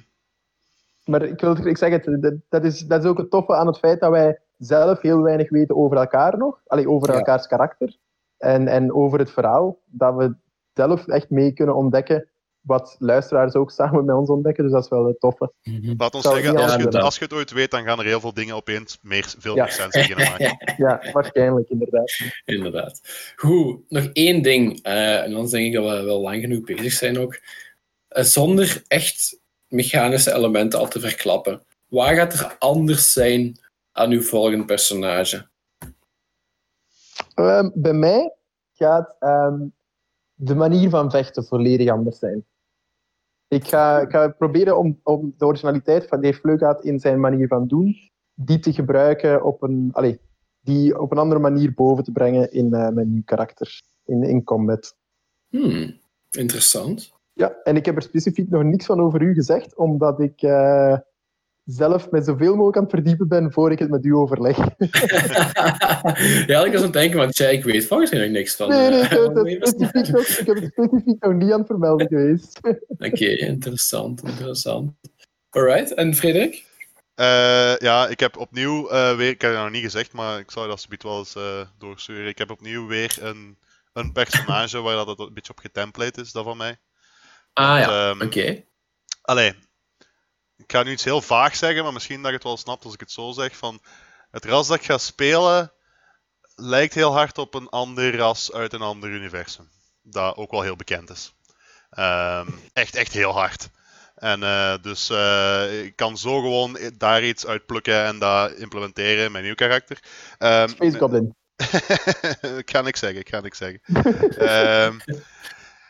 Maar 1.05 1.21
ik, 1.21 1.39
wil, 1.41 1.65
ik 1.67 1.77
zeg 1.77 1.91
het, 1.91 2.21
dat, 2.21 2.33
dat, 2.49 2.63
is, 2.63 2.79
dat 2.79 3.03
is 3.03 3.09
ook 3.09 3.17
het 3.17 3.29
toffe 3.29 3.55
aan 3.55 3.67
het 3.67 3.77
feit 3.77 3.99
dat 3.99 4.11
wij 4.11 4.39
zelf 4.57 5.01
heel 5.01 5.21
weinig 5.21 5.49
weten 5.49 5.75
over 5.75 5.97
elkaar 5.97 6.37
nog. 6.37 6.61
Allee, 6.67 6.89
over 6.89 7.11
Ja. 7.11 7.17
elkaars 7.17 7.47
karakter. 7.47 7.97
En, 8.37 8.67
en 8.67 8.93
over 8.93 9.19
het 9.19 9.31
verhaal. 9.31 9.79
Dat 9.85 10.15
we 10.15 10.35
zelf 10.73 11.07
echt 11.07 11.29
mee 11.29 11.51
kunnen 11.51 11.75
ontdekken 11.75 12.27
wat 12.67 12.95
luisteraars 12.99 13.53
ook 13.53 13.71
samen 13.79 14.05
met 14.05 14.15
ons 14.15 14.29
ontdekken. 14.29 14.63
Dus 14.63 14.73
dat 14.73 14.83
is 14.83 14.89
wel 14.89 15.05
het 15.07 15.19
toffe. 15.19 15.51
Laat 15.97 16.15
ons 16.15 16.23
zeggen, 16.27 16.57
als 16.57 16.75
je, 16.75 16.81
het, 16.81 16.95
als 16.95 17.17
je 17.17 17.23
het 17.23 17.33
ooit 17.33 17.51
weet, 17.51 17.71
dan 17.71 17.83
gaan 17.83 17.99
er 17.99 18.05
heel 18.05 18.19
veel 18.19 18.33
dingen 18.33 18.55
opeens 18.55 18.97
meer, 19.01 19.33
veel 19.37 19.55
Ja. 19.55 19.63
meer 19.63 19.71
sens 19.71 19.93
beginnen 19.93 20.25
maken. 20.31 20.57
Ja, 20.77 21.01
waarschijnlijk 21.11 21.69
inderdaad. 21.69 22.11
Inderdaad. 22.45 23.01
Goed, 23.35 23.79
nog 23.89 24.09
één 24.13 24.41
ding. 24.41 24.81
eh, 24.81 25.23
en 25.23 25.31
dan 25.31 25.47
denk 25.49 25.65
ik 25.65 25.73
dat 25.73 25.97
we 25.97 26.03
wel 26.03 26.21
lang 26.21 26.41
genoeg 26.41 26.63
bezig 26.63 26.91
zijn 26.93 27.19
ook. 27.19 27.39
Eh, 28.07 28.23
zonder 28.23 28.83
echt 28.87 29.39
mechanische 29.67 30.33
elementen 30.33 30.79
al 30.79 30.87
te 30.87 30.99
verklappen. 30.99 31.65
Waar 31.87 32.15
gaat 32.15 32.33
er 32.33 32.55
anders 32.59 33.13
zijn 33.13 33.59
aan 33.91 34.11
uw 34.11 34.21
volgende 34.21 34.65
personage? 34.65 35.47
Ehm, 37.35 37.69
bij 37.73 37.93
mij 37.93 38.33
gaat 38.73 39.15
ehm, 39.19 39.59
de 40.33 40.55
manier 40.55 40.89
van 40.89 41.11
vechten 41.11 41.45
volledig 41.45 41.89
anders 41.89 42.19
zijn. 42.19 42.45
Ik 43.47 43.67
ga, 43.67 43.99
ik 43.99 44.11
ga 44.11 44.27
proberen 44.27 44.77
om, 44.77 44.99
om 45.03 45.33
de 45.37 45.45
originaliteit 45.45 46.07
van 46.07 46.21
Dave 46.21 46.39
Fleugaat 46.39 46.83
in 46.83 46.99
zijn 46.99 47.19
manier 47.19 47.47
van 47.47 47.67
doen, 47.67 47.95
die 48.33 48.59
te 48.59 48.73
gebruiken 48.73 49.43
op 49.43 49.61
een, 49.61 49.89
allee, 49.91 50.19
die 50.61 50.99
op 50.99 51.11
een 51.11 51.17
andere 51.17 51.41
manier 51.41 51.73
boven 51.73 52.03
te 52.03 52.11
brengen 52.11 52.51
in 52.51 52.73
eh, 52.73 52.89
mijn 52.89 53.11
nieuw 53.11 53.23
karakter, 53.25 53.81
in, 54.05 54.23
in 54.23 54.43
combat. 54.43 54.95
Hmm, 55.49 55.99
interessant. 56.31 57.13
Ja, 57.33 57.55
en 57.63 57.75
ik 57.75 57.85
heb 57.85 57.95
er 57.95 58.01
specifiek 58.01 58.49
nog 58.49 58.63
niks 58.63 58.85
van 58.85 59.01
over 59.01 59.21
u 59.21 59.33
gezegd, 59.33 59.75
omdat 59.75 60.19
ik 60.19 60.41
eh, 60.41 60.97
zelf 61.67 62.11
met 62.11 62.25
zoveel 62.25 62.51
mogelijk 62.51 62.77
aan 62.77 62.83
het 62.83 62.91
verdiepen 62.91 63.27
ben 63.27 63.51
voor 63.51 63.71
ik 63.71 63.79
het 63.79 63.89
met 63.89 64.05
u 64.05 64.13
overleg. 64.13 64.57
ja, 66.51 66.65
ik 66.65 66.71
was 66.71 66.75
aan 66.75 66.81
het 66.81 66.93
denken, 66.93 67.17
want 67.17 67.37
jij, 67.37 67.53
ik 67.53 67.63
weet 67.63 67.87
volgens 67.87 68.11
mij 68.11 68.19
nog 68.19 68.29
niks 68.29 68.55
van. 68.55 68.69
Nee, 68.69 68.89
nee, 68.89 69.01
ik 69.01 69.11
eh, 69.11 69.69
specifiek 69.69 70.07
nog, 70.07 70.27
ik 70.27 70.45
heb 70.45 70.55
het 70.55 70.71
specifiek 70.71 71.23
nog 71.23 71.33
niet 71.33 71.51
aan 71.51 71.59
het 71.59 71.67
vermelden 71.67 72.07
geweest. 72.07 72.59
Oké, 73.09 73.25
interessant, 73.25 74.23
interessant. 74.23 74.91
Alright, 75.49 75.93
en 75.93 76.15
Frederik? 76.15 76.65
Eh, 77.17 77.77
ja, 77.77 78.07
ik 78.07 78.19
heb 78.19 78.37
opnieuw 78.37 78.89
eh, 78.89 79.15
weer, 79.15 79.29
ik 79.29 79.41
heb 79.41 79.51
het 79.51 79.59
nog 79.59 79.71
niet 79.71 79.83
gezegd, 79.83 80.13
maar 80.13 80.39
ik 80.39 80.51
zou 80.51 80.65
dat 80.65 80.73
alsjeblieft 80.73 81.03
wel 81.03 81.17
eens 81.17 81.35
eh, 81.35 81.61
doorsturen. 81.77 82.27
Ik 82.27 82.37
heb 82.37 82.51
opnieuw 82.51 82.87
weer 82.87 83.17
een, 83.21 83.57
een 83.93 84.11
personage 84.11 84.81
waar 84.85 84.95
dat 84.95 85.07
het 85.07 85.19
een 85.19 85.33
beetje 85.33 85.51
op 85.51 85.59
getemplate 85.59 86.21
is, 86.21 86.31
dat 86.31 86.43
van 86.43 86.57
mij. 86.57 86.77
Ah 87.53 87.79
ja, 87.79 88.09
Ehm, 88.09 88.21
oké. 88.21 88.63
Allee, 89.21 89.53
ik 90.57 90.71
ga 90.71 90.83
nu 90.83 90.91
iets 90.91 91.03
heel 91.03 91.21
vaag 91.21 91.55
zeggen, 91.55 91.83
maar 91.83 91.93
misschien 91.93 92.21
dat 92.21 92.29
je 92.29 92.35
het 92.35 92.43
wel 92.43 92.57
snapt 92.57 92.83
als 92.83 92.93
ik 92.93 92.99
het 92.99 93.11
zo 93.11 93.31
zeg. 93.31 93.57
Van 93.57 93.81
het 94.31 94.45
ras 94.45 94.67
dat 94.67 94.77
ik 94.77 94.85
ga 94.85 94.97
spelen 94.97 95.71
lijkt 96.55 96.93
heel 96.93 97.13
hard 97.13 97.37
op 97.37 97.53
een 97.53 97.69
ander 97.69 98.15
ras 98.15 98.53
uit 98.53 98.73
een 98.73 98.81
ander 98.81 99.09
universum. 99.09 99.69
Dat 100.01 100.35
ook 100.35 100.51
wel 100.51 100.61
heel 100.61 100.75
bekend 100.75 101.09
is. 101.09 101.33
Ehm, 101.89 102.47
echt, 102.73 102.95
echt 102.95 103.13
heel 103.13 103.31
hard. 103.31 103.69
En 104.15 104.43
eh, 104.43 104.73
dus 104.81 105.09
eh, 105.09 105.83
ik 105.83 105.95
kan 105.95 106.17
zo 106.17 106.41
gewoon 106.41 106.77
daar 106.97 107.23
iets 107.23 107.45
uit 107.45 107.65
plukken 107.65 108.03
en 108.03 108.19
dat 108.19 108.51
implementeren 108.51 109.25
in 109.25 109.31
mijn 109.31 109.43
nieuw 109.43 109.55
karakter. 109.55 109.99
Ehm, 110.37 110.67
Space 110.67 110.97
Goblin. 110.97 111.35
ik 112.61 112.71
ga 112.71 112.81
niks 112.81 112.99
zeggen, 112.99 113.19
ik 113.19 113.29
ga 113.29 113.39
niks 113.39 113.57
zeggen. 113.57 113.81
Ehm, 114.37 114.97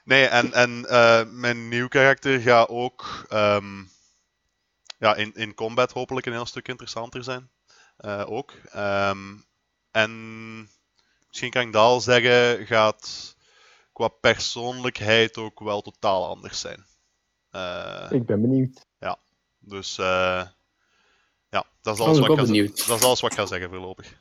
nee, 0.03 0.25
en, 0.25 0.53
en 0.53 0.85
eh, 0.89 1.21
mijn 1.29 1.67
nieuw 1.67 1.87
karakter 1.87 2.39
gaat 2.39 2.69
ook 2.69 3.25
ja, 4.97 5.15
in, 5.15 5.33
in 5.33 5.53
combat 5.53 5.91
hopelijk 5.91 6.25
een 6.25 6.33
heel 6.33 6.45
stuk 6.45 6.67
interessanter 6.67 7.23
zijn. 7.23 7.49
Eh, 7.97 8.23
ook. 8.27 8.53
Ehm, 8.71 9.35
en 9.91 10.11
misschien 11.27 11.51
kan 11.51 11.61
ik 11.61 11.73
dat 11.73 11.83
al 11.83 12.01
zeggen, 12.01 12.65
gaat 12.65 13.35
qua 13.93 14.07
persoonlijkheid 14.07 15.37
ook 15.37 15.59
wel 15.59 15.81
totaal 15.81 16.27
anders 16.27 16.59
zijn. 16.59 16.85
Eh, 17.49 18.07
Ik 18.09 18.25
ben 18.25 18.41
benieuwd. 18.41 18.85
dus 19.59 19.97
eh, 19.97 20.43
ja, 21.49 21.65
dat 21.81 21.93
is, 21.95 21.99
Oh, 22.01 22.07
alles 22.07 22.19
wat 22.19 22.29
ik 22.29 22.37
ga, 22.37 22.85
dat 22.87 22.99
is 22.99 23.05
alles 23.05 23.21
wat 23.21 23.31
ik 23.31 23.37
ga 23.37 23.45
zeggen 23.45 23.69
voorlopig. 23.69 24.13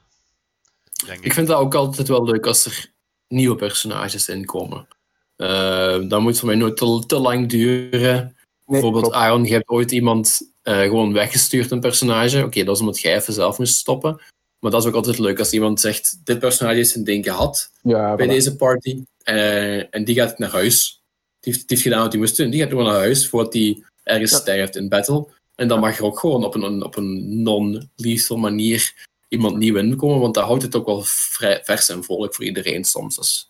Denk 1.07 1.19
ik. 1.19 1.25
Ik 1.25 1.33
vind 1.33 1.47
dat 1.47 1.59
ook 1.59 1.75
altijd 1.75 2.09
wel 2.09 2.25
leuk 2.25 2.47
als 2.47 2.67
er 2.67 2.93
nieuwe 3.29 3.57
personages 3.57 4.29
inkomen. 4.29 4.89
Eh 5.37 6.09
dat 6.09 6.21
moet 6.21 6.39
voor 6.39 6.49
mij 6.49 6.57
nooit 6.57 6.77
te, 6.77 7.05
te 7.07 7.19
lang 7.19 7.49
duren. 7.49 8.37
Bijvoorbeeld, 8.65 9.03
klopt. 9.03 9.19
Aaron, 9.19 9.45
je 9.45 9.53
hebt 9.53 9.69
ooit 9.69 9.93
iemand 9.93 10.55
eh, 10.67 10.81
gewoon 10.81 11.13
weggestuurd, 11.13 11.71
een 11.71 11.81
personage. 11.81 12.45
Oké, 12.45 12.65
dat 12.65 12.75
is 12.75 12.81
omdat 12.81 13.01
jij 13.01 13.17
even 13.17 13.33
zelf 13.33 13.59
moest 13.59 13.75
stoppen. 13.75 14.21
Maar 14.59 14.71
dat 14.71 14.83
is 14.83 14.89
ook 14.89 14.95
altijd 14.95 15.19
leuk 15.19 15.39
als 15.39 15.53
iemand 15.53 15.81
zegt: 15.81 16.21
Dit 16.25 16.39
personage 16.39 16.77
heeft 16.77 16.91
zijn 16.91 17.05
ding 17.05 17.25
gehad 17.25 17.71
Ja, 17.83 18.15
bij 18.15 18.27
voilà. 18.27 18.29
deze 18.31 18.57
party. 18.57 19.03
eh, 19.23 19.95
en 19.95 20.05
die 20.05 20.15
gaat 20.15 20.39
naar 20.39 20.51
huis. 20.51 21.03
Die 21.41 21.53
heeft, 21.53 21.69
die 21.69 21.77
heeft 21.77 21.83
gedaan 21.89 22.03
wat 22.03 22.13
hij 22.13 22.21
moest 22.21 22.37
doen. 22.37 22.51
Die 22.51 22.61
gaat 22.61 22.69
gewoon 22.69 22.85
naar 22.85 22.95
huis 22.95 23.29
voordat 23.29 23.53
hij 23.53 23.83
ergens 24.03 24.31
Ja. 24.31 24.37
sterft 24.37 24.77
in 24.77 24.89
battle. 24.89 25.27
En 25.55 25.69
dan 25.69 25.81
mag 25.81 25.99
er 25.99 26.05
ook 26.05 26.19
gewoon 26.19 26.45
op 26.45 26.55
een, 26.55 26.83
op 26.85 26.97
een 26.97 27.43
non-lethal 27.43 28.37
manier 28.37 29.07
iemand 29.29 29.57
nieuw 29.57 29.77
inkomen. 29.77 30.21
Want 30.21 30.35
dat 30.35 30.45
houdt 30.45 30.63
het 30.63 30.75
ook 30.77 30.87
wel 30.87 31.03
vrij 31.05 31.61
vers 31.65 31.89
en 31.89 32.05
vrolijk 32.05 32.35
voor 32.35 32.45
iedereen 32.45 32.85
soms. 32.85 33.17
Dat 33.17 33.25
is, 33.25 33.47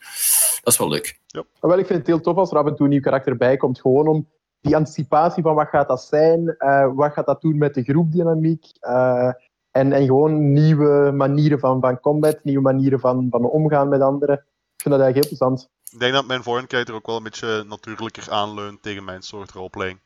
dat 0.62 0.72
is 0.72 0.78
wel 0.78 0.88
leuk. 0.88 1.18
Maar 1.32 1.44
wel, 1.70 1.78
ik 1.78 1.86
vind 1.86 1.98
het 1.98 2.06
heel 2.06 2.20
tof 2.20 2.36
als 2.36 2.50
er 2.50 2.56
af 2.58 2.66
en 2.66 2.74
toe 2.76 2.84
een 2.84 2.90
nieuw 2.92 3.00
karakter 3.00 3.36
bij 3.36 3.56
komt. 3.56 3.80
Gewoon 3.80 4.08
om 4.08 4.28
die 4.66 4.76
anticipatie 4.76 5.42
van 5.42 5.54
wat 5.54 5.68
gaat 5.68 5.88
dat 5.88 6.02
zijn, 6.02 6.54
eh, 6.58 6.90
wat 6.94 7.12
gaat 7.12 7.26
dat 7.26 7.40
doen 7.40 7.58
met 7.58 7.74
de 7.74 7.82
groepdynamiek. 7.82 8.64
eh, 8.80 9.30
en, 9.70 9.92
en 9.92 10.04
gewoon 10.06 10.52
nieuwe 10.52 11.10
manieren 11.14 11.58
van, 11.58 11.80
van 11.80 12.00
combat, 12.00 12.38
nieuwe 12.42 12.62
manieren 12.62 13.00
van, 13.00 13.26
van 13.30 13.44
omgaan 13.44 13.88
met 13.88 14.00
anderen. 14.00 14.34
Ik 14.36 14.82
vind 14.82 14.94
dat 14.94 15.00
eigenlijk 15.04 15.14
heel 15.14 15.28
plezant. 15.38 15.70
Ik 15.92 15.98
denk 15.98 16.12
dat 16.12 16.26
mijn 16.26 16.42
vorige 16.42 16.66
character 16.68 16.94
ook 16.94 17.06
wel 17.06 17.16
een 17.16 17.22
beetje 17.22 17.64
natuurlijker 17.68 18.30
aanleunt 18.30 18.82
tegen 18.82 19.04
mijn 19.04 19.22
soort 19.22 19.50
roleplaying. 19.52 20.00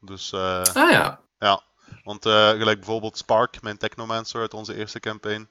Dus 0.00 0.32
eh, 0.32 0.60
Ah 0.62 0.90
ja. 0.90 1.20
ja, 1.38 1.60
want 2.04 2.26
eh, 2.26 2.48
gelijk 2.48 2.78
bijvoorbeeld 2.78 3.16
Spark, 3.18 3.62
mijn 3.62 3.78
Technomancer 3.78 4.40
uit 4.40 4.54
onze 4.54 4.74
eerste 4.76 5.00
campaign, 5.00 5.48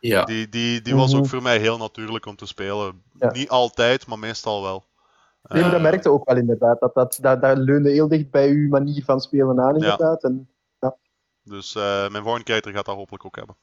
ja. 0.00 0.24
die, 0.24 0.48
die, 0.48 0.82
die 0.82 0.94
was 0.96 1.10
Mhm. 1.12 1.20
ook 1.20 1.28
voor 1.28 1.42
mij 1.42 1.58
heel 1.58 1.78
natuurlijk 1.78 2.26
om 2.26 2.36
te 2.36 2.46
spelen. 2.46 3.02
Ja. 3.18 3.30
Niet 3.30 3.48
altijd, 3.48 4.06
maar 4.06 4.18
meestal 4.18 4.62
wel. 4.62 4.84
Nee, 5.42 5.62
maar 5.62 5.70
dat 5.70 5.80
Eh, 5.80 5.86
merkte 5.90 6.10
ook 6.10 6.28
wel 6.28 6.36
inderdaad. 6.36 6.80
Dat, 6.80 6.94
dat, 6.94 7.18
dat, 7.20 7.42
dat 7.42 7.58
leunde 7.58 7.90
heel 7.90 8.08
dicht 8.08 8.30
bij 8.30 8.48
uw 8.48 8.68
manier 8.68 9.04
van 9.04 9.20
spelen 9.20 9.60
aan, 9.60 9.74
inderdaad. 9.74 10.22
En, 10.24 10.48
Dus 11.44 11.74
eh, 11.74 12.08
mijn 12.10 12.22
volgende 12.22 12.46
character 12.46 12.72
gaat 12.72 12.84
dat 12.86 12.94
hopelijk 12.96 13.24
ook 13.24 13.36
hebben. 13.36 13.56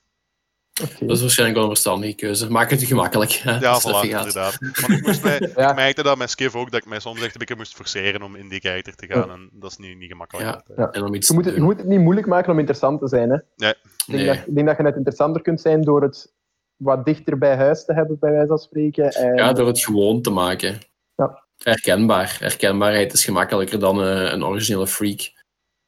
oké. 0.84 1.06
Dat 1.06 1.16
is 1.16 1.22
waarschijnlijk 1.22 1.58
wel 1.60 1.68
een 1.70 1.76
verstandige 1.76 2.16
keuze. 2.16 2.52
Maak 2.52 2.70
het 2.70 2.84
gemakkelijk. 2.84 3.32
hè, 3.32 3.58
Ja, 3.60 3.80
voilà, 3.82 4.08
inderdaad. 4.10 4.58
Want 4.60 4.90
ik, 4.94 5.06
moest 5.06 5.24
mij, 5.24 5.40
Ja. 5.56 5.70
ik 5.70 5.76
merkte 5.76 6.04
dat 6.04 6.18
met 6.18 6.30
Skiff 6.30 6.56
ook, 6.56 6.72
dat 6.72 6.82
ik 6.82 6.88
mij 6.90 7.00
soms 7.00 7.22
echt 7.22 7.32
een 7.34 7.40
beetje 7.40 7.56
moest 7.56 7.76
forceren 7.76 8.22
om 8.22 8.36
in 8.36 8.50
die 8.50 8.60
character 8.60 8.96
te 8.96 9.06
gaan. 9.08 9.32
En 9.32 9.50
dat 9.54 9.72
is 9.72 9.78
nu 9.78 9.96
niet 9.96 10.10
gemakkelijk. 10.10 10.48
Ja. 10.48 10.64
Ja. 10.76 10.92
En 10.92 11.04
om 11.04 11.14
iets 11.14 11.28
Je 11.28 11.34
moet, 11.34 11.46
het, 11.46 11.54
je 11.54 11.60
doen. 11.60 11.70
moet 11.70 11.78
het 11.78 11.88
niet 11.88 12.00
moeilijk 12.00 12.28
maken 12.28 12.52
om 12.52 12.58
interessant 12.60 13.00
te 13.00 13.08
zijn. 13.08 13.30
Hè? 13.30 13.38
Nee. 13.56 13.70
Ik, 13.72 13.78
denk 14.06 14.18
Nee. 14.20 14.26
dat, 14.26 14.48
ik 14.48 14.56
denk 14.56 14.68
dat 14.68 14.78
je 14.78 14.84
net 14.84 14.96
interessanter 14.96 15.42
kunt 15.42 15.62
zijn 15.62 15.82
door 15.82 16.02
het 16.02 16.34
wat 16.76 17.06
dichter 17.06 17.38
bij 17.38 17.56
huis 17.56 17.86
te 17.86 17.94
hebben, 17.94 18.18
bij 18.20 18.32
wijze 18.32 18.48
van 18.48 18.58
spreken. 18.58 19.10
En, 19.12 19.36
Ja, 19.36 19.54
door 19.54 19.68
het 19.68 19.80
gewoon 19.84 20.22
te 20.22 20.30
maken. 20.30 20.78
Ja. 21.16 21.48
Herkenbaar. 21.64 22.38
Herkenbaarheid 22.40 23.14
is 23.14 23.26
gemakkelijker 23.26 23.80
dan 23.80 24.04
eh, 24.04 24.32
een 24.32 24.46
originele 24.46 24.88
freak. 24.88 25.32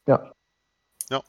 Ja. 0.03 0.33
Ja. 0.97 1.23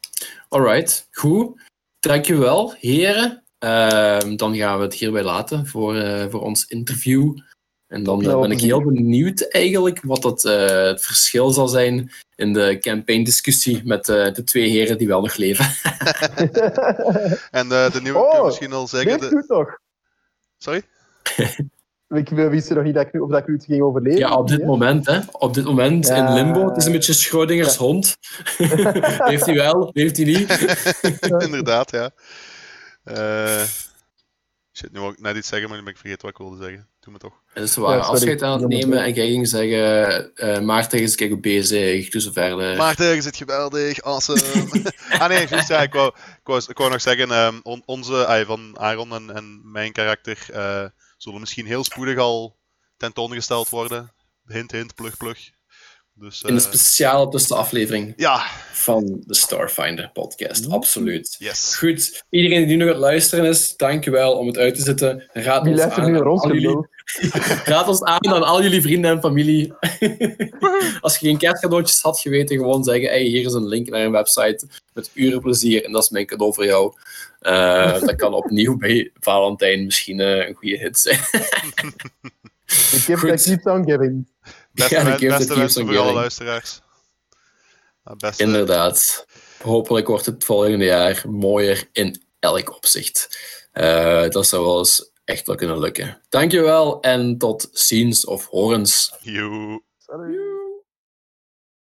Alright, 0.49 1.09
goed. 1.11 1.61
Dankjewel, 2.01 2.75
heren. 2.79 3.45
Ehm, 3.59 4.37
dan 4.37 4.57
gaan 4.57 4.77
we 4.79 4.85
het 4.85 4.95
hierbij 4.95 5.23
laten 5.23 5.67
voor, 5.67 5.97
eh, 5.97 6.27
voor 6.31 6.41
ons 6.41 6.67
interview. 6.67 7.39
En 7.93 8.03
dan 8.03 8.23
eh, 8.25 8.41
ben 8.41 8.51
ik 8.51 8.61
heel 8.61 8.83
benieuwd 8.83 9.49
eigenlijk 9.49 10.01
wat 10.03 10.23
dat, 10.23 10.45
eh, 10.45 10.67
het 10.67 11.03
verschil 11.03 11.51
zal 11.51 11.69
zijn 11.69 12.11
in 12.35 12.53
de 12.53 12.79
campaign-discussie 12.81 13.81
met 13.85 14.09
eh, 14.09 14.33
de 14.33 14.45
twee 14.45 14.69
heren 14.69 14.99
die 14.99 15.07
wel 15.07 15.21
nog 15.21 15.37
leven. 15.37 15.65
En 17.51 17.73
eh, 17.73 17.91
de 17.93 18.01
nieuwe, 18.03 18.19
Oh, 18.19 18.31
kun 18.31 18.39
je 18.39 18.45
misschien 18.45 18.73
al 18.73 18.89
zeggen. 18.89 19.21
De... 19.21 19.29
Knut 19.29 19.49
nog? 19.49 19.79
Sorry? 20.59 20.83
Ik 22.13 22.29
wist 22.29 22.71
nog 22.71 22.85
niet 22.85 22.95
dat 22.95 23.11
Knut, 23.11 23.23
of 23.23 23.31
dat 23.31 23.45
Knut 23.45 23.65
ging 23.65 23.83
overleven. 23.83 24.19
Ja, 24.19 24.37
op 24.37 24.49
dit 24.49 24.61
hè? 24.61 24.67
moment, 24.67 25.07
hè. 25.07 25.19
Op 25.33 25.55
dit 25.55 25.65
moment 25.65 26.07
Ja. 26.07 26.27
in 26.29 26.35
limbo. 26.35 26.69
Het 26.69 26.77
is 26.77 26.85
een 26.85 26.93
beetje 26.93 27.13
Schrodingers 27.13 27.77
hond. 27.77 28.17
heeft 29.31 29.47
hij 29.47 29.55
wel, 29.55 29.91
heeft 29.93 30.17
hij 30.17 30.27
niet. 30.27 30.51
Inderdaad, 31.47 31.91
ja. 31.91 32.11
Eh 33.05 33.63
shit, 34.77 34.93
nu 34.93 35.01
wou 35.01 35.13
ik 35.13 35.21
net 35.21 35.37
iets 35.37 35.49
zeggen, 35.49 35.69
maar 35.69 35.79
nu 35.79 35.85
ben 35.85 35.93
ik 35.93 35.99
vergeten 35.99 36.23
wat 36.27 36.31
ik 36.41 36.47
wilde 36.47 36.63
zeggen. 36.63 36.89
Doe 37.01 37.13
me 37.13 37.19
toch. 37.19 37.33
Dus 37.55 37.75
we 37.75 37.81
waren 37.81 37.97
Ja, 37.97 38.03
sorry. 38.03 38.17
afscheid 38.19 38.43
aan 38.43 38.61
het 38.61 38.69
nemen 38.69 38.99
en 39.05 39.13
jij 39.13 39.27
ging 39.27 39.49
zeggen, 39.49 40.35
eh 40.35 40.61
Maarten 40.61 41.01
is 41.01 41.15
kijk 41.15 41.33
op 41.33 41.43
bezig, 41.43 42.09
dus 42.09 42.29
verder. 42.33 42.77
Maarten, 42.77 43.15
je 43.15 43.23
zit 43.23 43.37
geweldig, 43.37 44.03
awesome. 44.03 44.41
ah 45.19 45.29
nee, 45.29 45.47
juist, 45.49 45.69
ja, 45.69 45.83
ik 45.83 45.93
wou, 45.93 46.09
ik 46.17 46.41
wou, 46.45 46.63
ik 46.69 46.79
wou 46.79 46.91
nog 46.91 47.01
zeggen, 47.01 47.31
ehm, 47.31 47.55
on- 47.63 47.83
onze, 47.87 48.27
ah, 48.27 48.47
van 48.47 48.79
Aaron 48.79 49.13
en, 49.15 49.37
en 49.37 49.61
mijn 49.73 49.93
karakter 49.93 50.39
eh, 50.53 50.85
zullen 51.23 51.41
misschien 51.41 51.67
heel 51.67 51.85
spoedig 51.85 52.19
al 52.19 52.57
tentoongesteld 52.97 53.69
worden. 53.69 54.13
Hint, 54.47 54.73
hint, 54.73 54.95
plug, 54.95 55.17
plug. 55.17 55.51
Dus, 56.15 56.43
in 56.43 56.55
de 56.55 56.61
eh, 56.61 56.67
speciale 56.67 57.29
tussenaflevering 57.29 58.13
ja, 58.17 58.47
van 58.73 59.23
de 59.27 59.35
Starfinder 59.35 60.11
podcast, 60.13 60.69
absoluut. 60.69 61.37
yes. 61.39 61.77
Goed, 61.77 62.25
iedereen 62.31 62.67
die 62.67 62.77
nu 62.77 62.85
nog 62.85 62.87
aan 62.87 63.01
het 63.01 63.03
luisteren 63.03 63.45
is, 63.45 63.77
dankjewel 63.77 64.39
om 64.39 64.47
het 64.47 64.59
uit 64.59 64.75
te 64.75 64.83
zetten. 64.83 65.31
Raad 65.33 65.67
ons 65.67 65.81
aan 65.81 66.13
nu 66.13 66.21
aan 66.21 66.61
jullie? 66.61 66.87
Raad 67.65 67.89
ons 67.89 68.03
aan 68.03 68.29
aan 68.29 68.43
al 68.43 68.63
jullie 68.63 68.83
vrienden 68.83 69.11
en 69.11 69.21
familie. 69.21 69.73
Als 71.01 71.19
je 71.19 71.27
geen 71.27 71.39
kerstcadeautjes 71.39 72.01
had 72.01 72.21
geweten, 72.21 72.57
gewoon 72.57 72.85
zeggen: 72.85 73.09
hey, 73.09 73.23
hier 73.23 73.47
is 73.47 73.53
een 73.53 73.69
link 73.69 73.89
naar 73.89 74.05
een 74.05 74.13
website 74.13 74.67
met 74.93 75.11
uren 75.15 75.41
plezier 75.41 75.85
en 75.85 75.93
dat 75.93 76.03
is 76.03 76.11
mijn 76.11 76.27
cadeau 76.27 76.55
voor 76.55 76.65
jou. 76.65 76.93
Eh, 77.43 78.01
dat 78.01 78.17
kan 78.17 78.35
opnieuw 78.35 78.77
bij 78.77 79.11
Valentijn 79.21 79.85
misschien 79.85 80.21
eh, 80.21 80.49
een 80.49 80.55
goede 80.55 80.79
hit 80.79 80.99
zijn. 80.99 81.19
The 82.67 82.99
gift 82.99 83.21
Goed. 83.21 83.29
that 83.29 83.43
keeps 83.43 83.65
on 83.67 83.85
giving. 83.85 84.27
Beste, 84.73 84.95
Ja, 84.95 85.05
de 85.05 85.11
beste 85.11 85.27
keeps 85.27 85.55
wensen 85.55 85.83
on 85.83 85.89
voor 85.89 85.99
alle 85.99 86.13
luisteraars. 86.13 86.81
Nou, 88.05 88.17
beste, 88.17 88.43
Inderdaad. 88.43 89.27
Hopelijk 89.63 90.07
wordt 90.07 90.27
het 90.27 90.45
volgende 90.45 90.85
jaar 90.85 91.23
mooier 91.29 91.89
in 91.93 92.23
elk 92.39 92.75
opzicht. 92.77 93.39
Eh, 93.73 94.29
dat 94.29 94.47
zou 94.47 94.65
wel 94.65 94.79
eens 94.79 95.11
echt 95.25 95.47
wel 95.47 95.57
kunnen 95.57 95.79
lukken. 95.79 96.21
Dankjewel 96.29 97.01
en 97.01 97.39
tot 97.39 97.69
ziens 97.73 98.25
of 98.27 98.47
horens. 98.47 99.15
you. 99.21 99.81
Salut. 99.99 100.62